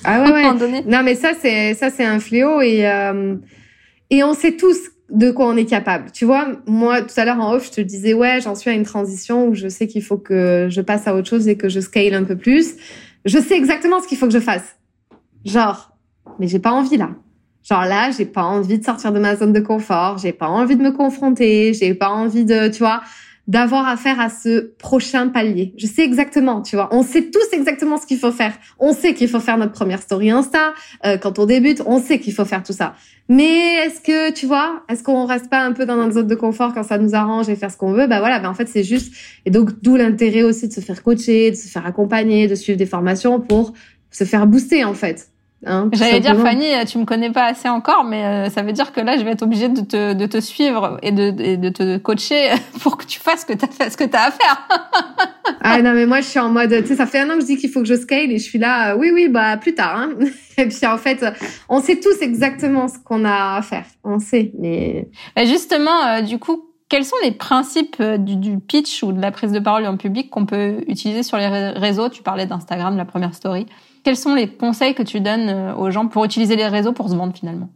ah 0.03 0.23
ouais, 0.23 0.31
ouais. 0.62 0.83
Non, 0.86 1.03
mais 1.03 1.15
ça, 1.15 1.31
c'est, 1.39 1.73
ça, 1.73 1.89
c'est 1.89 2.05
un 2.05 2.19
fléau 2.19 2.62
et, 2.62 2.88
euh, 2.88 3.36
et 4.09 4.23
on 4.23 4.33
sait 4.33 4.55
tous 4.55 4.77
de 5.09 5.31
quoi 5.31 5.47
on 5.47 5.55
est 5.55 5.65
capable. 5.65 6.12
Tu 6.12 6.25
vois, 6.25 6.47
moi, 6.65 7.01
tout 7.01 7.13
à 7.17 7.25
l'heure 7.25 7.39
en 7.39 7.53
off, 7.53 7.67
je 7.67 7.71
te 7.71 7.81
disais, 7.81 8.13
ouais, 8.13 8.41
j'en 8.41 8.55
suis 8.55 8.69
à 8.69 8.73
une 8.73 8.83
transition 8.83 9.47
où 9.47 9.55
je 9.55 9.67
sais 9.67 9.88
qu'il 9.88 10.03
faut 10.03 10.17
que 10.17 10.67
je 10.69 10.81
passe 10.81 11.07
à 11.07 11.15
autre 11.15 11.29
chose 11.29 11.47
et 11.47 11.55
que 11.55 11.69
je 11.69 11.79
scale 11.79 12.13
un 12.13 12.23
peu 12.23 12.36
plus. 12.36 12.75
Je 13.25 13.38
sais 13.39 13.55
exactement 13.55 14.01
ce 14.01 14.07
qu'il 14.07 14.17
faut 14.17 14.27
que 14.27 14.33
je 14.33 14.39
fasse. 14.39 14.77
Genre, 15.45 15.91
mais 16.39 16.47
j'ai 16.47 16.59
pas 16.59 16.71
envie 16.71 16.97
là. 16.97 17.12
Genre 17.63 17.86
là, 17.86 18.12
j'ai 18.12 18.25
pas 18.25 18.43
envie 18.43 18.79
de 18.79 18.83
sortir 18.83 19.13
de 19.13 19.19
ma 19.19 19.36
zone 19.36 19.53
de 19.53 19.62
confort, 19.62 20.17
j'ai 20.17 20.33
pas 20.33 20.47
envie 20.47 20.75
de 20.75 20.81
me 20.81 20.91
confronter, 20.91 21.73
j'ai 21.73 21.93
pas 21.93 22.09
envie 22.09 22.43
de, 22.43 22.67
tu 22.67 22.79
vois, 22.79 23.01
d'avoir 23.47 23.88
affaire 23.88 24.19
à 24.21 24.29
ce 24.29 24.71
prochain 24.77 25.27
palier. 25.27 25.73
Je 25.77 25.86
sais 25.86 26.03
exactement, 26.03 26.62
tu 26.62 26.75
vois. 26.75 26.88
On 26.91 27.03
sait 27.03 27.29
tous 27.29 27.47
exactement 27.51 27.97
ce 27.97 28.06
qu'il 28.06 28.17
faut 28.17 28.32
faire. 28.32 28.53
On 28.79 28.93
sait 28.93 29.13
qu'il 29.13 29.27
faut 29.27 29.41
faire 29.41 29.58
notre 29.58 29.73
première 29.73 30.01
story 30.01 30.32
Insta 30.32 30.73
euh, 31.06 31.17
quand 31.17 31.39
on 31.39 31.45
débute. 31.45 31.82
On 31.86 31.99
sait 31.99 32.19
qu'il 32.19 32.34
faut 32.34 32.45
faire 32.45 32.63
tout 32.63 32.73
ça. 32.73 32.95
Mais 33.27 33.75
est-ce 33.86 33.99
que, 33.99 34.32
tu 34.32 34.45
vois, 34.45 34.84
est-ce 34.89 35.03
qu'on 35.03 35.25
reste 35.25 35.49
pas 35.49 35.62
un 35.62 35.73
peu 35.73 35.86
dans 35.86 35.97
notre 35.97 36.13
zone 36.13 36.27
de 36.27 36.36
confort 36.36 36.73
quand 36.73 36.84
ça 36.84 36.97
nous 36.97 37.15
arrange 37.15 37.49
et 37.49 37.56
faire 37.56 37.71
ce 37.71 37.77
qu'on 37.77 37.91
veut? 37.91 38.08
Bah 38.08 38.19
voilà, 38.19 38.39
bah 38.39 38.49
en 38.49 38.53
fait 38.53 38.67
c'est 38.67 38.84
juste. 38.84 39.13
Et 39.45 39.51
donc 39.51 39.82
d'où 39.82 39.97
l'intérêt 39.97 40.43
aussi 40.43 40.69
de 40.69 40.73
se 40.73 40.82
faire 40.82 41.03
coacher, 41.03 41.51
de 41.51 41.56
se 41.56 41.67
faire 41.67 41.86
accompagner, 41.86 42.47
de 42.47 42.56
suivre 42.56 42.77
des 42.77 42.86
formations 42.86 43.41
pour 43.41 43.73
se 44.10 44.23
faire 44.23 44.47
booster 44.47 44.84
en 44.86 44.93
fait. 44.93 45.33
Hein, 45.65 45.89
J'allais 45.93 46.19
dire 46.19 46.38
Fanny, 46.38 46.67
tu 46.88 46.97
me 46.97 47.06
connais 47.06 47.32
pas 47.32 47.45
assez 47.45 47.69
encore, 47.69 48.04
mais 48.04 48.23
euh, 48.26 48.49
ça 48.49 48.63
veut 48.63 48.73
dire 48.73 48.91
que 48.91 48.99
là, 48.99 49.17
je 49.17 49.23
vais 49.23 49.32
être 49.32 49.43
obligée 49.43 49.69
de 49.69 49.82
te, 49.82 50.13
de 50.13 50.26
te 50.26 50.41
suivre 50.41 50.97
et 51.02 51.12
de, 51.12 51.32
de 51.56 51.69
te 51.69 51.97
coacher 51.97 52.49
pour 52.82 52.97
que 52.97 53.06
tu 53.06 53.19
fasses 53.19 53.41
ce 53.41 53.45
que 53.45 53.54
tu 53.54 53.65
as, 53.80 53.89
ce 53.89 53.97
que 53.97 54.04
as 54.04 54.26
à 54.26 54.32
faire. 54.32 54.67
ah 55.62 55.82
non, 55.82 55.93
mais 55.93 56.06
moi, 56.06 56.19
je 56.21 56.28
suis 56.28 56.39
en 56.39 56.49
mode, 56.49 56.69
tu 56.82 56.88
sais, 56.88 56.95
ça 56.95 57.06
fait 57.06 57.19
un 57.19 57.30
an 57.30 57.36
que 57.36 57.41
je 57.41 57.45
dis 57.45 57.58
qu'il 57.58 57.69
faut 57.69 57.80
que 57.80 57.88
je 57.88 57.95
scale 57.95 58.32
et 58.32 58.39
je 58.39 58.43
suis 58.43 58.60
là, 58.60 58.91
euh, 58.91 58.97
oui, 58.97 59.12
oui, 59.13 59.30
bah 59.30 59.56
plus 59.58 59.73
tard. 59.73 59.95
Hein. 59.97 60.13
et 60.58 60.67
puis 60.67 60.86
en 60.86 60.97
fait, 60.97 61.26
on 61.69 61.80
sait 61.80 61.99
tous 61.99 62.21
exactement 62.21 62.88
ce 62.88 62.99
qu'on 62.99 63.23
a 63.23 63.56
à 63.56 63.62
faire. 63.62 63.86
On 64.04 64.19
sait, 64.19 64.52
mais... 64.60 65.08
justement, 65.45 66.06
euh, 66.08 66.21
du 66.21 66.39
coup, 66.39 66.65
quels 66.89 67.06
sont 67.06 67.15
les 67.23 67.32
principes 67.32 68.02
du, 68.02 68.36
du, 68.36 68.60
pitch 68.60 69.02
ou 69.02 69.13
de 69.13 69.21
la 69.21 69.32
prise 69.32 69.52
de 69.52 69.60
parole 69.60 69.86
en 69.86 69.97
public 69.97 70.30
qu'on 70.30 70.45
peut 70.45 70.84
utiliser 70.88 71.23
sur 71.23 71.38
les 71.38 71.47
réseaux? 71.47 72.10
Tu 72.10 72.21
parlais 72.21 72.45
d'Instagram, 72.45 72.97
la 72.97 73.06
première 73.06 73.34
story. 73.34 73.65
Quels 74.04 74.18
sont 74.18 74.36
les 74.36 74.48
conseils 74.48 74.94
que 74.94 75.04
tu 75.04 75.22
donnes 75.22 75.50
euh, 75.50 75.76
aux 75.76 75.92
gens 75.92 76.08
pour 76.08 76.26
utiliser 76.26 76.56
les 76.56 76.68
réseaux 76.68 76.94
pour 76.94 77.10
se 77.10 77.16
vendre 77.16 77.36
finalement? 77.36 77.70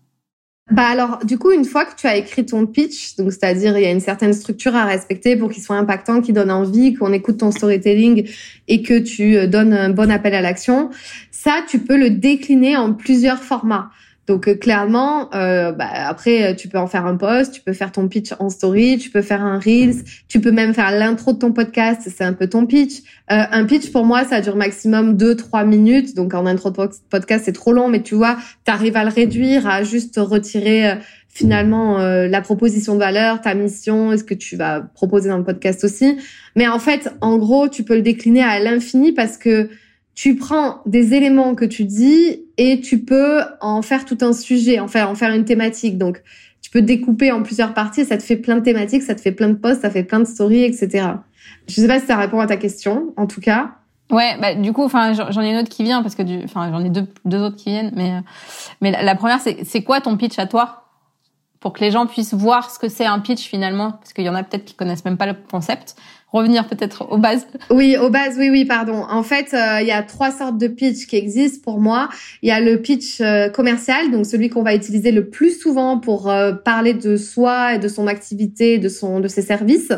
Bah 0.69 0.85
alors, 0.85 1.19
du 1.23 1.37
coup, 1.37 1.51
une 1.51 1.63
fois 1.63 1.85
que 1.85 1.95
tu 1.95 2.07
as 2.07 2.17
écrit 2.17 2.45
ton 2.45 2.65
pitch, 2.65 3.15
donc 3.15 3.31
c'est-à-dire 3.31 3.77
il 3.77 3.83
y 3.83 3.85
a 3.85 3.91
une 3.91 4.01
certaine 4.01 4.33
structure 4.33 4.75
à 4.75 4.83
respecter 4.83 5.37
pour 5.37 5.49
qu'il 5.49 5.63
soit 5.63 5.77
impactant, 5.77 6.19
qu'il 6.19 6.35
donne 6.35 6.51
envie, 6.51 6.93
qu'on 6.93 7.13
écoute 7.13 7.37
ton 7.37 7.51
storytelling 7.51 8.29
et 8.67 8.81
que 8.81 8.99
tu 8.99 9.37
euh, 9.37 9.47
donnes 9.47 9.71
un 9.71 9.89
bon 9.89 10.11
appel 10.11 10.33
à 10.33 10.41
l'action, 10.41 10.89
ça, 11.31 11.63
tu 11.69 11.79
peux 11.79 11.97
le 11.97 12.09
décliner 12.09 12.75
en 12.75 12.93
plusieurs 12.93 13.39
formats. 13.39 13.89
Donc 14.27 14.49
euh, 14.49 14.55
clairement, 14.55 15.33
euh, 15.33 15.71
bah, 15.71 15.87
après, 15.89 16.55
tu 16.55 16.67
peux 16.67 16.77
en 16.77 16.87
faire 16.87 17.05
un 17.05 17.15
post, 17.15 17.53
tu 17.53 17.61
peux 17.61 17.71
faire 17.71 17.93
ton 17.93 18.09
pitch 18.09 18.33
en 18.39 18.49
story, 18.49 18.97
tu 18.97 19.09
peux 19.09 19.21
faire 19.21 19.41
un 19.41 19.57
reels, 19.57 20.03
tu 20.27 20.41
peux 20.41 20.51
même 20.51 20.73
faire 20.73 20.91
l'intro 20.91 21.31
de 21.31 21.39
ton 21.39 21.53
podcast, 21.53 22.01
c'est 22.05 22.25
un 22.25 22.33
peu 22.33 22.47
ton 22.47 22.65
pitch. 22.65 22.99
Euh, 23.31 23.43
un 23.49 23.65
pitch 23.65 23.91
pour 23.91 24.03
moi, 24.03 24.25
ça 24.25 24.41
dure 24.41 24.57
maximum 24.57 25.15
2-3 25.15 25.65
minutes. 25.65 26.13
Donc 26.15 26.33
en 26.33 26.45
intro 26.45 26.71
de 26.71 26.89
podcast, 27.09 27.45
c'est 27.45 27.53
trop 27.53 27.71
long, 27.71 27.87
mais 27.87 28.03
tu 28.03 28.15
vois, 28.15 28.37
tu 28.65 28.71
arrives 28.71 28.97
à 28.97 29.05
le 29.05 29.11
réduire, 29.11 29.65
à 29.65 29.83
juste 29.83 30.17
retirer 30.17 30.95
finalement 31.29 31.99
la 31.99 32.41
proposition 32.41 32.95
de 32.95 32.99
valeur, 32.99 33.41
ta 33.41 33.53
mission, 33.53 34.11
est-ce 34.11 34.23
que 34.23 34.33
tu 34.33 34.55
vas 34.55 34.81
proposer 34.81 35.29
dans 35.29 35.37
le 35.37 35.43
podcast 35.43 35.83
aussi. 35.83 36.17
Mais 36.55 36.67
en 36.67 36.79
fait, 36.79 37.13
en 37.21 37.37
gros, 37.37 37.69
tu 37.69 37.83
peux 37.83 37.95
le 37.95 38.01
décliner 38.01 38.41
à 38.41 38.59
l'infini 38.59 39.11
parce 39.11 39.37
que 39.37 39.69
tu 40.17 40.35
prends 40.35 40.81
des 40.87 41.13
éléments 41.13 41.53
que 41.53 41.63
tu 41.63 41.83
dis 41.85 42.43
et 42.57 42.81
tu 42.81 43.03
peux 43.03 43.41
en 43.61 43.83
faire 43.83 44.03
tout 44.03 44.17
un 44.21 44.33
sujet, 44.33 44.79
en 44.79 44.87
faire, 44.87 45.11
en 45.11 45.15
faire 45.15 45.31
une 45.31 45.45
thématique. 45.45 45.99
Donc, 45.99 46.23
tu 46.59 46.71
peux 46.71 46.81
découper 46.81 47.31
en 47.31 47.43
plusieurs 47.43 47.75
parties 47.75 48.03
ça 48.03 48.17
te 48.17 48.23
fait 48.23 48.35
plein 48.35 48.55
de 48.55 48.61
thématiques, 48.61 49.03
ça 49.03 49.13
te 49.13 49.21
fait 49.21 49.31
plein 49.31 49.49
de 49.49 49.53
posts, 49.53 49.83
ça 49.83 49.91
fait 49.91 50.03
plein 50.03 50.19
de 50.19 50.25
stories, 50.25 50.63
etc. 50.63 51.09
Je 51.67 51.75
sais 51.75 51.87
pas 51.87 51.99
si 51.99 52.07
ça 52.07 52.17
répond 52.17 52.39
à 52.39 52.47
ta 52.47 52.57
question, 52.57 53.13
en 53.15 53.27
tout 53.27 53.41
cas. 53.41 53.75
Ouais, 54.11 54.35
bah, 54.41 54.55
du 54.55 54.73
coup, 54.73 54.83
enfin, 54.83 55.13
j'en 55.13 55.41
ai 55.43 55.51
une 55.51 55.57
autre 55.57 55.69
qui 55.69 55.83
vient 55.83 56.01
parce 56.01 56.15
que 56.15 56.23
du, 56.23 56.39
enfin, 56.45 56.71
j'en 56.71 56.83
ai 56.83 56.89
deux, 56.89 57.37
autres 57.37 57.57
qui 57.57 57.69
viennent, 57.69 57.91
mais, 57.95 58.13
mais 58.81 58.89
la, 58.89 59.03
la 59.03 59.13
première, 59.13 59.39
c'est, 59.39 59.65
c'est 59.65 59.83
quoi 59.83 60.01
ton 60.01 60.17
pitch 60.17 60.39
à 60.39 60.47
toi? 60.47 60.85
Pour 61.59 61.73
que 61.73 61.81
les 61.81 61.91
gens 61.91 62.07
puissent 62.07 62.33
voir 62.33 62.71
ce 62.71 62.79
que 62.79 62.89
c'est 62.89 63.05
un 63.05 63.19
pitch 63.19 63.47
finalement, 63.47 63.91
parce 63.91 64.13
qu'il 64.13 64.25
y 64.25 64.29
en 64.29 64.35
a 64.35 64.41
peut-être 64.41 64.65
qui 64.65 64.73
connaissent 64.73 65.05
même 65.05 65.17
pas 65.17 65.27
le 65.27 65.35
concept 65.35 65.95
revenir 66.37 66.67
peut-être 66.67 67.11
aux 67.11 67.17
bases 67.17 67.47
Oui, 67.69 67.97
aux 67.97 68.09
bases, 68.09 68.35
oui, 68.37 68.49
oui, 68.49 68.65
pardon. 68.65 69.03
En 69.09 69.23
fait, 69.23 69.53
euh, 69.53 69.81
il 69.81 69.87
y 69.87 69.91
a 69.91 70.03
trois 70.03 70.31
sortes 70.31 70.57
de 70.57 70.67
pitch 70.67 71.07
qui 71.07 71.15
existent 71.15 71.61
pour 71.63 71.79
moi. 71.79 72.09
Il 72.41 72.49
y 72.49 72.51
a 72.51 72.59
le 72.59 72.81
pitch 72.81 73.19
euh, 73.21 73.49
commercial, 73.49 74.11
donc 74.11 74.25
celui 74.25 74.49
qu'on 74.49 74.63
va 74.63 74.75
utiliser 74.75 75.11
le 75.11 75.29
plus 75.29 75.59
souvent 75.59 75.99
pour 75.99 76.29
euh, 76.29 76.53
parler 76.53 76.93
de 76.93 77.17
soi 77.17 77.75
et 77.75 77.79
de 77.79 77.87
son 77.87 78.07
activité, 78.07 78.77
de 78.77 78.89
son, 78.89 79.19
de 79.19 79.27
ses 79.27 79.41
services. 79.41 79.91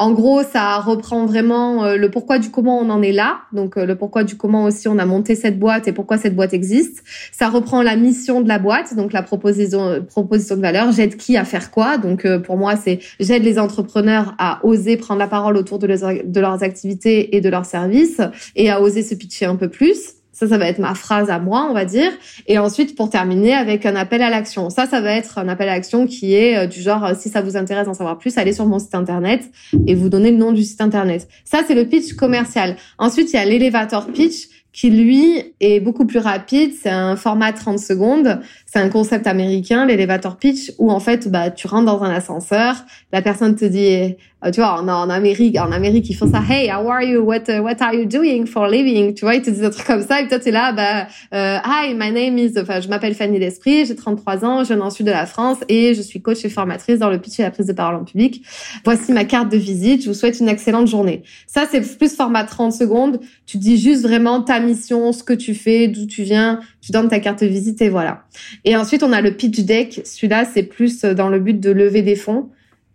En 0.00 0.12
gros, 0.12 0.42
ça 0.42 0.78
reprend 0.78 1.26
vraiment 1.26 1.92
le 1.92 2.10
pourquoi 2.10 2.38
du 2.38 2.50
comment 2.50 2.78
on 2.78 2.88
en 2.88 3.02
est 3.02 3.12
là, 3.12 3.42
donc 3.52 3.76
le 3.76 3.94
pourquoi 3.96 4.24
du 4.24 4.34
comment 4.34 4.64
aussi 4.64 4.88
on 4.88 4.96
a 4.96 5.04
monté 5.04 5.34
cette 5.34 5.58
boîte 5.58 5.88
et 5.88 5.92
pourquoi 5.92 6.16
cette 6.16 6.34
boîte 6.34 6.54
existe. 6.54 7.02
Ça 7.32 7.50
reprend 7.50 7.82
la 7.82 7.96
mission 7.96 8.40
de 8.40 8.48
la 8.48 8.58
boîte, 8.58 8.96
donc 8.96 9.12
la 9.12 9.22
proposition, 9.22 10.02
proposition 10.08 10.56
de 10.56 10.62
valeur. 10.62 10.90
J'aide 10.90 11.18
qui 11.18 11.36
à 11.36 11.44
faire 11.44 11.70
quoi 11.70 11.98
Donc 11.98 12.26
pour 12.38 12.56
moi, 12.56 12.76
c'est 12.76 13.00
j'aide 13.20 13.44
les 13.44 13.58
entrepreneurs 13.58 14.34
à 14.38 14.60
oser 14.64 14.96
prendre 14.96 15.18
la 15.18 15.28
parole 15.28 15.58
autour 15.58 15.78
de, 15.78 15.86
de 15.86 16.40
leurs 16.40 16.62
activités 16.62 17.36
et 17.36 17.42
de 17.42 17.50
leurs 17.50 17.66
services 17.66 18.22
et 18.56 18.70
à 18.70 18.80
oser 18.80 19.02
se 19.02 19.14
pitcher 19.14 19.44
un 19.44 19.56
peu 19.56 19.68
plus. 19.68 20.19
Ça, 20.32 20.48
ça 20.48 20.58
va 20.58 20.66
être 20.68 20.78
ma 20.78 20.94
phrase 20.94 21.28
à 21.28 21.38
moi, 21.38 21.66
on 21.68 21.74
va 21.74 21.84
dire. 21.84 22.10
Et 22.46 22.58
ensuite, 22.58 22.96
pour 22.96 23.10
terminer, 23.10 23.54
avec 23.54 23.84
un 23.84 23.96
appel 23.96 24.22
à 24.22 24.30
l'action. 24.30 24.70
Ça, 24.70 24.86
ça 24.86 25.00
va 25.00 25.12
être 25.12 25.38
un 25.38 25.48
appel 25.48 25.68
à 25.68 25.74
l'action 25.74 26.06
qui 26.06 26.34
est 26.34 26.56
euh, 26.56 26.66
du 26.66 26.80
genre, 26.80 27.04
euh, 27.04 27.14
si 27.18 27.28
ça 27.28 27.42
vous 27.42 27.56
intéresse 27.56 27.86
d'en 27.86 27.94
savoir 27.94 28.18
plus, 28.18 28.38
allez 28.38 28.52
sur 28.52 28.66
mon 28.66 28.78
site 28.78 28.94
internet 28.94 29.50
et 29.86 29.94
vous 29.94 30.08
donnez 30.08 30.30
le 30.30 30.36
nom 30.36 30.52
du 30.52 30.62
site 30.62 30.80
internet. 30.80 31.28
Ça, 31.44 31.60
c'est 31.66 31.74
le 31.74 31.84
pitch 31.84 32.14
commercial. 32.14 32.76
Ensuite, 32.98 33.32
il 33.32 33.36
y 33.36 33.38
a 33.38 33.44
l'élévateur 33.44 34.06
pitch 34.06 34.48
qui 34.72 34.90
lui 34.90 35.54
est 35.60 35.80
beaucoup 35.80 36.06
plus 36.06 36.20
rapide. 36.20 36.72
C'est 36.80 36.90
un 36.90 37.16
format 37.16 37.52
30 37.52 37.78
secondes. 37.78 38.40
C'est 38.72 38.78
un 38.78 38.88
concept 38.88 39.26
américain, 39.26 39.84
l'élévateur 39.84 40.36
pitch, 40.36 40.70
où 40.78 40.92
en 40.92 41.00
fait, 41.00 41.28
bah, 41.28 41.50
tu 41.50 41.66
rentres 41.66 41.86
dans 41.86 42.04
un 42.04 42.10
ascenseur, 42.10 42.76
la 43.12 43.20
personne 43.20 43.56
te 43.56 43.64
dit, 43.64 44.14
euh, 44.44 44.50
tu 44.50 44.60
vois, 44.60 44.80
en, 44.80 45.10
Amérique, 45.10 45.58
en 45.58 45.70
Amérique, 45.70 46.08
ils 46.08 46.14
font 46.14 46.30
ça. 46.30 46.40
Hey, 46.48 46.70
how 46.70 46.88
are 46.88 47.02
you? 47.02 47.20
What 47.20 47.48
uh, 47.48 47.60
What 47.60 47.76
are 47.80 47.92
you 47.92 48.06
doing 48.06 48.46
for 48.46 48.68
living? 48.68 49.12
Tu 49.12 49.24
vois, 49.24 49.34
ils 49.34 49.42
te 49.42 49.50
disent 49.50 49.64
un 49.64 49.70
truc 49.70 49.86
comme 49.86 50.02
ça. 50.02 50.22
Et 50.22 50.28
toi, 50.28 50.38
t'es 50.38 50.50
là, 50.50 50.72
bah, 50.72 51.08
euh, 51.34 51.58
hi, 51.64 51.94
my 51.94 52.10
name 52.10 52.38
is. 52.38 52.52
Enfin, 52.58 52.80
je 52.80 52.88
m'appelle 52.88 53.14
Fanny 53.14 53.38
L'Esprit, 53.38 53.84
j'ai 53.84 53.94
33 53.94 54.44
ans, 54.44 54.64
je 54.64 54.72
viens 54.72 54.82
en 54.82 54.90
sud 54.90 55.06
de 55.06 55.10
la 55.10 55.26
France 55.26 55.58
et 55.68 55.94
je 55.94 56.00
suis 56.00 56.22
coach 56.22 56.44
et 56.44 56.48
formatrice 56.48 56.98
dans 56.98 57.10
le 57.10 57.18
pitch 57.18 57.40
et 57.40 57.42
la 57.42 57.50
prise 57.50 57.66
de 57.66 57.72
parole 57.72 57.96
en 57.96 58.04
public. 58.04 58.42
Voici 58.84 59.12
ma 59.12 59.24
carte 59.24 59.50
de 59.50 59.58
visite. 59.58 60.04
Je 60.04 60.08
vous 60.08 60.14
souhaite 60.14 60.40
une 60.40 60.48
excellente 60.48 60.86
journée. 60.86 61.22
Ça, 61.46 61.64
c'est 61.70 61.98
plus 61.98 62.14
format 62.14 62.44
30 62.44 62.72
secondes. 62.72 63.20
Tu 63.46 63.58
dis 63.58 63.78
juste 63.78 64.02
vraiment 64.02 64.40
ta 64.40 64.60
mission, 64.60 65.12
ce 65.12 65.22
que 65.22 65.34
tu 65.34 65.54
fais, 65.54 65.88
d'où 65.88 66.06
tu 66.06 66.22
viens. 66.22 66.60
Tu 66.80 66.92
donnes 66.92 67.08
ta 67.08 67.20
carte 67.20 67.42
de 67.42 67.46
visite 67.46 67.82
et 67.82 67.90
voilà. 67.90 68.22
Et 68.64 68.76
ensuite, 68.76 69.02
on 69.02 69.12
a 69.12 69.20
le 69.20 69.32
pitch 69.32 69.60
deck. 69.60 70.02
Celui-là, 70.04 70.44
c'est 70.44 70.62
plus 70.62 71.02
dans 71.02 71.28
le 71.28 71.38
but 71.38 71.58
de 71.58 71.70
lever 71.70 72.02
des 72.02 72.16
fonds 72.16 72.50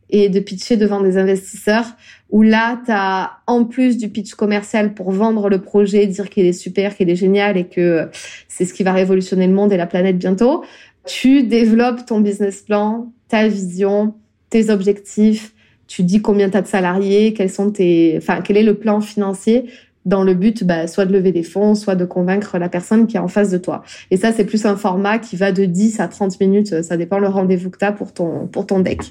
et 0.10 0.30
de 0.30 0.40
pitcher 0.40 0.78
devant 0.78 1.02
des 1.02 1.18
investisseurs 1.18 1.86
où 2.30 2.42
là, 2.42 2.82
tu 2.86 2.92
as 2.92 3.38
en 3.48 3.66
plus 3.66 3.98
du 3.98 4.10
pitch 4.10 4.36
commercial 4.36 4.94
pour 4.94 5.12
vendre 5.12 5.50
le 5.50 5.62
projet, 5.62 6.06
dire 6.08 6.30
qu'il 6.30 6.46
est 6.46 6.54
super, 6.54 6.96
qu'il 6.96 7.10
est 7.10 7.16
génial 7.16 7.58
et 7.58 7.66
que 7.66 8.10
c'est 8.48 8.66
ce 8.66 8.74
qui 8.74 8.84
va 8.84 8.94
révolutionner 8.94 9.48
le 9.48 9.54
monde 9.54 9.74
et 9.74 9.78
la 9.78 9.88
planète 9.88 10.18
bientôt, 10.18 10.64
tu 11.06 11.44
développes 11.44 12.06
ton 12.06 12.20
business 12.20 12.62
plan, 12.62 13.12
ta 13.28 13.48
vision, 13.48 14.16
tes 14.50 14.70
objectifs, 14.70 15.54
tu 15.88 16.04
dis 16.04 16.22
combien 16.22 16.50
tu 16.50 16.58
as 16.58 16.62
de 16.62 16.68
salariés, 16.68 17.34
quels 17.34 17.50
sont 17.50 17.72
tes 17.72 18.16
enfin 18.18 18.42
quel 18.42 18.58
est 18.58 18.64
le 18.64 18.76
plan 18.76 19.02
financier 19.02 19.66
dans 20.06 20.24
le 20.24 20.34
but 20.34 20.64
bah, 20.64 20.88
soit 20.88 21.06
de 21.06 21.14
lever 21.14 21.32
des 21.32 21.44
fonds, 21.44 21.76
soit 21.76 21.96
de 21.96 22.06
convaincre 22.06 22.58
la 22.58 22.70
personne 22.70 23.08
qui 23.08 23.18
est 23.18 23.20
en 23.20 23.28
face 23.28 23.50
de 23.50 23.58
toi. 23.58 23.84
Et 24.12 24.18
ça, 24.18 24.32
c'est 24.32 24.46
plus 24.46 24.66
un 24.66 24.76
format 24.76 25.20
qui 25.20 25.36
va 25.36 25.52
de 25.52 25.66
10 25.66 26.00
à 26.00 26.08
30 26.08 26.40
minutes, 26.40 26.84
ça 26.84 26.98
dépend 26.98 27.20
le 27.20 27.28
rendez-vous 27.28 27.70
que 27.70 27.78
tu 27.78 27.86
as 27.86 27.92
pour 27.92 28.14
ton, 28.14 28.48
pour 28.48 28.68
ton 28.68 28.80
deck. 28.80 29.02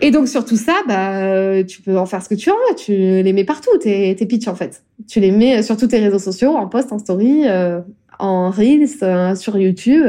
Et 0.00 0.10
donc 0.10 0.28
sur 0.28 0.44
tout 0.44 0.56
ça, 0.56 0.74
bah, 0.88 1.62
tu 1.64 1.82
peux 1.82 1.98
en 1.98 2.06
faire 2.06 2.22
ce 2.22 2.28
que 2.28 2.34
tu 2.34 2.50
veux, 2.50 2.74
tu 2.76 2.92
les 2.92 3.32
mets 3.32 3.44
partout, 3.44 3.76
tes, 3.78 4.14
tes 4.16 4.26
pitchs 4.26 4.48
en 4.48 4.54
fait. 4.54 4.82
Tu 5.08 5.20
les 5.20 5.30
mets 5.30 5.62
sur 5.62 5.76
tous 5.76 5.88
tes 5.88 5.98
réseaux 5.98 6.18
sociaux, 6.18 6.56
en 6.56 6.66
post, 6.66 6.92
en 6.92 6.98
story, 6.98 7.42
euh, 7.46 7.80
en 8.18 8.50
reels, 8.50 8.88
euh, 9.02 9.34
sur 9.34 9.56
YouTube. 9.56 10.04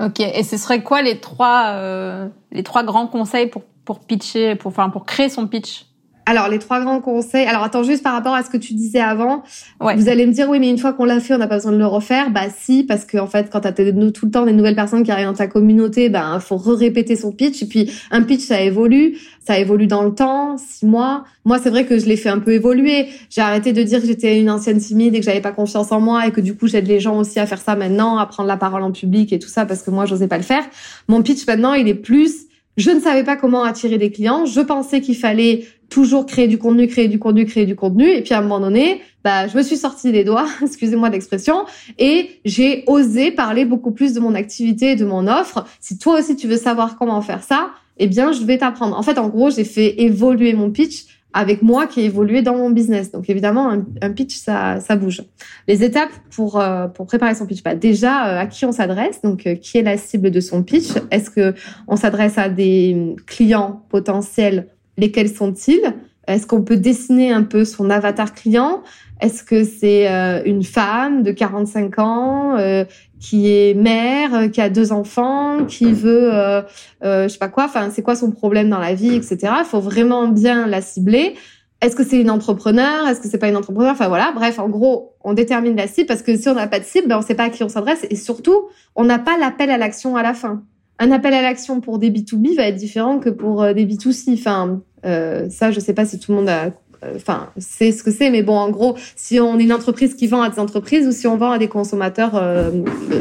Ok, 0.00 0.20
et 0.20 0.44
ce 0.44 0.56
serait 0.56 0.82
quoi 0.82 1.02
les 1.02 1.18
trois, 1.18 1.72
euh, 1.74 2.28
les 2.52 2.62
trois 2.62 2.84
grands 2.84 3.08
conseils 3.08 3.48
pour, 3.48 3.62
pour 3.84 4.00
pitcher, 4.00 4.54
pour, 4.54 4.68
enfin, 4.68 4.90
pour 4.90 5.04
créer 5.04 5.28
son 5.28 5.48
pitch? 5.48 5.86
Alors, 6.28 6.50
les 6.50 6.58
trois 6.58 6.82
grands 6.82 7.00
conseils. 7.00 7.46
Alors, 7.46 7.62
attends, 7.62 7.82
juste 7.82 8.02
par 8.02 8.12
rapport 8.12 8.34
à 8.34 8.42
ce 8.42 8.50
que 8.50 8.58
tu 8.58 8.74
disais 8.74 9.00
avant. 9.00 9.42
Vous 9.80 10.10
allez 10.10 10.26
me 10.26 10.32
dire, 10.32 10.46
oui, 10.50 10.60
mais 10.60 10.68
une 10.68 10.76
fois 10.76 10.92
qu'on 10.92 11.06
l'a 11.06 11.20
fait, 11.20 11.32
on 11.32 11.38
n'a 11.38 11.46
pas 11.46 11.54
besoin 11.54 11.72
de 11.72 11.78
le 11.78 11.86
refaire. 11.86 12.30
Bah, 12.30 12.48
si, 12.54 12.84
parce 12.84 13.06
que, 13.06 13.16
en 13.16 13.26
fait, 13.26 13.48
quand 13.50 13.62
tu 13.62 13.68
as 13.68 13.72
tout 13.72 14.26
le 14.26 14.30
temps 14.30 14.44
des 14.44 14.52
nouvelles 14.52 14.74
personnes 14.74 15.04
qui 15.04 15.10
arrivent 15.10 15.28
dans 15.28 15.32
ta 15.32 15.46
communauté, 15.46 16.10
ben, 16.10 16.38
faut 16.38 16.58
re-répéter 16.58 17.16
son 17.16 17.32
pitch. 17.32 17.62
Et 17.62 17.66
puis, 17.66 17.90
un 18.10 18.20
pitch, 18.24 18.42
ça 18.42 18.60
évolue. 18.60 19.16
Ça 19.40 19.58
évolue 19.58 19.86
dans 19.86 20.02
le 20.02 20.14
temps, 20.14 20.58
six 20.58 20.84
mois. 20.84 21.24
Moi, 21.46 21.58
c'est 21.62 21.70
vrai 21.70 21.86
que 21.86 21.98
je 21.98 22.04
l'ai 22.04 22.18
fait 22.18 22.28
un 22.28 22.40
peu 22.40 22.52
évoluer. 22.52 23.08
J'ai 23.30 23.40
arrêté 23.40 23.72
de 23.72 23.82
dire 23.82 24.02
que 24.02 24.06
j'étais 24.06 24.38
une 24.38 24.50
ancienne 24.50 24.80
timide 24.80 25.14
et 25.14 25.20
que 25.20 25.24
j'avais 25.24 25.40
pas 25.40 25.52
confiance 25.52 25.92
en 25.92 26.00
moi 26.00 26.26
et 26.26 26.30
que 26.30 26.42
du 26.42 26.54
coup, 26.54 26.66
j'aide 26.66 26.86
les 26.86 27.00
gens 27.00 27.16
aussi 27.16 27.40
à 27.40 27.46
faire 27.46 27.62
ça 27.62 27.74
maintenant, 27.74 28.18
à 28.18 28.26
prendre 28.26 28.48
la 28.48 28.58
parole 28.58 28.82
en 28.82 28.92
public 28.92 29.32
et 29.32 29.38
tout 29.38 29.48
ça 29.48 29.64
parce 29.64 29.80
que 29.80 29.90
moi, 29.90 30.04
j'osais 30.04 30.28
pas 30.28 30.36
le 30.36 30.42
faire. 30.42 30.64
Mon 31.08 31.22
pitch, 31.22 31.46
maintenant, 31.46 31.72
il 31.72 31.88
est 31.88 31.94
plus 31.94 32.47
je 32.78 32.90
ne 32.92 33.00
savais 33.00 33.24
pas 33.24 33.36
comment 33.36 33.64
attirer 33.64 33.98
des 33.98 34.12
clients. 34.12 34.46
Je 34.46 34.60
pensais 34.60 35.00
qu'il 35.00 35.16
fallait 35.16 35.66
toujours 35.90 36.26
créer 36.26 36.46
du 36.46 36.58
contenu, 36.58 36.86
créer 36.86 37.08
du 37.08 37.18
contenu, 37.18 37.44
créer 37.44 37.66
du 37.66 37.74
contenu. 37.74 38.08
Et 38.08 38.22
puis 38.22 38.34
à 38.34 38.38
un 38.38 38.42
moment 38.42 38.60
donné, 38.60 39.00
bah, 39.24 39.48
je 39.48 39.56
me 39.56 39.62
suis 39.62 39.76
sortie 39.76 40.12
des 40.12 40.22
doigts, 40.22 40.46
excusez-moi 40.62 41.10
l'expression, 41.10 41.64
et 41.98 42.40
j'ai 42.44 42.84
osé 42.86 43.32
parler 43.32 43.64
beaucoup 43.64 43.90
plus 43.90 44.14
de 44.14 44.20
mon 44.20 44.34
activité 44.34 44.92
et 44.92 44.96
de 44.96 45.04
mon 45.04 45.26
offre. 45.26 45.66
Si 45.80 45.98
toi 45.98 46.20
aussi 46.20 46.36
tu 46.36 46.46
veux 46.46 46.56
savoir 46.56 46.96
comment 46.96 47.20
faire 47.20 47.42
ça, 47.42 47.70
eh 47.98 48.06
bien, 48.06 48.30
je 48.30 48.44
vais 48.44 48.58
t'apprendre. 48.58 48.96
En 48.96 49.02
fait, 49.02 49.18
en 49.18 49.28
gros, 49.28 49.50
j'ai 49.50 49.64
fait 49.64 50.00
évoluer 50.00 50.52
mon 50.52 50.70
pitch 50.70 51.06
avec 51.32 51.62
moi 51.62 51.86
qui 51.86 52.00
ai 52.00 52.04
évolué 52.04 52.42
dans 52.42 52.56
mon 52.56 52.70
business. 52.70 53.12
Donc 53.12 53.28
évidemment, 53.28 53.70
un, 54.00 54.10
pitch, 54.12 54.36
ça, 54.36 54.80
ça 54.80 54.96
bouge. 54.96 55.22
Les 55.66 55.84
étapes 55.84 56.10
pour 56.30 56.60
euh, 56.60 56.88
pour 56.88 57.06
préparer 57.06 57.34
son 57.34 57.46
pitch, 57.46 57.62
bah, 57.62 57.74
déjà 57.74 58.28
euh, 58.28 58.40
à 58.40 58.46
qui 58.46 58.64
on 58.64 58.72
s'adresse, 58.72 59.20
donc 59.22 59.46
euh, 59.46 59.54
qui 59.54 59.78
est 59.78 59.82
la 59.82 59.96
cible 59.96 60.30
de 60.30 60.40
son 60.40 60.62
pitch. 60.62 60.88
Est-ce 61.10 61.30
que 61.30 61.54
on 61.86 61.96
s'adresse 61.96 62.38
à 62.38 62.48
des 62.48 63.16
clients 63.26 63.84
potentiels 63.88 64.68
Lesquels 64.96 65.28
sont-ils? 65.28 65.94
Est-ce 66.26 66.46
qu'on 66.46 66.62
peut 66.62 66.76
dessiner 66.76 67.32
un 67.32 67.42
peu 67.42 67.64
son 67.64 67.88
avatar 67.88 68.34
client? 68.34 68.82
Est-ce 69.20 69.42
que 69.42 69.64
c'est 69.64 70.10
euh, 70.10 70.42
une 70.44 70.62
femme 70.62 71.22
de 71.22 71.32
45 71.32 71.98
ans 71.98 72.56
euh, 72.56 72.84
qui 73.18 73.50
est 73.50 73.74
mère, 73.74 74.34
euh, 74.34 74.48
qui 74.48 74.60
a 74.60 74.70
deux 74.70 74.92
enfants, 74.92 75.64
qui 75.66 75.92
veut, 75.92 76.32
euh, 76.32 76.62
je 77.02 77.28
sais 77.28 77.38
pas 77.38 77.48
quoi, 77.48 77.64
enfin 77.64 77.90
c'est 77.90 78.02
quoi 78.02 78.14
son 78.14 78.30
problème 78.30 78.70
dans 78.70 78.78
la 78.78 78.94
vie, 78.94 79.14
etc. 79.14 79.38
Il 79.58 79.64
faut 79.64 79.80
vraiment 79.80 80.28
bien 80.28 80.66
la 80.66 80.80
cibler. 80.80 81.34
Est-ce 81.80 81.94
que 81.94 82.04
c'est 82.04 82.20
une 82.20 82.30
entrepreneur? 82.30 83.06
Est-ce 83.08 83.20
que 83.20 83.28
c'est 83.28 83.38
pas 83.38 83.48
une 83.48 83.56
entrepreneur? 83.56 83.92
Enfin 83.92 84.08
voilà, 84.08 84.32
bref, 84.34 84.58
en 84.58 84.68
gros, 84.68 85.14
on 85.22 85.32
détermine 85.32 85.76
la 85.76 85.86
cible 85.86 86.06
parce 86.06 86.22
que 86.22 86.36
si 86.36 86.48
on 86.48 86.54
n'a 86.54 86.66
pas 86.66 86.80
de 86.80 86.84
cible, 86.84 87.08
ben, 87.08 87.18
on 87.18 87.22
sait 87.22 87.36
pas 87.36 87.44
à 87.44 87.50
qui 87.50 87.62
on 87.62 87.68
s'adresse 87.68 88.06
et 88.10 88.16
surtout, 88.16 88.68
on 88.94 89.04
n'a 89.04 89.18
pas 89.18 89.36
l'appel 89.38 89.70
à 89.70 89.78
l'action 89.78 90.16
à 90.16 90.22
la 90.22 90.34
fin. 90.34 90.62
Un 91.00 91.12
appel 91.12 91.34
à 91.34 91.42
l'action 91.42 91.80
pour 91.80 91.98
des 91.98 92.10
B2B 92.10 92.56
va 92.56 92.64
être 92.64 92.76
différent 92.76 93.20
que 93.20 93.30
pour 93.30 93.62
des 93.72 93.86
B2C. 93.86 94.34
Enfin, 94.34 94.80
euh, 95.04 95.48
ça, 95.50 95.70
je 95.70 95.80
sais 95.80 95.94
pas 95.94 96.04
si 96.04 96.18
tout 96.18 96.32
le 96.32 96.38
monde 96.38 96.48
a 96.48 96.66
euh, 96.66 96.70
enfin 97.14 97.50
c'est 97.58 97.92
ce 97.92 98.02
que 98.02 98.10
c'est 98.10 98.30
mais 98.30 98.42
bon 98.42 98.56
en 98.56 98.70
gros 98.70 98.96
si 99.16 99.38
on 99.40 99.58
est 99.58 99.64
une 99.64 99.72
entreprise 99.72 100.14
qui 100.14 100.26
vend 100.26 100.42
à 100.42 100.50
des 100.50 100.58
entreprises 100.58 101.06
ou 101.06 101.12
si 101.12 101.26
on 101.26 101.36
vend 101.36 101.52
à 101.52 101.58
des 101.58 101.68
consommateurs 101.68 102.32
euh, 102.34 102.70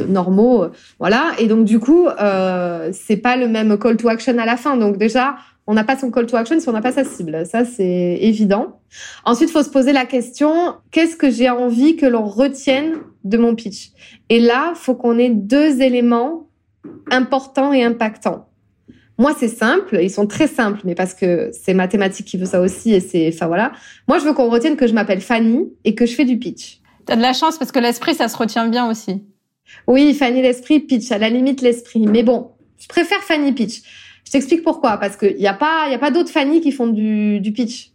normaux 0.07 0.67
voilà. 0.99 1.31
Et 1.39 1.47
donc 1.47 1.65
du 1.65 1.79
coup 1.79 2.07
euh, 2.07 2.89
c'est 2.93 3.17
pas 3.17 3.35
le 3.35 3.47
même 3.47 3.77
call 3.77 3.97
to 3.97 4.07
action 4.09 4.37
à 4.37 4.45
la 4.45 4.57
fin. 4.57 4.77
Donc 4.77 4.97
déjà 4.97 5.35
on 5.67 5.73
n'a 5.73 5.83
pas 5.83 5.97
son 5.97 6.11
call 6.11 6.25
to 6.25 6.37
action 6.37 6.59
si 6.59 6.69
on 6.69 6.73
n'a 6.73 6.81
pas 6.81 6.91
sa 6.91 7.03
cible. 7.03 7.45
Ça 7.45 7.65
c'est 7.65 8.17
évident. 8.21 8.79
Ensuite 9.25 9.49
faut 9.49 9.63
se 9.63 9.69
poser 9.69 9.93
la 9.93 10.05
question 10.05 10.75
qu'est-ce 10.91 11.15
que 11.15 11.29
j'ai 11.29 11.49
envie 11.49 11.95
que 11.95 12.05
l'on 12.05 12.25
retienne 12.25 12.95
de 13.23 13.37
mon 13.37 13.55
pitch? 13.55 13.91
Et 14.29 14.39
là 14.39 14.73
faut 14.75 14.95
qu'on 14.95 15.17
ait 15.17 15.29
deux 15.29 15.81
éléments 15.81 16.47
importants 17.11 17.73
et 17.73 17.83
impactants. 17.83 18.47
Moi, 19.17 19.33
c'est 19.37 19.47
simple, 19.47 19.99
ils 20.01 20.11
sont 20.11 20.27
très 20.27 20.47
simples, 20.47 20.81
mais 20.83 20.93
parce 20.93 21.13
que 21.13 21.49
c'est 21.51 21.73
mathématique 21.73 22.27
qui 22.27 22.37
veut 22.37 22.45
ça 22.45 22.61
aussi 22.61 22.93
et 22.93 22.99
c'est, 22.99 23.29
enfin 23.33 23.47
voilà. 23.47 23.71
Moi, 24.07 24.19
je 24.19 24.25
veux 24.25 24.33
qu'on 24.33 24.49
retienne 24.49 24.75
que 24.75 24.85
je 24.85 24.93
m'appelle 24.93 25.21
Fanny 25.21 25.71
et 25.85 25.95
que 25.95 26.05
je 26.05 26.13
fais 26.13 26.25
du 26.25 26.37
pitch. 26.37 26.81
T'as 27.05 27.15
de 27.15 27.21
la 27.21 27.33
chance 27.33 27.57
parce 27.57 27.71
que 27.71 27.79
l'esprit, 27.79 28.13
ça 28.13 28.27
se 28.27 28.37
retient 28.37 28.67
bien 28.67 28.89
aussi. 28.89 29.23
Oui, 29.87 30.13
Fanny 30.13 30.41
l'esprit, 30.41 30.79
pitch, 30.79 31.11
à 31.11 31.17
la 31.17 31.29
limite 31.29 31.61
l'esprit. 31.61 32.05
Mais 32.05 32.23
bon, 32.23 32.51
je 32.77 32.87
préfère 32.87 33.21
Fanny 33.23 33.53
pitch. 33.53 33.81
Je 34.25 34.31
t'explique 34.31 34.61
pourquoi. 34.61 34.97
Parce 34.97 35.17
qu'il 35.17 35.37
n'y 35.37 35.47
a 35.47 35.53
pas, 35.53 35.85
il 35.87 35.91
y 35.91 35.95
a 35.95 35.99
pas 35.99 36.11
d'autres 36.11 36.29
Fanny 36.29 36.61
qui 36.61 36.71
font 36.71 36.87
du, 36.87 37.39
du 37.39 37.51
pitch. 37.51 37.91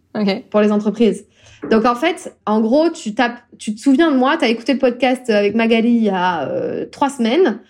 Pour 0.51 0.61
les 0.61 0.73
entreprises. 0.73 1.25
Donc 1.70 1.85
en 1.85 1.94
fait, 1.94 2.37
en 2.46 2.61
gros, 2.61 2.90
tu 2.90 3.14
tapes, 3.14 3.38
tu 3.59 3.75
te 3.75 3.81
souviens 3.81 4.11
de 4.11 4.16
moi, 4.16 4.37
tu 4.37 4.44
as 4.44 4.48
écouté 4.48 4.72
le 4.72 4.79
podcast 4.79 5.31
avec 5.31 5.55
Magali 5.55 5.90
il 5.90 6.05
y 6.05 6.11
a 6.11 6.48
euh, 6.48 6.87
trois 6.90 7.09
semaines, 7.09 7.61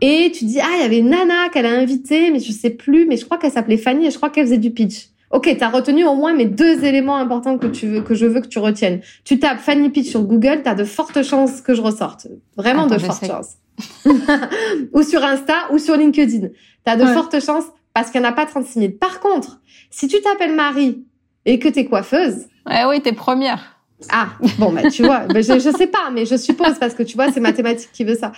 et 0.00 0.30
tu 0.32 0.44
dis 0.44 0.60
ah 0.60 0.68
il 0.76 0.82
y 0.82 0.84
avait 0.84 1.02
Nana 1.02 1.48
qu'elle 1.52 1.66
a 1.66 1.72
invitée, 1.72 2.30
mais 2.30 2.38
je 2.38 2.52
sais 2.52 2.70
plus, 2.70 3.06
mais 3.06 3.16
je 3.16 3.24
crois 3.24 3.38
qu'elle 3.38 3.50
s'appelait 3.50 3.76
Fanny 3.76 4.06
et 4.06 4.10
je 4.10 4.16
crois 4.16 4.30
qu'elle 4.30 4.46
faisait 4.46 4.58
du 4.58 4.70
pitch. 4.70 5.08
Ok, 5.30 5.54
tu 5.56 5.62
as 5.62 5.68
retenu 5.68 6.04
au 6.04 6.14
moins 6.14 6.32
mes 6.32 6.46
deux 6.46 6.84
éléments 6.84 7.16
importants 7.16 7.56
que 7.56 7.68
tu 7.68 7.86
veux 7.86 8.00
que 8.00 8.14
je 8.14 8.26
veux 8.26 8.40
que 8.40 8.48
tu 8.48 8.58
retiennes. 8.58 9.00
Tu 9.24 9.38
tapes 9.38 9.60
Fanny 9.60 9.88
Pitch 9.90 10.08
sur 10.08 10.22
Google, 10.24 10.62
tu 10.64 10.68
as 10.68 10.74
de 10.74 10.84
fortes 10.84 11.22
chances 11.22 11.60
que 11.60 11.72
je 11.74 11.80
ressorte. 11.80 12.26
Vraiment 12.56 12.86
de 12.86 12.98
fortes 12.98 13.24
chances. 13.24 13.56
ou 14.92 15.02
sur 15.02 15.24
Insta 15.24 15.54
ou 15.72 15.78
sur 15.78 15.96
LinkedIn. 15.96 16.48
Tu 16.48 16.92
as 16.92 16.96
de 16.96 17.04
fortes 17.06 17.40
chances 17.40 17.66
parce 17.94 18.10
qu'il 18.10 18.20
n'y 18.20 18.26
en 18.26 18.30
a 18.30 18.32
pas 18.32 18.46
36 18.46 18.80
000. 18.80 18.92
Par 18.98 19.20
contre, 19.20 19.60
si 19.90 20.08
tu 20.08 20.20
t'appelles 20.20 20.54
Marie 20.54 21.04
et 21.50 21.58
que 21.58 21.68
tu 21.68 21.80
es 21.80 21.84
coiffeuse, 21.84 22.46
Ouais, 22.66 22.84
oui, 22.88 23.00
t'es 23.00 23.12
première. 23.12 23.76
Ah, 24.10 24.28
bon, 24.58 24.72
bah, 24.72 24.88
tu 24.90 25.02
vois, 25.02 25.20
bah, 25.26 25.40
je, 25.40 25.58
je 25.58 25.76
sais 25.76 25.86
pas, 25.86 26.10
mais 26.12 26.24
je 26.24 26.36
suppose 26.36 26.78
parce 26.78 26.94
que 26.94 27.02
tu 27.02 27.16
vois, 27.16 27.32
c'est 27.32 27.40
mathématique 27.40 27.90
qui 27.92 28.04
veut 28.04 28.14
ça. 28.14 28.32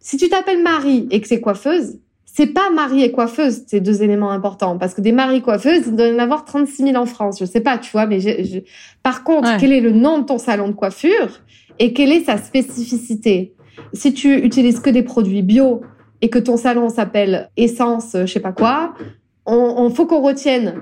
Si 0.00 0.16
tu 0.16 0.28
t'appelles 0.28 0.62
Marie 0.62 1.08
et 1.10 1.20
que 1.20 1.26
c'est 1.26 1.40
coiffeuse, 1.40 1.98
c'est 2.24 2.46
pas 2.46 2.70
Marie 2.70 3.02
et 3.02 3.10
coiffeuse, 3.10 3.62
c'est 3.66 3.80
deux 3.80 4.02
éléments 4.02 4.30
importants. 4.30 4.78
Parce 4.78 4.94
que 4.94 5.00
des 5.00 5.12
Marie 5.12 5.42
coiffeuses, 5.42 5.82
il 5.86 5.96
doit 5.96 6.06
y 6.06 6.14
en 6.14 6.18
avoir 6.18 6.44
36 6.44 6.84
000 6.84 6.96
en 6.96 7.06
France. 7.06 7.38
Je 7.40 7.44
sais 7.44 7.60
pas, 7.60 7.78
tu 7.78 7.90
vois, 7.90 8.06
mais 8.06 8.20
je, 8.20 8.60
par 9.02 9.24
contre, 9.24 9.56
quel 9.58 9.72
est 9.72 9.80
le 9.80 9.92
nom 9.92 10.18
de 10.18 10.24
ton 10.24 10.38
salon 10.38 10.68
de 10.68 10.74
coiffure 10.74 11.40
et 11.78 11.92
quelle 11.92 12.12
est 12.12 12.24
sa 12.24 12.38
spécificité? 12.38 13.54
Si 13.92 14.14
tu 14.14 14.34
utilises 14.34 14.80
que 14.80 14.90
des 14.90 15.02
produits 15.02 15.42
bio 15.42 15.80
et 16.22 16.28
que 16.28 16.38
ton 16.38 16.56
salon 16.56 16.88
s'appelle 16.88 17.50
Essence, 17.56 18.12
je 18.14 18.26
sais 18.26 18.40
pas 18.40 18.52
quoi, 18.52 18.94
on, 19.46 19.56
on 19.56 19.90
faut 19.90 20.06
qu'on 20.06 20.20
retienne 20.20 20.74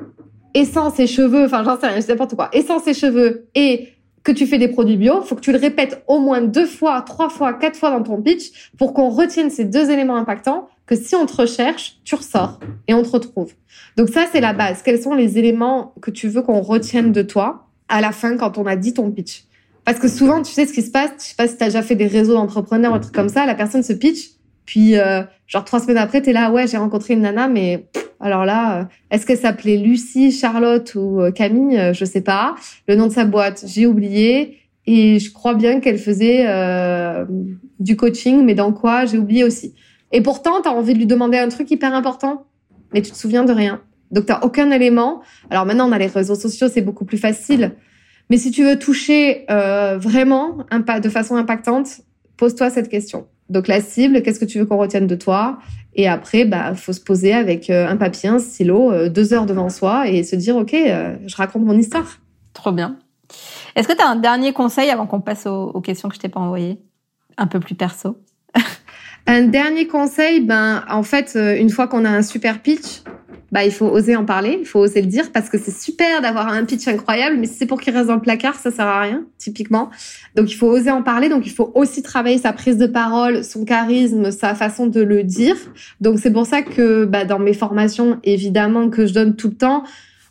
essence 0.59 0.99
et 0.99 1.07
cheveux, 1.07 1.45
enfin 1.45 1.65
j'en 1.65 1.79
sais 1.79 1.87
rien, 1.87 2.01
c'est 2.01 2.09
n'importe 2.09 2.35
quoi, 2.35 2.49
essence 2.53 2.87
et 2.87 2.95
cheveux 2.95 3.49
et 3.55 3.89
que 4.25 4.33
tu 4.33 4.47
fais 4.47 4.59
des 4.59 4.69
produits 4.69 4.97
bio, 4.97 5.23
faut 5.23 5.37
que 5.37 5.41
tu 5.41 5.53
le 5.53 5.59
répètes 5.59 6.03
au 6.07 6.19
moins 6.19 6.41
deux 6.41 6.67
fois, 6.67 7.01
trois 7.03 7.31
fois, 7.31 7.55
quatre 7.55 7.77
fois 7.77 7.91
dans 7.91 8.03
ton 8.03 8.21
pitch 8.21 8.71
pour 8.77 8.93
qu'on 8.93 9.09
retienne 9.09 9.49
ces 9.49 9.65
deux 9.65 9.91
éléments 9.91 10.17
impactants 10.17 10.69
que 10.87 10.97
si 10.97 11.15
on 11.15 11.27
te 11.27 11.37
recherche, 11.37 11.99
tu 12.05 12.15
ressors 12.15 12.59
et 12.89 12.95
on 12.95 13.03
te 13.03 13.09
retrouve. 13.09 13.53
Donc 13.97 14.09
ça, 14.09 14.25
c'est 14.31 14.41
la 14.41 14.53
base. 14.53 14.83
Quels 14.83 15.01
sont 15.01 15.15
les 15.15 15.39
éléments 15.39 15.95
que 16.01 16.11
tu 16.11 16.29
veux 16.29 16.43
qu'on 16.43 16.61
retienne 16.61 17.13
de 17.13 17.23
toi 17.23 17.69
à 17.89 18.01
la 18.01 18.13
fin 18.13 18.37
quand 18.37 18.59
on 18.59 18.67
a 18.67 18.77
dit 18.77 18.95
ton 18.95 19.11
pitch? 19.11 19.45
Parce 19.85 19.99
que 19.99 20.09
souvent, 20.09 20.43
tu 20.43 20.53
sais 20.53 20.67
ce 20.67 20.73
qui 20.73 20.83
se 20.83 20.91
passe, 20.91 21.13
je 21.19 21.25
sais 21.25 21.35
pas 21.37 21.49
si 21.49 21.57
tu 21.57 21.63
as 21.63 21.67
déjà 21.67 21.83
fait 21.83 21.95
des 21.95 22.07
réseaux 22.07 22.35
d'entrepreneurs 22.35 22.93
ou 22.93 22.97
un 22.97 23.01
truc 23.01 23.15
comme 23.15 23.31
ça, 23.31 23.47
la 23.47 23.55
personne 23.55 23.83
se 23.83 23.93
pitch, 23.95 24.33
puis 24.69 24.99
euh, 24.99 25.23
genre 25.47 25.65
trois 25.65 25.81
semaines 25.81 25.97
après, 25.97 26.21
tu 26.21 26.29
es 26.29 26.33
là, 26.35 26.51
ouais, 26.51 26.67
j'ai 26.67 26.77
rencontré 26.77 27.15
une 27.15 27.23
nana, 27.23 27.49
mais 27.49 27.89
alors 28.21 28.45
là, 28.45 28.81
euh, 28.81 28.85
est-ce 29.11 29.25
qu'elle 29.25 29.39
s'appelait 29.39 29.79
Lucie, 29.79 30.31
Charlotte 30.31 30.95
ou 30.95 31.23
euh, 31.23 31.31
Camille? 31.31 31.95
Je 31.95 32.05
sais 32.05 32.21
pas. 32.21 32.55
Le 32.87 32.95
nom 32.95 33.07
de 33.07 33.13
sa 33.13 33.25
boîte, 33.25 33.65
j'ai 33.67 33.87
oublié. 33.87 34.59
Et 34.85 35.21
je 35.21 35.33
crois 35.33 35.55
bien 35.55 35.81
qu'elle 35.81 35.97
faisait 35.97 36.45
du 37.81 37.97
coaching, 37.97 38.45
mais 38.45 38.55
dans 38.55 38.75
quoi? 38.75 39.07
J'ai 39.07 39.17
oublié 39.17 39.43
aussi. 39.43 39.75
Et 40.13 40.21
pourtant, 40.21 40.61
tu 40.61 40.69
as 40.69 40.73
envie 40.73 40.93
de 40.93 40.99
lui 40.99 41.07
demander 41.07 41.39
un 41.39 41.49
truc 41.49 41.71
hyper 41.71 41.95
important, 41.95 42.45
mais 42.93 43.01
tu 43.01 43.11
te 43.11 43.17
souviens 43.17 43.45
de 43.45 43.53
rien. 43.53 43.81
Donc, 44.11 44.27
tu 44.27 44.33
aucun 44.43 44.71
élément. 44.71 45.23
Alors 45.49 45.65
maintenant, 45.65 45.89
on 45.89 45.93
a 45.93 45.99
les 45.99 46.09
réseaux 46.09 46.35
sociaux, 46.35 46.69
c'est 46.69 46.83
beaucoup 46.83 47.07
plus 47.07 47.19
facile. 47.19 47.73
Mais 48.29 48.37
si 48.37 48.51
tu 48.51 48.65
veux 48.65 48.79
toucher 48.79 49.47
vraiment 49.49 50.59
de 50.69 51.09
façon 51.09 51.37
impactante, 51.37 52.03
pose-toi 52.37 52.69
cette 52.69 52.91
question. 52.91 53.27
Donc 53.49 53.69
la 53.69 53.81
cible, 53.81 54.23
qu'est-ce 54.23 54.41
que 54.41 54.45
tu 54.45 54.59
veux 54.59 54.67
qu'on 54.67 54.77
retienne 54.77 55.07
de 55.07 55.15
toi? 55.15 55.59
Et 55.95 56.07
après, 56.07 56.45
bah, 56.45 56.75
faut 56.75 56.93
se 56.93 57.01
poser 57.01 57.33
avec 57.33 57.71
euh, 57.71 57.89
un 57.89 57.97
papier, 57.97 58.29
un 58.29 58.39
stylo, 58.39 58.93
euh, 58.93 59.09
deux 59.09 59.33
heures 59.33 59.47
devant 59.47 59.69
soi 59.69 60.09
et 60.09 60.23
se 60.23 60.37
dire, 60.37 60.57
OK, 60.57 60.75
euh, 60.75 61.17
je 61.27 61.37
raconte 61.37 61.65
mon 61.65 61.77
histoire. 61.77 62.19
Trop 62.53 62.73
bien. 62.73 62.99
Est-ce 63.75 63.89
que 63.89 63.95
tu 63.95 64.03
as 64.03 64.09
un 64.09 64.17
dernier 64.17 64.53
conseil 64.53 64.91
avant 64.91 65.07
qu'on 65.07 65.21
passe 65.21 65.47
aux, 65.47 65.81
questions 65.81 66.09
que 66.09 66.15
je 66.15 66.21
t'ai 66.21 66.29
pas 66.29 66.41
envoyées? 66.41 66.79
Un 67.37 67.47
peu 67.47 67.59
plus 67.61 67.75
perso? 67.75 68.19
Un 69.29 69.43
dernier 69.43 69.87
conseil, 69.87 70.41
ben, 70.41 70.85
en 70.91 71.03
fait, 71.03 71.37
une 71.37 71.71
fois 71.71 71.87
qu'on 71.87 72.05
a 72.05 72.11
un 72.11 72.23
super 72.23 72.61
pitch, 72.61 73.03
bah, 73.53 73.65
il 73.65 73.73
faut 73.73 73.87
oser 73.87 74.17
en 74.17 74.25
parler, 74.25 74.59
il 74.61 74.67
faut 74.67 74.79
oser 74.79 75.01
le 75.01 75.07
dire 75.07 75.33
parce 75.33 75.49
que 75.49 75.59
c'est 75.59 75.75
super 75.75 76.21
d'avoir 76.21 76.49
un 76.49 76.65
pitch 76.65 76.87
incroyable, 76.89 77.37
mais 77.39 77.47
si 77.47 77.55
c'est 77.55 77.67
pour 77.67 77.81
qu'il 77.81 77.95
reste 77.95 78.09
dans 78.09 78.15
le 78.15 78.21
placard, 78.21 78.57
ça 78.57 78.71
sert 78.71 78.87
à 78.87 79.01
rien, 79.01 79.25
typiquement. 79.39 79.91
Donc, 80.35 80.51
il 80.51 80.55
faut 80.55 80.67
oser 80.67 80.91
en 80.91 81.03
parler. 81.03 81.29
Donc, 81.29 81.47
il 81.47 81.53
faut 81.53 81.71
aussi 81.75 82.03
travailler 82.03 82.39
sa 82.39 82.53
prise 82.53 82.77
de 82.77 82.87
parole, 82.87 83.45
son 83.45 83.65
charisme, 83.65 84.31
sa 84.31 84.55
façon 84.55 84.87
de 84.87 85.01
le 85.01 85.25
dire. 85.25 85.57
Donc, 86.01 86.19
c'est 86.19 86.33
pour 86.33 86.47
ça 86.47 86.63
que, 86.63 87.05
bah, 87.05 87.25
dans 87.25 87.39
mes 87.39 87.55
formations, 87.55 88.19
évidemment, 88.25 88.91
que 88.91 89.07
je 89.07 89.15
donne 89.15 89.37
tout 89.37 89.49
le 89.49 89.57
temps, 89.57 89.83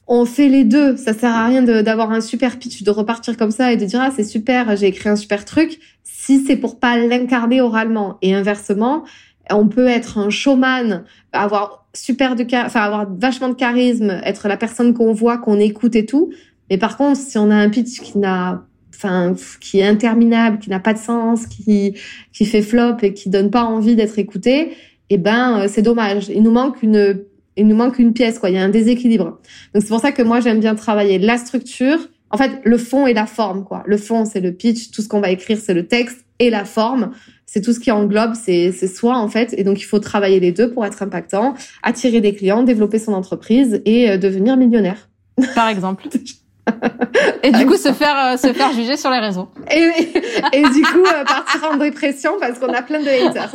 on 0.07 0.25
fait 0.25 0.47
les 0.47 0.63
deux. 0.63 0.95
Ça 0.97 1.13
sert 1.13 1.33
à 1.33 1.45
rien 1.45 1.61
d'avoir 1.61 2.11
un 2.11 2.21
super 2.21 2.57
pitch, 2.57 2.83
de 2.83 2.91
repartir 2.91 3.37
comme 3.37 3.51
ça 3.51 3.73
et 3.73 3.77
de 3.77 3.85
dire, 3.85 3.99
ah, 4.01 4.11
c'est 4.15 4.23
super, 4.23 4.75
j'ai 4.75 4.87
écrit 4.87 5.09
un 5.09 5.15
super 5.15 5.45
truc, 5.45 5.79
si 6.03 6.43
c'est 6.45 6.55
pour 6.55 6.79
pas 6.79 6.97
l'incarner 6.97 7.61
oralement. 7.61 8.17
Et 8.21 8.33
inversement, 8.33 9.03
on 9.49 9.67
peut 9.67 9.87
être 9.87 10.17
un 10.17 10.29
showman, 10.29 11.03
avoir 11.33 11.85
super 11.93 12.35
de 12.35 12.43
enfin 12.43 12.81
avoir 12.81 13.07
vachement 13.09 13.49
de 13.49 13.55
charisme, 13.55 14.21
être 14.23 14.47
la 14.47 14.57
personne 14.57 14.93
qu'on 14.93 15.13
voit, 15.13 15.37
qu'on 15.37 15.59
écoute 15.59 15.95
et 15.95 16.05
tout. 16.05 16.31
Mais 16.69 16.77
par 16.77 16.97
contre, 16.97 17.19
si 17.19 17.37
on 17.37 17.49
a 17.49 17.55
un 17.55 17.69
pitch 17.69 18.01
qui 18.01 18.17
n'a 18.17 18.65
enfin 18.93 19.35
qui 19.61 19.79
est 19.79 19.87
interminable, 19.87 20.59
qui 20.59 20.69
n'a 20.69 20.79
pas 20.79 20.93
de 20.93 20.99
sens, 20.99 21.47
qui 21.47 21.95
qui 22.33 22.45
fait 22.45 22.61
flop 22.61 22.97
et 23.01 23.13
qui 23.13 23.29
donne 23.29 23.49
pas 23.49 23.63
envie 23.63 23.95
d'être 23.95 24.19
écouté, 24.19 24.73
eh 25.09 25.17
ben 25.17 25.61
euh, 25.61 25.67
c'est 25.69 25.81
dommage. 25.81 26.29
Il 26.29 26.43
nous 26.43 26.51
manque 26.51 26.83
une 26.83 27.23
il 27.57 27.67
nous 27.67 27.75
manque 27.75 27.99
une 27.99 28.13
pièce 28.13 28.39
quoi, 28.39 28.49
il 28.49 28.55
y 28.55 28.59
a 28.59 28.63
un 28.63 28.69
déséquilibre. 28.69 29.39
Donc 29.73 29.83
c'est 29.83 29.89
pour 29.89 29.99
ça 29.99 30.11
que 30.11 30.21
moi 30.21 30.39
j'aime 30.39 30.59
bien 30.59 30.75
travailler 30.75 31.19
la 31.19 31.37
structure, 31.37 31.99
en 32.29 32.37
fait, 32.37 32.51
le 32.63 32.77
fond 32.77 33.07
et 33.07 33.13
la 33.13 33.25
forme 33.25 33.63
quoi. 33.63 33.83
Le 33.85 33.97
fond 33.97 34.25
c'est 34.25 34.41
le 34.41 34.53
pitch, 34.53 34.91
tout 34.91 35.01
ce 35.01 35.07
qu'on 35.07 35.21
va 35.21 35.29
écrire 35.29 35.57
c'est 35.61 35.73
le 35.73 35.87
texte 35.87 36.25
et 36.39 36.49
la 36.49 36.65
forme 36.65 37.11
c'est 37.47 37.61
tout 37.61 37.73
ce 37.73 37.79
qui 37.79 37.91
englobe, 37.91 38.35
c'est 38.35 38.71
soi 38.87 39.17
en 39.17 39.29
fait. 39.29 39.55
Et 39.57 39.63
donc 39.63 39.79
il 39.79 39.85
faut 39.85 39.99
travailler 39.99 40.39
les 40.39 40.51
deux 40.51 40.69
pour 40.69 40.85
être 40.85 41.01
impactant, 41.01 41.55
attirer 41.81 42.21
des 42.21 42.35
clients, 42.35 42.61
développer 42.61 42.99
son 42.99 43.13
entreprise 43.13 43.81
et 43.85 44.11
euh, 44.11 44.17
devenir 44.17 44.57
millionnaire. 44.57 45.07
Par 45.55 45.69
exemple. 45.69 46.07
et 47.43 47.51
du 47.53 47.65
coup 47.65 47.77
se 47.77 47.93
faire 47.93 48.33
euh, 48.33 48.37
se 48.37 48.51
faire 48.51 48.73
juger 48.73 48.97
sur 48.97 49.09
les 49.09 49.19
réseaux. 49.19 49.47
Et, 49.71 50.11
et, 50.51 50.63
du 50.63 50.81
coup 50.81 51.05
euh, 51.05 51.23
partir 51.23 51.69
en 51.71 51.77
dépression 51.77 52.33
parce 52.41 52.59
qu'on 52.59 52.73
a 52.73 52.81
plein 52.81 52.99
de 52.99 53.07
haters. 53.07 53.53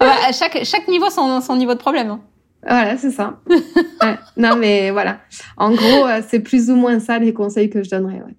à 0.00 0.32
chaque 0.32 0.62
chaque 0.64 0.86
niveau 0.88 1.08
son 1.08 1.40
son 1.40 1.56
niveau 1.56 1.72
de 1.72 1.78
problème. 1.78 2.18
Voilà, 2.66 2.96
c'est 2.96 3.10
ça. 3.10 3.40
Ouais. 4.02 4.16
Non 4.38 4.56
mais 4.56 4.90
voilà. 4.90 5.18
En 5.58 5.72
gros, 5.72 6.06
c'est 6.26 6.40
plus 6.40 6.70
ou 6.70 6.74
moins 6.76 7.00
ça 7.00 7.18
les 7.18 7.34
conseils 7.34 7.68
que 7.68 7.82
je 7.82 7.90
donnerais. 7.90 8.22
Ouais. 8.22 8.34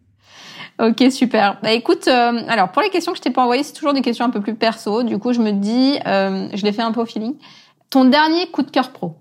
Ok, 0.81 1.11
super. 1.11 1.59
Bah 1.61 1.71
écoute, 1.73 2.07
euh, 2.07 2.41
alors 2.47 2.71
pour 2.71 2.81
les 2.81 2.89
questions 2.89 3.11
que 3.11 3.17
je 3.17 3.21
t'ai 3.21 3.29
pas 3.29 3.43
envoyées, 3.43 3.61
c'est 3.61 3.73
toujours 3.73 3.93
des 3.93 4.01
questions 4.01 4.25
un 4.25 4.31
peu 4.31 4.41
plus 4.41 4.55
perso. 4.55 5.03
Du 5.03 5.19
coup, 5.19 5.31
je 5.31 5.39
me 5.39 5.51
dis, 5.51 5.99
euh, 6.07 6.47
je 6.53 6.63
l'ai 6.65 6.71
fait 6.71 6.81
un 6.81 6.91
peu 6.91 7.01
au 7.01 7.05
feeling. 7.05 7.35
Ton 7.91 8.05
dernier 8.05 8.47
coup 8.47 8.63
de 8.63 8.71
cœur 8.71 8.91
pro 8.91 9.15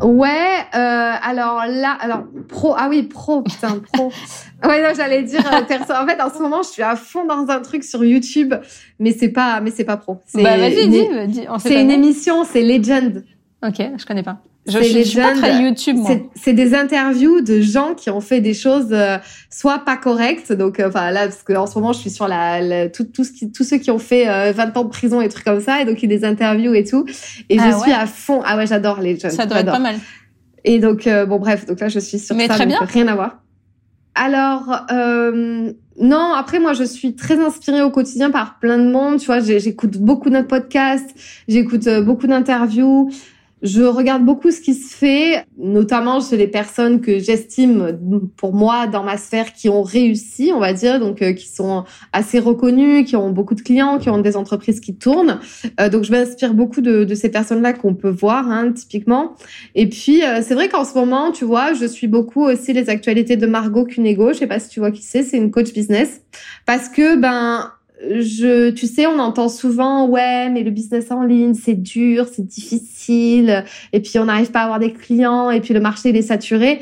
Ouais, 0.00 0.56
euh, 0.74 1.12
alors 1.22 1.64
là, 1.66 1.98
alors 2.00 2.22
pro, 2.48 2.74
ah 2.78 2.86
oui, 2.88 3.02
pro, 3.02 3.42
putain, 3.42 3.80
pro. 3.92 4.10
ouais, 4.64 4.80
non, 4.80 4.94
j'allais 4.96 5.22
dire 5.22 5.42
perso. 5.66 5.92
En 5.92 6.06
fait, 6.06 6.20
en 6.22 6.32
ce 6.32 6.38
moment, 6.38 6.62
je 6.62 6.68
suis 6.68 6.82
à 6.82 6.96
fond 6.96 7.26
dans 7.26 7.46
un 7.48 7.60
truc 7.60 7.84
sur 7.84 8.02
YouTube, 8.02 8.54
mais 8.98 9.12
c'est 9.12 9.28
pas, 9.28 9.60
mais 9.60 9.70
c'est 9.70 9.84
pas 9.84 9.98
pro. 9.98 10.22
Bah 10.34 10.56
vas-y, 10.56 10.88
dis, 10.88 11.08
dis. 11.26 11.46
C'est 11.58 11.82
une 11.82 11.90
émission, 11.90 12.44
c'est 12.44 12.62
Legend. 12.62 13.22
Ok, 13.62 13.80
je 13.96 14.04
connais 14.04 14.22
pas. 14.22 14.38
Je, 14.66 14.78
je, 14.80 15.02
suis 15.02 15.18
pas 15.18 15.34
très 15.34 15.60
YouTube. 15.60 15.96
C'est 16.36 16.52
des 16.52 16.74
interviews 16.74 17.40
de 17.40 17.60
gens 17.60 17.94
qui 17.94 18.10
ont 18.10 18.20
fait 18.20 18.40
des 18.40 18.54
choses 18.54 18.92
euh, 18.92 19.18
soit 19.50 19.80
pas 19.80 19.96
correctes, 19.96 20.52
donc 20.52 20.78
euh, 20.78 20.88
enfin 20.88 21.10
là 21.10 21.24
parce 21.24 21.42
qu'en 21.42 21.66
ce 21.66 21.76
moment 21.76 21.92
je 21.92 21.98
suis 21.98 22.10
sur 22.10 22.28
la, 22.28 22.88
tout, 22.88 23.02
tout 23.02 23.24
ce 23.24 23.32
qui, 23.32 23.50
tous 23.50 23.64
ceux 23.64 23.78
qui 23.78 23.90
ont 23.90 23.98
fait 23.98 24.26
20 24.52 24.76
euh, 24.76 24.78
ans 24.78 24.84
de 24.84 24.88
prison 24.88 25.20
et 25.20 25.28
trucs 25.28 25.44
comme 25.44 25.60
ça, 25.60 25.82
et 25.82 25.84
donc 25.84 26.00
il 26.00 26.10
y 26.10 26.14
a 26.14 26.16
des 26.16 26.24
interviews 26.24 26.74
et 26.74 26.84
tout, 26.84 27.04
et 27.48 27.58
je 27.58 27.64
ah 27.64 27.78
suis 27.80 27.90
à 27.90 28.06
fond. 28.06 28.40
Ah 28.44 28.56
ouais, 28.56 28.68
j'adore 28.68 29.00
les 29.00 29.18
jeunes. 29.18 29.32
Ça 29.32 29.46
doit 29.46 29.60
être 29.60 29.72
pas 29.72 29.80
mal. 29.80 29.96
Et 30.64 30.78
donc 30.78 31.08
bon 31.08 31.38
bref, 31.38 31.66
donc 31.66 31.80
là 31.80 31.88
je 31.88 31.98
suis 31.98 32.20
sur 32.20 32.36
Mais 32.36 32.46
ça, 32.46 32.54
très 32.54 32.66
bien. 32.66 32.78
rien 32.80 33.08
à 33.08 33.14
voir. 33.16 33.42
Alors 34.14 34.86
non, 36.00 36.34
après 36.34 36.60
moi 36.60 36.72
je 36.72 36.84
suis 36.84 37.16
très 37.16 37.40
inspirée 37.44 37.82
au 37.82 37.90
quotidien 37.90 38.30
par 38.30 38.60
plein 38.60 38.78
de 38.78 38.88
monde, 38.88 39.18
tu 39.18 39.26
vois, 39.26 39.40
j'écoute 39.40 39.98
beaucoup 39.98 40.30
de 40.30 40.40
podcasts, 40.42 41.10
j'écoute 41.48 41.88
beaucoup 42.04 42.28
d'interviews. 42.28 43.10
Je 43.62 43.82
regarde 43.82 44.24
beaucoup 44.24 44.50
ce 44.50 44.60
qui 44.60 44.74
se 44.74 44.94
fait, 44.94 45.46
notamment 45.56 46.20
chez 46.20 46.36
les 46.36 46.48
personnes 46.48 47.00
que 47.00 47.20
j'estime, 47.20 47.98
pour 48.36 48.52
moi, 48.54 48.88
dans 48.88 49.04
ma 49.04 49.16
sphère, 49.16 49.52
qui 49.52 49.68
ont 49.68 49.82
réussi, 49.82 50.50
on 50.52 50.58
va 50.58 50.72
dire, 50.72 50.98
donc 50.98 51.22
euh, 51.22 51.32
qui 51.32 51.48
sont 51.48 51.84
assez 52.12 52.40
reconnues, 52.40 53.04
qui 53.04 53.14
ont 53.14 53.30
beaucoup 53.30 53.54
de 53.54 53.60
clients, 53.60 53.98
qui 53.98 54.10
ont 54.10 54.18
des 54.18 54.36
entreprises 54.36 54.80
qui 54.80 54.96
tournent. 54.96 55.38
Euh, 55.80 55.88
donc, 55.88 56.02
je 56.02 56.10
m'inspire 56.10 56.54
beaucoup 56.54 56.80
de, 56.80 57.04
de 57.04 57.14
ces 57.14 57.28
personnes-là 57.28 57.72
qu'on 57.72 57.94
peut 57.94 58.10
voir, 58.10 58.50
hein, 58.50 58.72
typiquement. 58.72 59.36
Et 59.76 59.88
puis, 59.88 60.24
euh, 60.24 60.40
c'est 60.42 60.54
vrai 60.54 60.68
qu'en 60.68 60.84
ce 60.84 60.94
moment, 60.94 61.30
tu 61.30 61.44
vois, 61.44 61.72
je 61.72 61.86
suis 61.86 62.08
beaucoup 62.08 62.42
aussi 62.42 62.72
les 62.72 62.90
actualités 62.90 63.36
de 63.36 63.46
Margot 63.46 63.84
Cunego. 63.84 64.32
Je 64.32 64.38
sais 64.38 64.46
pas 64.48 64.58
si 64.58 64.70
tu 64.70 64.80
vois 64.80 64.90
qui 64.90 65.02
c'est, 65.02 65.22
c'est 65.22 65.36
une 65.36 65.52
coach 65.52 65.72
business. 65.72 66.22
Parce 66.66 66.88
que, 66.88 67.16
ben, 67.16 67.70
je, 68.10 68.70
tu 68.70 68.86
sais, 68.86 69.06
on 69.06 69.18
entend 69.18 69.48
souvent, 69.48 70.08
ouais, 70.08 70.50
mais 70.50 70.62
le 70.62 70.70
business 70.70 71.10
en 71.10 71.22
ligne, 71.22 71.54
c'est 71.54 71.74
dur, 71.74 72.26
c'est 72.30 72.46
difficile, 72.46 73.64
et 73.92 74.00
puis 74.00 74.18
on 74.18 74.24
n'arrive 74.24 74.50
pas 74.50 74.60
à 74.60 74.64
avoir 74.64 74.78
des 74.78 74.92
clients, 74.92 75.50
et 75.50 75.60
puis 75.60 75.74
le 75.74 75.80
marché 75.80 76.10
il 76.10 76.16
est 76.16 76.22
saturé. 76.22 76.80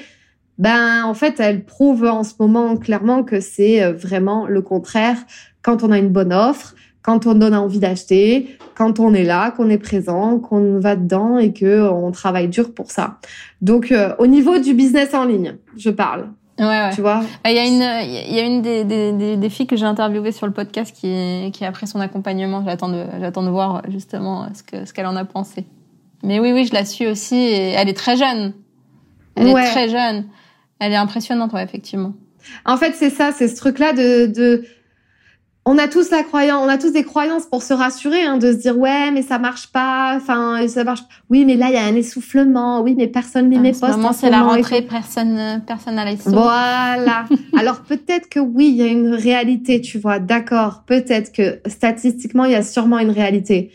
Ben, 0.58 1.04
en 1.04 1.14
fait, 1.14 1.40
elle 1.40 1.64
prouve 1.64 2.04
en 2.04 2.22
ce 2.22 2.34
moment 2.38 2.76
clairement 2.76 3.22
que 3.22 3.40
c'est 3.40 3.82
euh, 3.82 3.92
vraiment 3.92 4.46
le 4.46 4.60
contraire. 4.60 5.16
Quand 5.62 5.82
on 5.82 5.90
a 5.90 5.98
une 5.98 6.10
bonne 6.10 6.34
offre, 6.34 6.74
quand 7.02 7.26
on 7.26 7.34
donne 7.34 7.54
envie 7.54 7.78
d'acheter, 7.78 8.58
quand 8.74 9.00
on 9.00 9.14
est 9.14 9.24
là, 9.24 9.52
qu'on 9.52 9.70
est 9.70 9.78
présent, 9.78 10.38
qu'on 10.38 10.78
va 10.78 10.96
dedans 10.96 11.38
et 11.38 11.54
que 11.54 11.88
on 11.88 12.10
travaille 12.10 12.48
dur 12.48 12.74
pour 12.74 12.90
ça. 12.90 13.18
Donc, 13.62 13.90
euh, 13.90 14.14
au 14.18 14.26
niveau 14.26 14.58
du 14.58 14.74
business 14.74 15.14
en 15.14 15.24
ligne, 15.24 15.56
je 15.78 15.88
parle. 15.88 16.28
Ouais, 16.60 16.66
ouais. 16.66 16.94
Tu 16.94 17.00
vois 17.00 17.22
Il 17.46 17.52
y 17.52 17.58
a 17.58 17.64
une, 17.64 18.28
il 18.28 18.34
y 18.34 18.38
a 18.38 18.42
une 18.42 18.60
des, 18.60 18.84
des, 18.84 19.36
des, 19.36 19.50
filles 19.50 19.66
que 19.66 19.76
j'ai 19.76 19.86
interviewées 19.86 20.30
sur 20.30 20.46
le 20.46 20.52
podcast 20.52 20.94
qui, 20.94 21.50
qui 21.52 21.64
a 21.64 21.72
pris 21.72 21.86
son 21.86 22.00
accompagnement. 22.00 22.62
J'attends 22.64 22.90
de, 22.90 23.06
j'attends 23.18 23.42
de 23.42 23.48
voir 23.48 23.82
justement 23.88 24.46
ce 24.54 24.62
que, 24.62 24.84
ce 24.84 24.92
qu'elle 24.92 25.06
en 25.06 25.16
a 25.16 25.24
pensé. 25.24 25.64
Mais 26.22 26.38
oui, 26.38 26.52
oui, 26.52 26.66
je 26.66 26.74
la 26.74 26.84
suis 26.84 27.06
aussi. 27.06 27.36
Et 27.36 27.70
elle 27.70 27.88
est 27.88 27.96
très 27.96 28.16
jeune. 28.16 28.52
Elle 29.36 29.48
est 29.48 29.70
très 29.70 29.88
jeune. 29.88 30.26
Elle 30.78 30.92
est 30.92 30.96
impressionnante, 30.96 31.52
ouais, 31.54 31.64
effectivement. 31.64 32.12
En 32.66 32.76
fait, 32.76 32.92
c'est 32.94 33.10
ça, 33.10 33.32
c'est 33.32 33.48
ce 33.48 33.56
truc-là 33.56 33.94
de, 33.94 34.26
de 34.26 34.64
on 35.70 35.78
a 35.78 35.86
tous 35.86 36.10
la 36.10 36.24
croyance, 36.24 36.60
on 36.64 36.68
a 36.68 36.78
tous 36.78 36.90
des 36.90 37.04
croyances 37.04 37.46
pour 37.46 37.62
se 37.62 37.72
rassurer, 37.72 38.22
hein, 38.22 38.38
de 38.38 38.50
se 38.52 38.56
dire 38.56 38.76
ouais 38.76 39.12
mais 39.12 39.22
ça 39.22 39.38
marche 39.38 39.68
pas, 39.68 40.14
enfin 40.16 40.66
ça 40.66 40.82
marche. 40.82 41.02
Oui 41.30 41.44
mais 41.44 41.54
là 41.54 41.68
il 41.68 41.74
y 41.74 41.76
a 41.76 41.84
un 41.84 41.94
essoufflement, 41.94 42.82
oui 42.82 42.96
mais 42.98 43.06
personne 43.06 43.48
ne 43.48 43.56
mes 43.56 43.70
posts. 43.70 43.94
c'est 44.12 44.30
la 44.30 44.42
rentrée, 44.42 44.82
personne 44.82 45.62
personne 45.64 45.94
n'a 45.94 46.12
Voilà. 46.26 47.24
Alors 47.56 47.82
peut-être 47.82 48.28
que 48.28 48.40
oui 48.40 48.66
il 48.70 48.74
y 48.74 48.82
a 48.82 48.88
une 48.88 49.14
réalité, 49.14 49.80
tu 49.80 49.98
vois, 49.98 50.18
d'accord. 50.18 50.82
Peut-être 50.86 51.30
que 51.30 51.60
statistiquement 51.66 52.46
il 52.46 52.52
y 52.52 52.56
a 52.56 52.64
sûrement 52.64 52.98
une 52.98 53.10
réalité. 53.10 53.70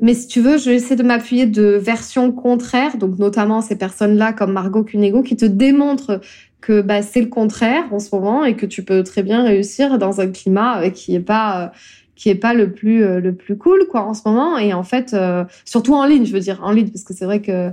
Mais 0.00 0.14
si 0.14 0.28
tu 0.28 0.40
veux, 0.40 0.56
je 0.56 0.70
vais 0.70 0.76
essayer 0.76 0.96
de 0.96 1.02
m'appuyer 1.02 1.46
de 1.46 1.78
versions 1.82 2.30
contraires, 2.32 2.96
donc 2.96 3.18
notamment 3.18 3.60
ces 3.60 3.76
personnes-là 3.76 4.32
comme 4.32 4.52
Margot 4.52 4.84
Cunego 4.84 5.22
qui 5.22 5.36
te 5.36 5.44
démontrent 5.44 6.20
que 6.60 6.80
bah, 6.82 7.02
c'est 7.02 7.20
le 7.20 7.28
contraire 7.28 7.84
en 7.92 7.98
ce 7.98 8.14
moment 8.14 8.44
et 8.44 8.54
que 8.54 8.66
tu 8.66 8.82
peux 8.82 9.02
très 9.02 9.22
bien 9.22 9.42
réussir 9.42 9.98
dans 9.98 10.20
un 10.20 10.28
climat 10.28 10.82
euh, 10.82 10.90
qui 10.90 11.14
est 11.14 11.20
pas 11.20 11.64
euh, 11.64 11.68
qui 12.14 12.28
est 12.28 12.34
pas 12.34 12.52
le 12.52 12.72
plus 12.72 13.02
euh, 13.02 13.20
le 13.20 13.34
plus 13.34 13.56
cool 13.56 13.86
quoi 13.88 14.02
en 14.02 14.14
ce 14.14 14.22
moment. 14.26 14.58
Et 14.58 14.74
en 14.74 14.82
fait 14.82 15.16
surtout 15.64 15.94
en 15.94 16.04
ligne 16.04 16.26
je 16.26 16.32
veux 16.32 16.40
dire 16.40 16.60
en 16.62 16.72
ligne 16.72 16.88
parce 16.88 17.04
que 17.04 17.14
c'est 17.14 17.24
vrai 17.24 17.40
que 17.40 17.70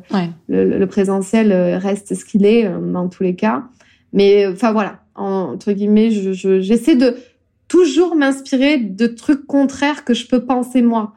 le, 0.47 0.77
le, 0.77 0.87
présentiel 0.87 1.53
reste 1.75 2.15
ce 2.15 2.23
qu'il 2.23 2.45
est 2.45 2.69
dans 2.69 3.09
tous 3.09 3.23
les 3.23 3.35
cas. 3.35 3.63
Mais 4.13 4.47
enfin 4.47 4.71
voilà. 4.71 5.01
Entre 5.15 5.71
guillemets 5.71 6.11
je 6.11 6.59
j'essaie 6.61 6.95
de 6.95 7.17
toujours 7.67 8.15
m'inspirer 8.15 8.77
de 8.77 9.07
trucs 9.07 9.45
contraires 9.45 10.05
que 10.05 10.13
je 10.13 10.27
peux 10.27 10.45
penser 10.45 10.81
moi. 10.81 11.13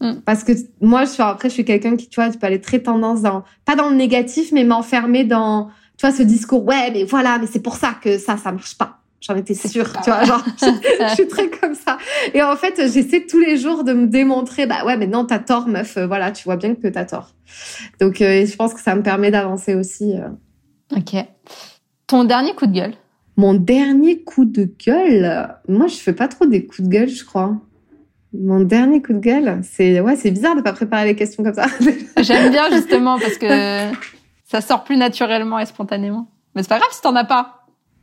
Mm. 0.00 0.16
Parce 0.24 0.44
que 0.44 0.52
moi, 0.80 1.04
je 1.04 1.10
suis, 1.10 1.22
après, 1.22 1.48
je 1.48 1.54
suis 1.54 1.64
quelqu'un 1.64 1.96
qui, 1.96 2.08
tu 2.08 2.20
vois, 2.20 2.30
tu 2.30 2.38
peux 2.38 2.46
aller 2.46 2.60
très 2.60 2.80
tendance 2.80 3.22
dans, 3.22 3.44
pas 3.64 3.76
dans 3.76 3.88
le 3.88 3.96
négatif, 3.96 4.52
mais 4.52 4.64
m'enfermer 4.64 5.24
dans, 5.24 5.70
tu 5.96 6.06
vois, 6.06 6.14
ce 6.14 6.22
discours, 6.22 6.64
ouais, 6.64 6.90
mais 6.92 7.04
voilà, 7.04 7.38
mais 7.38 7.46
c'est 7.46 7.60
pour 7.60 7.76
ça 7.76 7.94
que 8.00 8.18
ça, 8.18 8.36
ça 8.36 8.52
marche 8.52 8.76
pas. 8.76 9.00
J'en 9.20 9.34
étais 9.34 9.54
sûre, 9.54 9.90
tu 10.04 10.10
vois, 10.10 10.24
genre, 10.24 10.44
je, 10.60 11.14
suis 11.14 11.26
très 11.26 11.48
comme 11.48 11.74
ça. 11.74 11.96
Et 12.34 12.42
en 12.42 12.54
fait, 12.54 12.74
j'essaie 12.92 13.24
tous 13.26 13.40
les 13.40 13.56
jours 13.56 13.82
de 13.82 13.92
me 13.94 14.06
démontrer, 14.06 14.66
bah 14.66 14.84
ouais, 14.84 14.96
mais 14.96 15.06
non, 15.06 15.24
t'as 15.24 15.38
tort, 15.38 15.68
meuf, 15.68 15.96
euh, 15.96 16.06
voilà, 16.06 16.32
tu 16.32 16.44
vois 16.44 16.56
bien 16.56 16.74
que 16.74 16.86
t'as 16.86 17.06
tort. 17.06 17.30
Donc, 17.98 18.20
euh, 18.20 18.44
je 18.44 18.56
pense 18.56 18.74
que 18.74 18.80
ça 18.80 18.94
me 18.94 19.02
permet 19.02 19.30
d'avancer 19.30 19.74
aussi. 19.74 20.12
Euh. 20.14 20.28
Ok. 20.96 21.16
Ton 22.06 22.24
dernier 22.24 22.54
coup 22.54 22.66
de 22.66 22.72
gueule? 22.72 22.94
Mon 23.38 23.54
dernier 23.54 24.22
coup 24.22 24.44
de 24.44 24.68
gueule? 24.86 25.48
Moi, 25.66 25.86
je 25.88 25.96
fais 25.96 26.12
pas 26.12 26.28
trop 26.28 26.46
des 26.46 26.66
coups 26.66 26.82
de 26.82 26.88
gueule, 26.88 27.08
je 27.08 27.24
crois. 27.24 27.56
Mon 28.32 28.60
dernier 28.60 29.00
coup 29.00 29.14
de 29.14 29.18
gueule, 29.18 29.60
c'est 29.62 30.00
ouais, 30.00 30.16
c'est 30.16 30.30
bizarre 30.30 30.56
de 30.56 30.60
pas 30.60 30.72
préparer 30.72 31.06
les 31.06 31.16
questions 31.16 31.42
comme 31.42 31.54
ça. 31.54 31.66
J'aime 32.20 32.50
bien 32.50 32.70
justement 32.70 33.18
parce 33.18 33.38
que 33.38 33.46
ça 34.46 34.60
sort 34.60 34.84
plus 34.84 34.96
naturellement 34.96 35.58
et 35.58 35.66
spontanément. 35.66 36.28
Mais 36.54 36.62
c'est 36.62 36.68
pas 36.68 36.78
grave 36.78 36.92
si 36.92 37.02
t'en 37.02 37.14
as 37.16 37.24
pas. 37.24 37.55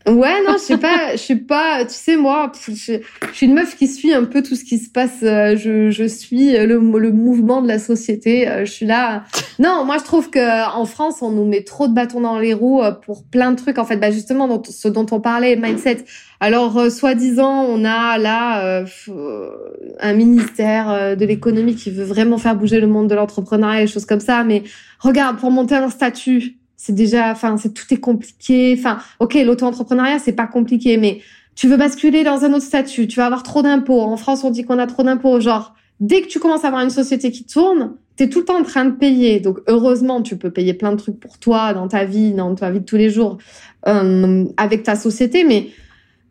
Ouais, 0.05 0.43
non, 0.45 0.53
je 0.53 0.57
sais 0.57 0.77
pas, 0.77 1.13
je 1.13 1.17
sais 1.17 1.37
pas, 1.37 1.85
tu 1.85 1.93
sais, 1.93 2.17
moi, 2.17 2.51
je, 2.67 2.99
suis 3.31 3.45
une 3.45 3.53
meuf 3.53 3.77
qui 3.77 3.87
suit 3.87 4.13
un 4.13 4.25
peu 4.25 4.43
tout 4.43 4.55
ce 4.55 4.65
qui 4.65 4.77
se 4.77 4.89
passe, 4.89 5.23
euh, 5.23 5.55
je, 5.55 5.91
je 5.91 6.03
suis 6.03 6.51
le, 6.51 6.77
le 6.77 7.11
mouvement 7.13 7.61
de 7.61 7.69
la 7.69 7.79
société, 7.79 8.49
euh, 8.49 8.65
je 8.65 8.71
suis 8.71 8.85
là. 8.85 9.23
Non, 9.59 9.85
moi, 9.85 9.97
je 9.99 10.03
trouve 10.03 10.29
que 10.29 10.75
en 10.75 10.83
France, 10.83 11.21
on 11.21 11.31
nous 11.31 11.45
met 11.45 11.63
trop 11.63 11.87
de 11.87 11.93
bâtons 11.93 12.19
dans 12.19 12.37
les 12.37 12.53
roues 12.53 12.83
euh, 12.83 12.91
pour 12.91 13.23
plein 13.23 13.51
de 13.51 13.55
trucs, 13.55 13.77
en 13.77 13.85
fait, 13.85 13.95
bah, 13.95 14.11
justement, 14.11 14.49
dont, 14.49 14.61
ce 14.69 14.89
dont 14.89 15.05
on 15.11 15.21
parlait, 15.21 15.55
mindset. 15.55 16.03
Alors, 16.41 16.91
soi-disant, 16.91 17.63
on 17.63 17.85
a 17.85 18.17
là 18.17 18.83
un 20.01 20.13
ministère 20.13 21.15
de 21.15 21.25
l'économie 21.25 21.75
qui 21.75 21.89
veut 21.89 22.03
vraiment 22.03 22.37
faire 22.37 22.57
bouger 22.57 22.81
le 22.81 22.87
monde 22.87 23.07
de 23.07 23.15
l'entrepreneuriat 23.15 23.83
et 23.83 23.87
choses 23.87 24.05
comme 24.05 24.19
ça, 24.19 24.43
mais 24.43 24.63
regarde, 24.99 25.37
pour 25.37 25.51
monter 25.51 25.75
un 25.75 25.89
statut, 25.89 26.57
c'est 26.85 26.93
déjà, 26.93 27.31
enfin, 27.31 27.55
c'est 27.55 27.73
tout 27.73 27.85
est 27.91 27.99
compliqué. 28.01 28.75
Enfin, 28.77 28.97
ok, 29.21 29.35
l'auto-entrepreneuriat 29.35 30.19
c'est 30.19 30.33
pas 30.33 30.47
compliqué, 30.47 30.97
mais 30.97 31.21
tu 31.55 31.69
veux 31.69 31.77
basculer 31.77 32.25
dans 32.25 32.43
un 32.43 32.51
autre 32.51 32.65
statut, 32.65 33.07
tu 33.07 33.21
vas 33.21 33.25
avoir 33.27 33.41
trop 33.41 33.61
d'impôts. 33.61 34.01
En 34.01 34.17
France, 34.17 34.43
on 34.43 34.49
dit 34.49 34.65
qu'on 34.65 34.79
a 34.79 34.85
trop 34.85 35.03
d'impôts. 35.03 35.39
Genre, 35.39 35.75
dès 36.01 36.21
que 36.21 36.27
tu 36.27 36.39
commences 36.39 36.65
à 36.65 36.67
avoir 36.67 36.83
une 36.83 36.89
société 36.89 37.31
qui 37.31 37.45
tourne, 37.45 37.93
t'es 38.17 38.27
tout 38.27 38.39
le 38.39 38.45
temps 38.45 38.59
en 38.59 38.63
train 38.63 38.83
de 38.83 38.91
payer. 38.91 39.39
Donc, 39.39 39.59
heureusement, 39.67 40.21
tu 40.21 40.35
peux 40.35 40.51
payer 40.51 40.73
plein 40.73 40.91
de 40.91 40.97
trucs 40.97 41.21
pour 41.21 41.37
toi 41.37 41.73
dans 41.73 41.87
ta 41.87 42.03
vie, 42.03 42.33
dans 42.33 42.53
ta 42.53 42.69
vie 42.69 42.81
de 42.81 42.85
tous 42.85 42.97
les 42.97 43.09
jours, 43.09 43.37
euh, 43.87 44.43
avec 44.57 44.83
ta 44.83 44.97
société, 44.97 45.45
mais 45.45 45.69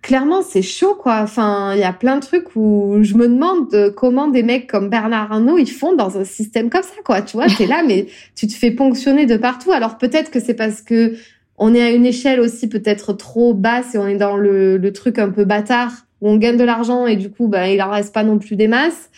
clairement, 0.03 0.43
c'est 0.43 0.63
chaud, 0.63 0.95
quoi. 0.95 1.21
Enfin, 1.23 1.75
il 1.75 1.81
y 1.81 1.85
a 1.85 1.93
plein 1.93 2.17
de 2.17 2.21
trucs 2.23 2.55
où 2.57 2.99
je 3.03 3.15
me 3.15 3.29
demande 3.29 3.95
comment 3.97 4.29
des 4.29 4.43
mecs 4.43 4.67
comme 4.67 4.91
Bernard 4.91 5.33
Arnault, 5.33 5.59
ils 5.59 5.71
font 5.71 5.95
dans 5.95 6.19
un 6.19 6.25
système 6.25 6.69
comme 6.69 6.83
ça, 6.83 6.95
quoi. 7.05 7.23
Tu 7.23 7.37
vois, 7.37 7.47
t'es 7.47 7.67
là, 7.67 7.83
mais 7.87 8.07
tu 8.35 8.47
te 8.47 8.53
fais 8.53 8.71
ponctionner 8.71 9.27
de 9.27 9.37
partout. 9.37 9.73
Alors 9.73 9.99
peut-être 9.99 10.31
que 10.31 10.41
c'est 10.41 10.55
parce 10.55 10.83
que 10.83 11.15
on 11.59 11.75
est 11.75 11.83
à 11.83 11.91
une 11.91 12.07
échelle 12.07 12.41
aussi 12.41 12.69
peut-être 12.69 13.13
trop 13.13 13.55
basse 13.55 13.95
et 13.95 13.99
on 13.99 14.09
est 14.09 14.17
dans 14.17 14.37
le, 14.37 14.93
truc 14.93 15.19
un 15.19 15.31
peu 15.31 15.45
bâtard 15.45 15.93
où 16.21 16.29
on 16.29 16.37
gagne 16.37 16.57
de 16.57 16.65
l'argent 16.65 17.07
et 17.07 17.17
du 17.17 17.31
coup, 17.31 17.47
ben, 17.47 17.67
il 17.67 17.81
en 17.83 17.91
reste 17.91 18.13
pas 18.13 18.25
non 18.25 18.39
plus 18.39 18.57
des 18.57 18.69
masses 18.69 19.11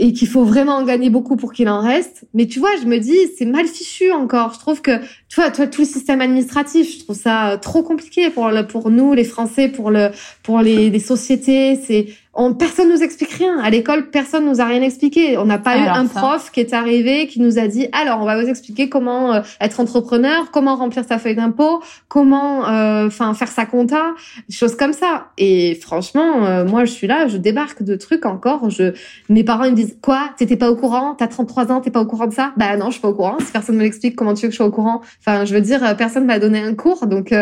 et 0.00 0.14
qu'il 0.14 0.28
faut 0.28 0.44
vraiment 0.44 0.76
en 0.76 0.84
gagner 0.84 1.10
beaucoup 1.10 1.36
pour 1.36 1.52
qu'il 1.52 1.68
en 1.68 1.82
reste. 1.82 2.24
Mais 2.32 2.46
tu 2.46 2.58
vois, 2.58 2.70
je 2.80 2.86
me 2.86 2.98
dis, 2.98 3.18
c'est 3.36 3.44
mal 3.44 3.66
fichu 3.66 4.10
encore. 4.10 4.54
Je 4.54 4.58
trouve 4.58 4.80
que, 4.80 4.98
tu 5.28 5.36
vois, 5.36 5.50
toi, 5.50 5.66
tout 5.66 5.82
le 5.82 5.86
système 5.86 6.22
administratif, 6.22 6.90
je 6.90 7.04
trouve 7.04 7.16
ça 7.16 7.58
trop 7.60 7.82
compliqué 7.82 8.30
pour 8.30 8.48
le, 8.48 8.66
pour 8.66 8.90
nous, 8.90 9.12
les 9.12 9.24
Français, 9.24 9.68
pour 9.68 9.90
le, 9.90 10.08
pour 10.42 10.62
les, 10.62 10.88
les 10.88 10.98
sociétés. 10.98 11.78
C'est, 11.86 12.06
on, 12.32 12.54
personne 12.54 12.88
nous 12.88 13.02
explique 13.02 13.32
rien. 13.32 13.58
À 13.58 13.70
l'école, 13.70 14.10
personne 14.10 14.46
nous 14.46 14.60
a 14.60 14.64
rien 14.64 14.82
expliqué. 14.82 15.36
On 15.36 15.46
n'a 15.46 15.58
pas 15.58 15.76
eu 15.76 15.80
un 15.80 16.06
prof 16.06 16.52
qui 16.52 16.60
est 16.60 16.72
arrivé, 16.72 17.26
qui 17.26 17.40
nous 17.40 17.58
a 17.58 17.66
dit, 17.66 17.88
alors, 17.92 18.20
on 18.20 18.24
va 18.24 18.40
vous 18.40 18.48
expliquer 18.48 18.88
comment 18.88 19.34
euh, 19.34 19.40
être 19.60 19.80
entrepreneur, 19.80 20.52
comment 20.52 20.76
remplir 20.76 21.04
sa 21.04 21.18
feuille 21.18 21.34
d'impôt, 21.34 21.82
comment, 22.06 22.68
euh, 22.68 23.08
enfin, 23.08 23.34
faire 23.34 23.48
sa 23.48 23.66
compta, 23.66 24.14
des 24.48 24.54
choses 24.54 24.76
comme 24.76 24.92
ça. 24.92 25.26
Et 25.38 25.74
franchement, 25.74 26.46
euh, 26.46 26.64
moi, 26.64 26.84
je 26.84 26.92
suis 26.92 27.08
là, 27.08 27.26
je 27.26 27.36
débarque 27.36 27.82
de 27.82 27.96
trucs 27.96 28.24
encore. 28.24 28.70
Je, 28.70 28.94
mes 29.28 29.42
parents 29.42 29.64
ils 29.64 29.72
me 29.72 29.76
disent, 29.76 29.96
quoi, 30.00 30.30
t'étais 30.36 30.56
pas 30.56 30.70
au 30.70 30.76
courant? 30.76 31.16
T'as 31.16 31.26
33 31.26 31.72
ans, 31.72 31.80
t'es 31.80 31.90
pas 31.90 32.00
au 32.00 32.06
courant 32.06 32.28
de 32.28 32.34
ça? 32.34 32.52
Bah 32.56 32.76
non, 32.76 32.86
je 32.86 32.92
suis 32.92 33.00
pas 33.00 33.08
au 33.08 33.14
courant. 33.14 33.38
Si 33.40 33.50
personne 33.50 33.76
me 33.76 33.82
l'explique, 33.82 34.14
comment 34.14 34.34
tu 34.34 34.42
veux 34.42 34.48
que 34.48 34.52
je 34.52 34.58
sois 34.58 34.66
au 34.66 34.70
courant? 34.70 35.00
Enfin, 35.18 35.44
je 35.44 35.52
veux 35.52 35.60
dire, 35.60 35.96
personne 35.96 36.26
m'a 36.26 36.38
donné 36.38 36.60
un 36.60 36.74
cours, 36.74 37.08
donc, 37.08 37.34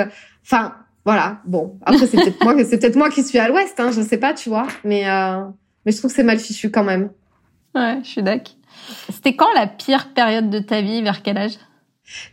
enfin, 0.47 0.73
voilà. 1.09 1.39
Bon, 1.47 1.79
après 1.87 2.07
c'est 2.07 2.19
peut-être 2.19 2.45
moi, 2.45 2.55
c'est 2.65 2.79
peut-être 2.79 2.97
moi 2.97 3.09
qui 3.09 3.23
suis 3.23 3.39
à 3.39 3.49
l'ouest, 3.49 3.81
hein, 3.81 3.91
je 3.97 4.03
sais 4.03 4.19
pas, 4.19 4.35
tu 4.35 4.51
vois. 4.51 4.67
Mais 4.85 5.09
euh, 5.09 5.41
mais 5.87 5.93
je 5.93 5.97
trouve 5.97 6.11
que 6.11 6.15
c'est 6.15 6.23
mal 6.23 6.39
fichu 6.39 6.71
quand 6.71 6.85
même. 6.85 7.09
Ouais, 7.75 8.01
je 8.03 8.09
suis 8.09 8.23
d'accord. 8.23 8.57
C'était 9.11 9.35
quand 9.35 9.51
la 9.55 9.67
pire 9.67 10.13
période 10.13 10.51
de 10.51 10.59
ta 10.59 10.83
vie 10.83 11.01
Vers 11.01 11.23
quel 11.23 11.39
âge? 11.39 11.53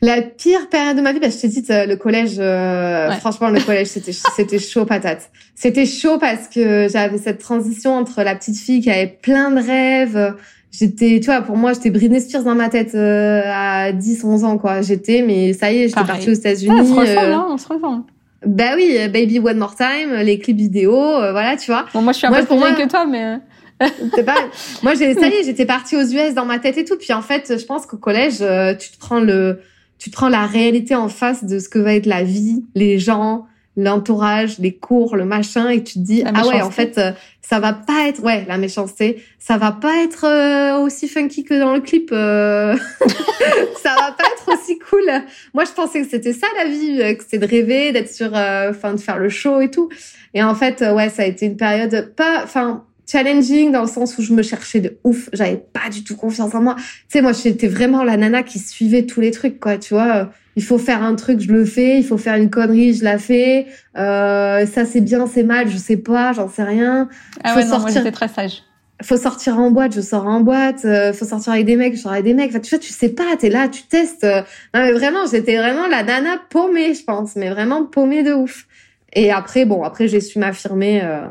La 0.01 0.21
pire 0.21 0.67
période 0.69 0.97
de 0.97 1.01
ma 1.01 1.13
vie, 1.13 1.21
bah, 1.21 1.29
je 1.29 1.37
t'ai 1.37 1.47
dit 1.47 1.63
euh, 1.69 1.85
le 1.85 1.95
collège. 1.95 2.35
Euh, 2.37 3.11
franchement, 3.11 3.47
le 3.47 3.61
collège, 3.61 3.87
c'était 3.87 4.11
c'était 4.11 4.59
chaud 4.59 4.85
patate. 4.85 5.31
C'était 5.55 5.85
chaud 5.85 6.17
parce 6.17 6.49
que 6.49 6.89
j'avais 6.91 7.17
cette 7.17 7.39
transition 7.39 7.93
entre 7.93 8.23
la 8.23 8.35
petite 8.35 8.57
fille 8.57 8.81
qui 8.81 8.91
avait 8.91 9.07
plein 9.07 9.51
de 9.51 9.61
rêves. 9.65 10.35
J'étais, 10.69 11.21
tu 11.21 11.27
vois, 11.27 11.39
pour 11.39 11.55
moi, 11.55 11.71
j'étais 11.71 11.91
Britney 11.91 12.19
Spears 12.19 12.43
dans 12.43 12.55
ma 12.55 12.67
tête 12.67 12.93
à 12.93 13.93
10, 13.93 14.25
11 14.25 14.43
ans, 14.43 14.57
quoi. 14.57 14.81
J'étais, 14.81 15.23
mais 15.25 15.53
ça 15.53 15.71
y 15.71 15.77
est, 15.77 15.87
j'étais 15.87 16.03
partie 16.03 16.29
aux 16.29 16.33
États-Unis. 16.33 16.81
on 16.81 16.85
se 16.85 16.99
ressemble, 16.99 17.31
hein, 17.31 17.47
on 17.51 17.57
se 17.57 17.67
ressemble. 17.69 18.03
Bah 18.45 18.71
oui, 18.75 18.97
Baby 19.11 19.39
One 19.39 19.57
More 19.57 19.75
Time, 19.75 20.13
les 20.21 20.39
clips 20.39 20.57
vidéo, 20.57 20.95
euh, 20.95 21.31
voilà, 21.31 21.57
tu 21.57 21.71
vois. 21.71 21.85
Bon, 21.93 22.01
moi, 22.01 22.13
je 22.13 22.19
suis 22.19 22.27
un 22.27 22.31
peu 22.31 22.45
plus 22.45 22.57
vieille 22.57 22.75
que 22.75 22.89
toi, 22.89 23.05
mais. 23.05 23.39
pas... 24.23 24.35
Moi, 24.83 24.93
j'ai, 24.93 25.13
ça 25.13 25.27
y 25.27 25.33
est, 25.33 25.43
j'étais 25.45 25.65
partie 25.65 25.95
aux 25.95 26.03
US 26.03 26.33
dans 26.33 26.45
ma 26.45 26.59
tête 26.59 26.77
et 26.77 26.85
tout. 26.85 26.97
Puis 26.97 27.13
en 27.13 27.21
fait, 27.21 27.57
je 27.59 27.65
pense 27.65 27.85
qu'au 27.85 27.97
collège, 27.97 28.37
euh, 28.41 28.73
tu 28.73 28.91
te 28.91 28.97
prends 28.99 29.19
le, 29.19 29.59
tu 29.97 30.09
te 30.09 30.15
prends 30.15 30.29
la 30.29 30.45
réalité 30.45 30.95
en 30.95 31.09
face 31.09 31.43
de 31.43 31.59
ce 31.59 31.69
que 31.69 31.79
va 31.79 31.93
être 31.93 32.05
la 32.05 32.23
vie, 32.23 32.63
les 32.75 32.99
gens, 32.99 33.45
l'entourage, 33.77 34.59
les 34.59 34.73
cours, 34.73 35.15
le 35.15 35.25
machin, 35.25 35.69
et 35.69 35.83
tu 35.83 35.95
te 35.95 35.99
dis 35.99 36.23
ah 36.25 36.47
ouais, 36.47 36.61
en 36.61 36.71
fait, 36.71 36.97
euh, 36.97 37.11
ça 37.41 37.59
va 37.59 37.73
pas 37.73 38.07
être 38.07 38.23
ouais 38.23 38.45
la 38.47 38.57
méchanceté, 38.57 39.23
ça 39.37 39.57
va 39.57 39.71
pas 39.71 40.03
être 40.03 40.25
euh, 40.25 40.79
aussi 40.79 41.07
funky 41.07 41.43
que 41.43 41.59
dans 41.59 41.73
le 41.73 41.81
clip, 41.81 42.09
euh... 42.11 42.75
ça 43.83 43.95
va 43.95 44.11
pas 44.11 44.23
être 44.33 44.53
aussi 44.53 44.79
cool. 44.79 45.09
Moi, 45.53 45.65
je 45.65 45.71
pensais 45.71 46.01
que 46.01 46.09
c'était 46.09 46.33
ça 46.33 46.47
la 46.57 46.69
vie, 46.69 47.17
que 47.17 47.23
c'était 47.23 47.39
de 47.39 47.47
rêver, 47.47 47.91
d'être 47.91 48.13
sur, 48.13 48.27
enfin, 48.33 48.93
de 48.93 48.99
faire 48.99 49.19
le 49.19 49.29
show 49.29 49.61
et 49.61 49.69
tout. 49.69 49.89
Et 50.33 50.43
en 50.43 50.55
fait, 50.55 50.81
ouais, 50.81 51.09
ça 51.09 51.23
a 51.23 51.25
été 51.25 51.45
une 51.45 51.57
période 51.57 52.13
pas, 52.15 52.41
enfin 52.43 52.85
challenging 53.07 53.71
dans 53.71 53.81
le 53.81 53.87
sens 53.87 54.17
où 54.17 54.21
je 54.21 54.33
me 54.33 54.41
cherchais 54.41 54.79
de 54.79 54.97
ouf, 55.03 55.29
j'avais 55.33 55.57
pas 55.57 55.89
du 55.91 56.03
tout 56.03 56.15
confiance 56.15 56.55
en 56.55 56.61
moi. 56.61 56.75
Tu 56.75 56.83
sais, 57.09 57.21
moi 57.21 57.33
j'étais 57.33 57.67
vraiment 57.67 58.03
la 58.03 58.17
nana 58.17 58.43
qui 58.43 58.59
suivait 58.59 59.05
tous 59.05 59.21
les 59.21 59.31
trucs 59.31 59.59
quoi, 59.59 59.77
tu 59.77 59.93
vois. 59.93 60.31
Il 60.55 60.63
faut 60.63 60.77
faire 60.77 61.03
un 61.03 61.15
truc, 61.15 61.41
je 61.41 61.51
le 61.51 61.65
fais. 61.65 61.97
Il 61.97 62.05
faut 62.05 62.17
faire 62.17 62.35
une 62.35 62.49
connerie, 62.49 62.93
je 62.93 63.03
la 63.03 63.17
fais. 63.17 63.67
Euh, 63.97 64.65
ça 64.65 64.85
c'est 64.85 65.01
bien, 65.01 65.27
c'est 65.27 65.43
mal, 65.43 65.69
je 65.69 65.77
sais 65.77 65.97
pas, 65.97 66.33
j'en 66.33 66.49
sais 66.49 66.63
rien. 66.63 67.09
Ah 67.43 67.49
faut 67.49 67.57
ouais, 67.57 67.61
sortir... 67.63 67.77
non, 67.77 67.81
moi 67.81 67.91
j'étais 67.91 68.11
très 68.11 68.27
sage. 68.27 68.63
Faut 69.03 69.17
sortir 69.17 69.59
en 69.59 69.71
boîte, 69.71 69.93
je 69.93 70.01
sors 70.01 70.25
en 70.25 70.39
boîte. 70.39 70.85
Euh, 70.85 71.11
faut 71.11 71.25
sortir 71.25 71.51
avec 71.53 71.65
des 71.65 71.75
mecs, 71.75 71.95
je 71.95 72.01
sors 72.01 72.13
avec 72.13 72.23
des 72.23 72.33
mecs. 72.33 72.49
Enfin, 72.49 72.59
tu 72.59 72.69
vois, 72.69 72.79
tu 72.79 72.93
sais 72.93 73.09
pas, 73.09 73.35
t'es 73.37 73.49
là, 73.49 73.67
tu 73.67 73.83
testes. 73.83 74.23
Non 74.23 74.81
mais 74.81 74.93
vraiment, 74.93 75.25
j'étais 75.29 75.57
vraiment 75.57 75.87
la 75.87 76.03
nana 76.03 76.37
paumée, 76.49 76.93
je 76.93 77.03
pense, 77.03 77.35
mais 77.35 77.49
vraiment 77.49 77.85
paumée 77.85 78.23
de 78.23 78.33
ouf. 78.33 78.65
Et 79.13 79.31
après, 79.31 79.65
bon, 79.65 79.83
après 79.83 80.07
j'ai 80.07 80.21
su 80.21 80.39
m'affirmer. 80.39 81.01
Euh 81.03 81.21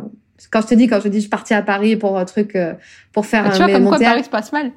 quand 0.51 0.61
je 0.63 0.67
te 0.69 0.75
dis, 0.75 0.87
quand 0.87 1.01
je 1.01 1.09
dis, 1.09 1.19
je 1.19 1.23
suis 1.23 1.31
partie 1.31 1.55
à 1.55 1.63
Paris 1.63 1.97
pour 1.97 2.19
un 2.19 2.25
truc, 2.25 2.57
euh, 2.57 2.75
pour 3.13 3.27
faire 3.27 3.47
un. 3.47 3.51
Tu 3.51 3.57
vois, 3.57 3.73
comme 3.73 3.87
quoi 3.87 3.99
Paris 3.99 4.25
se 4.25 4.31
passe 4.31 4.53
mal. 4.53 4.71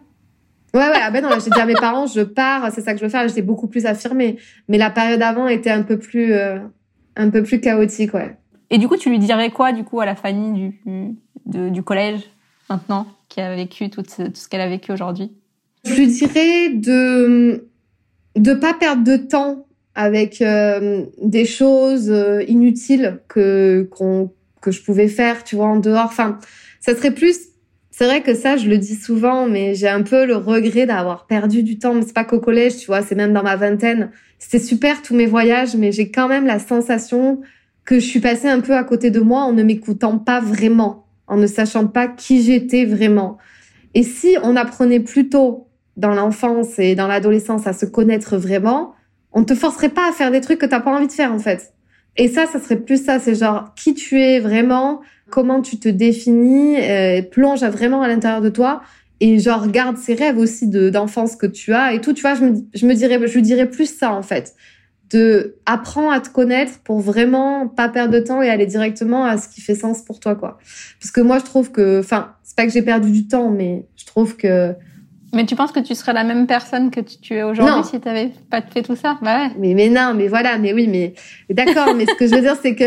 Ouais, 0.74 0.82
ouais, 0.82 1.00
ah 1.02 1.12
ben 1.12 1.24
non, 1.24 1.30
j'ai 1.44 1.50
dit 1.50 1.60
à 1.60 1.66
mes 1.66 1.74
parents, 1.74 2.08
je 2.08 2.22
pars, 2.22 2.72
c'est 2.74 2.82
ça 2.82 2.94
que 2.94 3.00
je 3.00 3.06
veux 3.06 3.10
faire, 3.10 3.28
j'étais 3.28 3.42
beaucoup 3.42 3.68
plus 3.68 3.86
affirmée. 3.86 4.38
Mais 4.68 4.78
la 4.78 4.90
période 4.90 5.22
avant 5.22 5.48
était 5.48 5.72
un 5.72 5.82
peu 5.82 5.98
plus, 5.98 6.34
euh, 6.34 6.60
un 7.16 7.30
peu 7.30 7.42
plus 7.42 7.62
chaotique, 7.62 8.14
ouais. 8.14 8.36
Et 8.70 8.78
du 8.78 8.88
coup, 8.88 8.98
tu 8.98 9.10
lui 9.10 9.18
dirais 9.18 9.50
quoi, 9.50 9.72
du 9.72 9.84
coup, 9.84 10.02
à 10.02 10.06
la 10.06 10.16
famille 10.16 10.74
du, 10.86 11.72
du 11.72 11.84
collège, 11.84 12.22
maintenant, 12.70 13.08
qui 13.30 13.40
a 13.40 13.56
vécu 13.56 13.90
tout 13.90 14.04
ce, 14.08 14.24
tout 14.24 14.36
ce 14.36 14.50
qu'elle 14.50 14.62
a 14.62 14.68
vécu 14.68 14.92
aujourd'hui? 14.92 15.32
Je 15.86 15.94
lui 15.94 16.08
dirais 16.08 16.70
de, 16.70 17.70
de 18.36 18.54
pas 18.54 18.74
perdre 18.74 19.06
de 19.06 19.16
temps 19.16 19.66
avec 19.96 20.42
euh, 20.42 21.06
des 21.24 21.46
choses 21.46 22.14
inutiles 22.48 23.22
que, 23.30 23.88
qu'on, 23.90 24.32
que 24.62 24.72
je 24.72 24.84
pouvais 24.84 25.08
faire, 25.08 25.46
tu 25.46 25.56
vois, 25.56 25.68
en 25.68 25.80
dehors. 25.80 26.06
Enfin, 26.06 26.40
ça 26.82 26.94
serait 26.94 27.12
plus. 27.14 27.38
C'est 27.98 28.06
vrai 28.06 28.22
que 28.22 28.36
ça, 28.36 28.58
je 28.58 28.70
le 28.70 28.78
dis 28.78 28.94
souvent, 28.94 29.48
mais 29.48 29.74
j'ai 29.74 29.88
un 29.88 30.04
peu 30.04 30.28
le 30.28 30.36
regret 30.36 30.86
d'avoir 30.86 31.26
perdu 31.26 31.64
du 31.64 31.80
temps. 31.80 31.96
Mais 31.96 32.04
c'est 32.04 32.14
pas 32.14 32.26
qu'au 32.26 32.40
collège, 32.40 32.78
tu 32.78 32.86
vois, 32.86 33.02
c'est 33.02 33.16
même 33.16 33.34
dans 33.34 33.42
ma 33.42 33.56
vingtaine. 33.56 34.12
C'était 34.38 34.60
super 34.60 35.02
tous 35.02 35.16
mes 35.16 35.26
voyages, 35.26 35.76
mais 35.76 35.92
j'ai 35.92 36.12
quand 36.12 36.28
même 36.28 36.46
la 36.46 36.60
sensation 36.60 37.42
que 37.86 37.96
je 37.96 38.06
suis 38.06 38.20
passée 38.20 38.50
un 38.50 38.60
peu 38.60 38.76
à 38.76 38.84
côté 38.84 39.10
de 39.10 39.20
moi 39.20 39.42
en 39.42 39.52
ne 39.52 39.64
m'écoutant 39.64 40.20
pas 40.20 40.40
vraiment, 40.40 41.08
en 41.26 41.38
ne 41.38 41.48
sachant 41.48 41.88
pas 41.88 42.08
qui 42.08 42.44
j'étais 42.44 42.86
vraiment. 42.86 43.40
Et 43.96 44.04
si 44.04 44.38
on 44.44 44.56
apprenait 44.56 45.00
plus 45.00 45.30
tôt 45.30 45.68
dans 45.96 46.14
l'enfance 46.14 46.78
et 46.78 46.94
dans 46.94 47.08
l'adolescence 47.08 47.66
à 47.66 47.74
se 47.74 47.88
connaître 47.88 48.38
vraiment, 48.38 48.94
on 49.32 49.44
te 49.44 49.56
forcerait 49.56 49.90
pas 49.90 50.08
à 50.08 50.12
faire 50.12 50.30
des 50.30 50.42
trucs 50.42 50.60
que 50.60 50.68
t'as 50.68 50.82
pas 50.82 50.96
envie 50.96 51.08
de 51.08 51.12
faire 51.12 51.34
en 51.34 51.40
fait. 51.40 51.74
Et 52.18 52.28
ça, 52.28 52.48
ça 52.48 52.60
serait 52.60 52.80
plus 52.80 53.04
ça, 53.04 53.20
c'est 53.20 53.36
genre 53.36 53.74
qui 53.76 53.94
tu 53.94 54.20
es 54.22 54.40
vraiment, 54.40 55.02
comment 55.30 55.62
tu 55.62 55.78
te 55.78 55.88
définis, 55.88 56.78
euh, 56.82 57.22
plonge 57.22 57.64
vraiment 57.64 58.02
à 58.02 58.08
l'intérieur 58.08 58.42
de 58.42 58.50
toi 58.50 58.82
et 59.20 59.40
genre 59.40 59.68
garde 59.68 59.98
ces 59.98 60.14
rêves 60.14 60.38
aussi 60.38 60.68
de 60.68 60.90
d'enfance 60.90 61.36
que 61.36 61.48
tu 61.48 61.74
as 61.74 61.94
et 61.94 62.02
tout. 62.02 62.14
Tu 62.14 62.22
vois, 62.22 62.36
je 62.36 62.44
me, 62.44 62.54
je 62.74 62.86
me 62.86 62.94
dirais, 62.94 63.20
je 63.28 63.40
dirais 63.40 63.70
plus 63.70 63.92
ça 63.92 64.12
en 64.12 64.22
fait, 64.22 64.56
de 65.12 65.56
apprends 65.66 66.10
à 66.10 66.20
te 66.20 66.30
connaître 66.30 66.80
pour 66.80 67.00
vraiment 67.00 67.68
pas 67.68 67.90
perdre 67.90 68.14
de 68.14 68.20
temps 68.20 68.42
et 68.42 68.50
aller 68.50 68.66
directement 68.66 69.26
à 69.26 69.38
ce 69.38 69.48
qui 69.48 69.62
fait 69.62 69.76
sens 69.76 70.02
pour 70.02 70.20
toi 70.20 70.36
quoi. 70.36 70.58
Parce 71.00 71.12
que 71.12 71.22
moi, 71.22 71.40
je 71.40 71.46
trouve 71.46 71.72
que, 71.72 72.00
enfin, 72.00 72.34
c'est 72.44 72.56
pas 72.56 72.66
que 72.66 72.72
j'ai 72.72 72.82
perdu 72.82 73.12
du 73.12 73.28
temps, 73.28 73.50
mais 73.50 73.86
je 73.96 74.06
trouve 74.06 74.38
que 74.38 74.74
mais 75.34 75.46
tu 75.46 75.56
penses 75.56 75.72
que 75.72 75.80
tu 75.80 75.94
serais 75.94 76.14
la 76.14 76.24
même 76.24 76.48
personne 76.48 76.90
que 76.90 77.02
tu 77.02 77.36
es 77.36 77.44
aujourd'hui 77.44 77.84
si 77.84 78.00
tu 78.00 78.08
n'avais 78.08 78.32
pas 78.50 78.62
fait 78.62 78.82
tout 78.82 78.96
ça? 78.96 79.18
Bah 79.22 79.44
ouais. 79.44 79.52
Mais 79.60 79.74
mais 79.74 79.90
non, 79.90 80.14
mais 80.16 80.28
voilà, 80.28 80.58
mais 80.58 80.74
oui, 80.74 80.88
mais 80.88 81.14
d'accord. 81.50 81.94
mais 81.96 82.06
ce 82.06 82.16
que 82.16 82.28
je 82.28 82.36
veux 82.36 82.42
dire, 82.42 82.56
c'est 82.62 82.76
que 82.76 82.86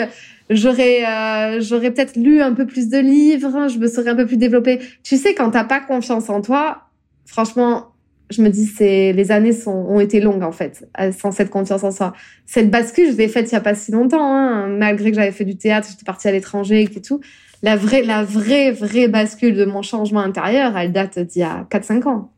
j'aurais 0.49 1.05
euh, 1.07 1.61
j'aurais 1.61 1.91
peut-être 1.91 2.16
lu 2.16 2.41
un 2.41 2.53
peu 2.53 2.66
plus 2.66 2.88
de 2.88 2.99
livres, 2.99 3.68
je 3.68 3.78
me 3.78 3.86
serais 3.86 4.11
un 4.11 4.16
peu 4.16 4.26
plus 4.26 4.36
développée. 4.36 4.80
Tu 5.03 5.16
sais, 5.16 5.34
quand 5.34 5.51
t'as 5.51 5.64
pas 5.64 5.80
confiance 5.80 6.30
en 6.30 6.41
toi, 6.41 6.88
franchement, 7.26 7.93
je 8.30 8.43
me 8.43 8.49
dis 8.49 8.66
c'est 8.66 9.12
les 9.12 9.32
années 9.32 9.53
sont 9.53 9.72
ont 9.72 10.01
été 10.01 10.20
longues 10.20 10.43
en 10.43 10.53
fait 10.53 10.88
euh, 10.99 11.12
sans 11.12 11.32
cette 11.32 11.51
confiance 11.51 11.84
en 11.84 11.91
soi. 11.91 12.14
Cette 12.47 12.70
bascule, 12.70 13.12
je 13.12 13.16
l'ai 13.16 13.28
faite 13.28 13.51
il 13.51 13.55
y 13.55 13.59
a 13.59 13.61
pas 13.61 13.74
si 13.74 13.93
longtemps, 13.93 14.34
hein, 14.34 14.66
malgré 14.66 15.11
que 15.11 15.16
j'avais 15.16 15.32
fait 15.32 15.45
du 15.45 15.57
théâtre, 15.57 15.88
j'étais 15.91 16.05
partie 16.05 16.28
à 16.28 16.32
l'étranger 16.32 16.82
et 16.82 17.03
tout. 17.03 17.20
La 17.62 17.76
vraie, 17.76 18.02
la 18.02 18.24
vraie, 18.24 18.72
vraie 18.72 19.08
bascule 19.08 19.54
de 19.54 19.64
mon 19.64 19.82
changement 19.82 20.20
intérieur, 20.20 20.76
elle 20.76 20.92
date 20.92 21.18
d'il 21.18 21.40
y 21.40 21.42
a 21.42 21.66
4-5 21.70 22.08
ans. 22.08 22.32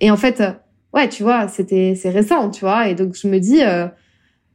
Et 0.00 0.10
en 0.10 0.16
fait, 0.16 0.40
euh, 0.40 0.52
ouais, 0.94 1.08
tu 1.08 1.22
vois, 1.22 1.48
c'était, 1.48 1.94
c'est 1.96 2.10
récent, 2.10 2.50
tu 2.50 2.60
vois. 2.60 2.88
Et 2.88 2.94
donc, 2.94 3.14
je 3.14 3.26
me 3.28 3.38
dis, 3.38 3.62
euh, 3.62 3.88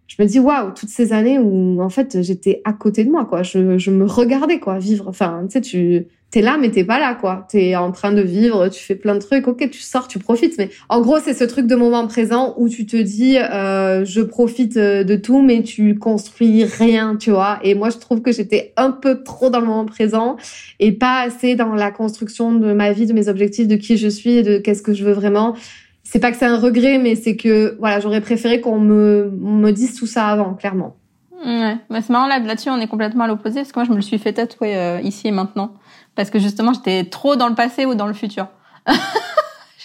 je 0.08 0.22
me 0.22 0.28
dis, 0.28 0.40
waouh, 0.40 0.72
toutes 0.72 0.90
ces 0.90 1.12
années 1.14 1.38
où, 1.38 1.82
en 1.82 1.90
fait, 1.90 2.22
j'étais 2.22 2.62
à 2.64 2.74
côté 2.74 3.04
de 3.04 3.12
moi, 3.12 3.26
quoi. 3.26 3.44
Je, 3.44 3.78
je 3.78 3.92
me 3.92 4.06
regardais, 4.06 4.60
quoi, 4.60 4.80
vivre. 4.80 5.08
Enfin, 5.08 5.42
tu 5.48 5.54
sais, 5.54 5.62
tu, 5.62 6.08
t'es 6.32 6.42
là, 6.42 6.58
mais 6.60 6.70
t'es 6.70 6.84
pas 6.84 7.00
là, 7.00 7.16
quoi. 7.16 7.48
T'es 7.50 7.76
en 7.76 7.92
train 7.92 8.12
de 8.12 8.22
vivre, 8.22 8.68
tu 8.68 8.84
fais 8.84 8.96
plein 8.96 9.16
de 9.16 9.20
trucs. 9.20 9.48
Ok, 9.48 9.70
tu 9.70 9.80
sors, 9.80 10.08
tu 10.08 10.20
profites. 10.20 10.58
Mais 10.58 10.70
en 10.90 11.02
gros, 11.02 11.20
c'est 11.20 11.34
ce 11.34 11.44
truc 11.44 11.66
de 11.68 11.76
moment 11.76 12.06
présent 12.08 12.56
où 12.58 12.68
tu 12.68 12.86
te 12.86 12.98
dis, 12.98 13.38
euh, 13.38 14.04
je 14.04 14.22
profite 14.22 14.76
euh, 14.78 15.04
de 15.04 15.16
tout, 15.16 15.42
mais 15.42 15.64
tu 15.64 15.98
construis 15.98 16.66
rien, 16.66 17.16
tu 17.16 17.32
vois. 17.32 17.60
Et 17.64 17.74
moi, 17.74 17.90
je 17.90 17.98
trouve 17.98 18.22
que 18.22 18.32
j'étais 18.32 18.74
un 18.76 18.92
peu 18.92 19.24
trop 19.24 19.50
dans 19.50 19.60
le 19.60 19.66
moment 19.66 19.86
présent 19.86 20.36
et 20.80 20.92
pas 20.92 21.22
assez 21.22 21.56
dans 21.56 21.74
la 21.74 21.92
construction 21.92 22.54
de 22.54 22.74
ma 22.74 22.92
vie, 22.92 23.06
de 23.06 23.14
mes 23.14 23.30
objectifs, 23.30 23.68
de 23.68 23.76
qui 23.76 23.98
je 23.98 24.08
suis 24.08 24.44
de 24.44 24.58
qu'est-ce 24.58 24.82
que 24.82 24.94
je 24.94 25.06
veux 25.06 25.14
vraiment. 25.14 25.56
C'est 26.04 26.20
pas 26.20 26.32
que 26.32 26.38
c'est 26.38 26.46
un 26.46 26.60
regret, 26.60 26.98
mais 26.98 27.16
c'est 27.16 27.36
que, 27.36 27.78
voilà, 27.80 28.00
j'aurais 28.00 28.22
préféré 28.22 28.62
qu'on 28.62 28.80
me, 28.80 29.32
me 29.42 29.72
dise 29.72 29.96
tout 29.96 30.06
ça 30.06 30.28
avant, 30.28 30.54
clairement. 30.54 30.98
Ouais, 31.46 31.78
mais 31.90 32.02
c'est 32.02 32.12
marrant 32.12 32.28
là, 32.28 32.40
là-dessus 32.40 32.70
on 32.70 32.80
est 32.80 32.88
complètement 32.88 33.26
à 33.26 33.28
l'opposé 33.28 33.60
parce 33.60 33.72
que 33.72 33.80
moi 33.80 33.86
je 33.86 33.92
me 33.92 33.98
le 33.98 34.02
suis 34.02 34.18
fait 34.18 34.34
tatouer 34.34 34.76
euh, 34.76 35.00
ici 35.02 35.28
et 35.28 35.32
maintenant 35.32 35.74
parce 36.16 36.30
que 36.30 36.40
justement 36.40 36.74
j'étais 36.74 37.04
trop 37.06 37.36
dans 37.36 37.48
le 37.48 37.56
passé 37.56 37.86
ou 37.86 37.96
dans 37.96 38.08
le 38.08 38.14
futur. 38.14 38.48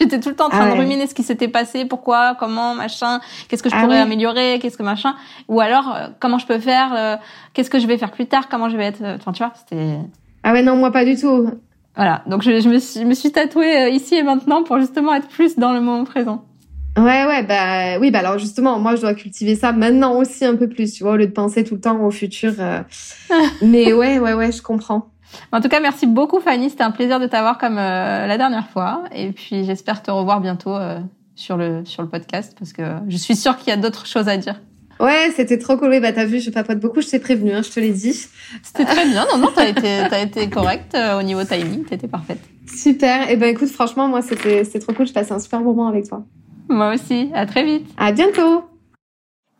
j'étais 0.01 0.20
tout 0.20 0.31
le 0.31 0.35
temps 0.35 0.47
en 0.47 0.51
train 0.51 0.68
ah 0.70 0.74
de 0.74 0.78
ruminer 0.78 1.07
ce 1.07 1.14
qui 1.14 1.22
s'était 1.22 1.49
passé, 1.49 1.85
pourquoi, 1.85 2.35
comment, 2.39 2.74
machin, 2.74 3.20
qu'est-ce 3.49 3.62
que 3.62 3.68
je 3.68 3.76
ah 3.76 3.83
pourrais 3.83 4.01
améliorer, 4.01 4.59
qu'est-ce 4.61 4.76
que 4.76 4.83
machin, 4.83 5.14
ou 5.49 5.61
alors 5.61 5.95
euh, 5.95 6.09
comment 6.18 6.39
je 6.39 6.47
peux 6.47 6.59
faire, 6.59 6.93
euh, 6.95 7.16
qu'est-ce 7.53 7.70
que 7.70 7.78
je 7.78 7.87
vais 7.87 7.99
faire 7.99 8.11
plus 8.11 8.26
tard, 8.26 8.49
comment 8.49 8.68
je 8.68 8.76
vais 8.76 8.87
être, 8.87 9.03
euh, 9.03 9.16
enfin 9.16 9.33
tu 9.33 9.43
vois, 9.43 9.53
c'était. 9.55 9.99
Ah 10.43 10.53
ouais 10.53 10.62
non 10.62 10.76
moi 10.76 10.91
pas 10.91 11.05
du 11.05 11.16
tout. 11.16 11.51
Voilà, 11.97 12.22
donc 12.26 12.43
je, 12.43 12.61
je 12.61 12.68
me 12.68 12.78
suis, 12.78 13.01
je 13.01 13.05
me 13.05 13.14
suis 13.14 13.33
tatouée 13.33 13.91
ici 13.93 14.14
et 14.14 14.22
maintenant 14.22 14.62
pour 14.62 14.78
justement 14.78 15.14
être 15.14 15.28
plus 15.28 15.59
dans 15.59 15.72
le 15.72 15.81
moment 15.81 16.05
présent. 16.05 16.45
Ouais, 16.97 17.24
ouais, 17.24 17.45
bah 17.45 17.99
oui, 18.01 18.11
bah 18.11 18.18
alors 18.18 18.39
justement, 18.39 18.78
moi 18.78 18.97
je 18.97 19.03
dois 19.03 19.14
cultiver 19.14 19.55
ça 19.55 19.72
maintenant 19.72 20.16
aussi 20.16 20.45
un 20.45 20.57
peu 20.57 20.68
plus, 20.68 20.93
tu 20.93 21.05
vois, 21.05 21.12
au 21.12 21.16
lieu 21.16 21.26
de 21.26 21.33
penser 21.33 21.62
tout 21.62 21.74
le 21.74 21.81
temps 21.81 22.01
au 22.03 22.11
futur. 22.11 22.53
Mais 23.62 23.93
ouais, 23.93 24.18
ouais, 24.18 24.35
ouais, 24.35 24.51
je 24.51 24.61
comprends. 24.61 25.11
En 25.53 25.61
tout 25.61 25.68
cas, 25.68 25.81
merci 25.81 26.07
beaucoup 26.07 26.41
Fanny, 26.41 26.70
c'était 26.70 26.83
un 26.83 26.91
plaisir 26.91 27.20
de 27.20 27.26
t'avoir 27.26 27.59
comme 27.59 27.78
euh, 27.78 28.26
la 28.26 28.39
dernière 28.39 28.68
fois. 28.68 29.05
Et 29.14 29.33
puis 29.33 29.64
j'espère 29.64 30.03
te 30.03 30.11
revoir 30.11 30.41
bientôt 30.41 30.76
euh, 30.76 30.99
sur 31.35 31.57
le 31.57 31.85
sur 31.85 32.03
le 32.03 32.09
podcast 32.09 32.57
parce 32.59 32.72
que 32.72 32.83
je 33.09 33.16
suis 33.16 33.37
sûre 33.37 33.57
qu'il 33.57 33.68
y 33.68 33.72
a 33.72 33.76
d'autres 33.76 34.07
choses 34.07 34.28
à 34.28 34.37
dire. 34.37 34.61
Ouais, 35.01 35.33
c'était 35.35 35.59
trop 35.59 35.78
cool. 35.78 35.99
bah 36.01 36.12
t'as 36.12 36.26
vu, 36.26 36.41
je 36.41 36.51
papote 36.51 36.78
beaucoup, 36.78 37.01
je 37.01 37.09
t'ai 37.09 37.18
prévenu, 37.18 37.53
hein, 37.53 37.62
je 37.62 37.70
te 37.70 37.81
l'ai 37.81 37.91
dit. 37.91 38.26
C'était 38.62 38.85
très 38.85 39.07
bien. 39.07 39.24
Non, 39.33 39.39
non, 39.39 39.49
t'as 39.55 39.68
été 39.68 40.03
t'as 40.11 40.20
été 40.20 40.49
correcte 40.51 40.95
euh, 40.95 41.18
au 41.18 41.22
niveau 41.22 41.43
timing, 41.45 41.85
t'étais 41.85 42.09
parfaite. 42.09 42.41
Super. 42.66 43.31
Et 43.31 43.37
ben 43.37 43.49
écoute, 43.49 43.68
franchement, 43.68 44.09
moi 44.09 44.22
c'était 44.22 44.64
c'était 44.64 44.81
trop 44.81 44.93
cool. 44.93 45.07
Je 45.07 45.12
passais 45.12 45.33
un 45.33 45.41
super 45.41 45.61
moment 45.61 45.89
avec 45.89 46.09
toi. 46.09 46.24
Moi 46.68 46.95
aussi. 46.95 47.31
À 47.35 47.47
très 47.47 47.64
vite. 47.64 47.89
À 47.97 48.12
bientôt. 48.12 48.70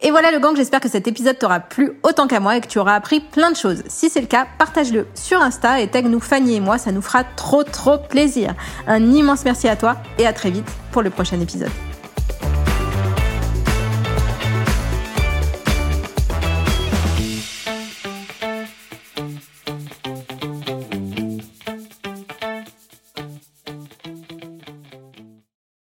Et 0.03 0.11
voilà 0.11 0.31
le 0.31 0.39
gang, 0.39 0.57
j'espère 0.57 0.81
que 0.81 0.89
cet 0.89 1.07
épisode 1.09 1.39
t'aura 1.39 1.61
plu 1.61 1.93
autant 2.03 2.27
qu'à 2.27 2.41
moi 2.41 2.57
et 2.57 2.61
que 2.63 2.67
tu 2.67 2.79
auras 2.79 2.95
appris 2.95 3.21
plein 3.21 3.51
de 3.51 3.57
choses. 3.57 3.83
Si 3.87 4.09
c'est 4.09 4.23
le 4.23 4.27
cas, 4.27 4.47
partage-le 4.59 5.07
sur 5.15 5.43
Insta 5.43 5.81
et 5.81 5.89
tag 5.89 6.07
nous 6.07 6.21
Fanny 6.21 6.55
et 6.55 6.61
moi, 6.61 6.79
ça 6.79 6.91
nous 6.91 7.03
fera 7.03 7.23
trop 7.23 7.65
trop 7.65 7.99
plaisir. 7.99 8.55
Un 8.87 9.13
immense 9.13 9.45
merci 9.45 9.69
à 9.69 9.77
toi 9.77 9.97
et 10.19 10.27
à 10.27 10.33
très 10.33 10.51
vite 10.51 10.67
pour 10.91 11.03
le 11.03 11.11
prochain 11.11 11.39
épisode. 11.41 11.71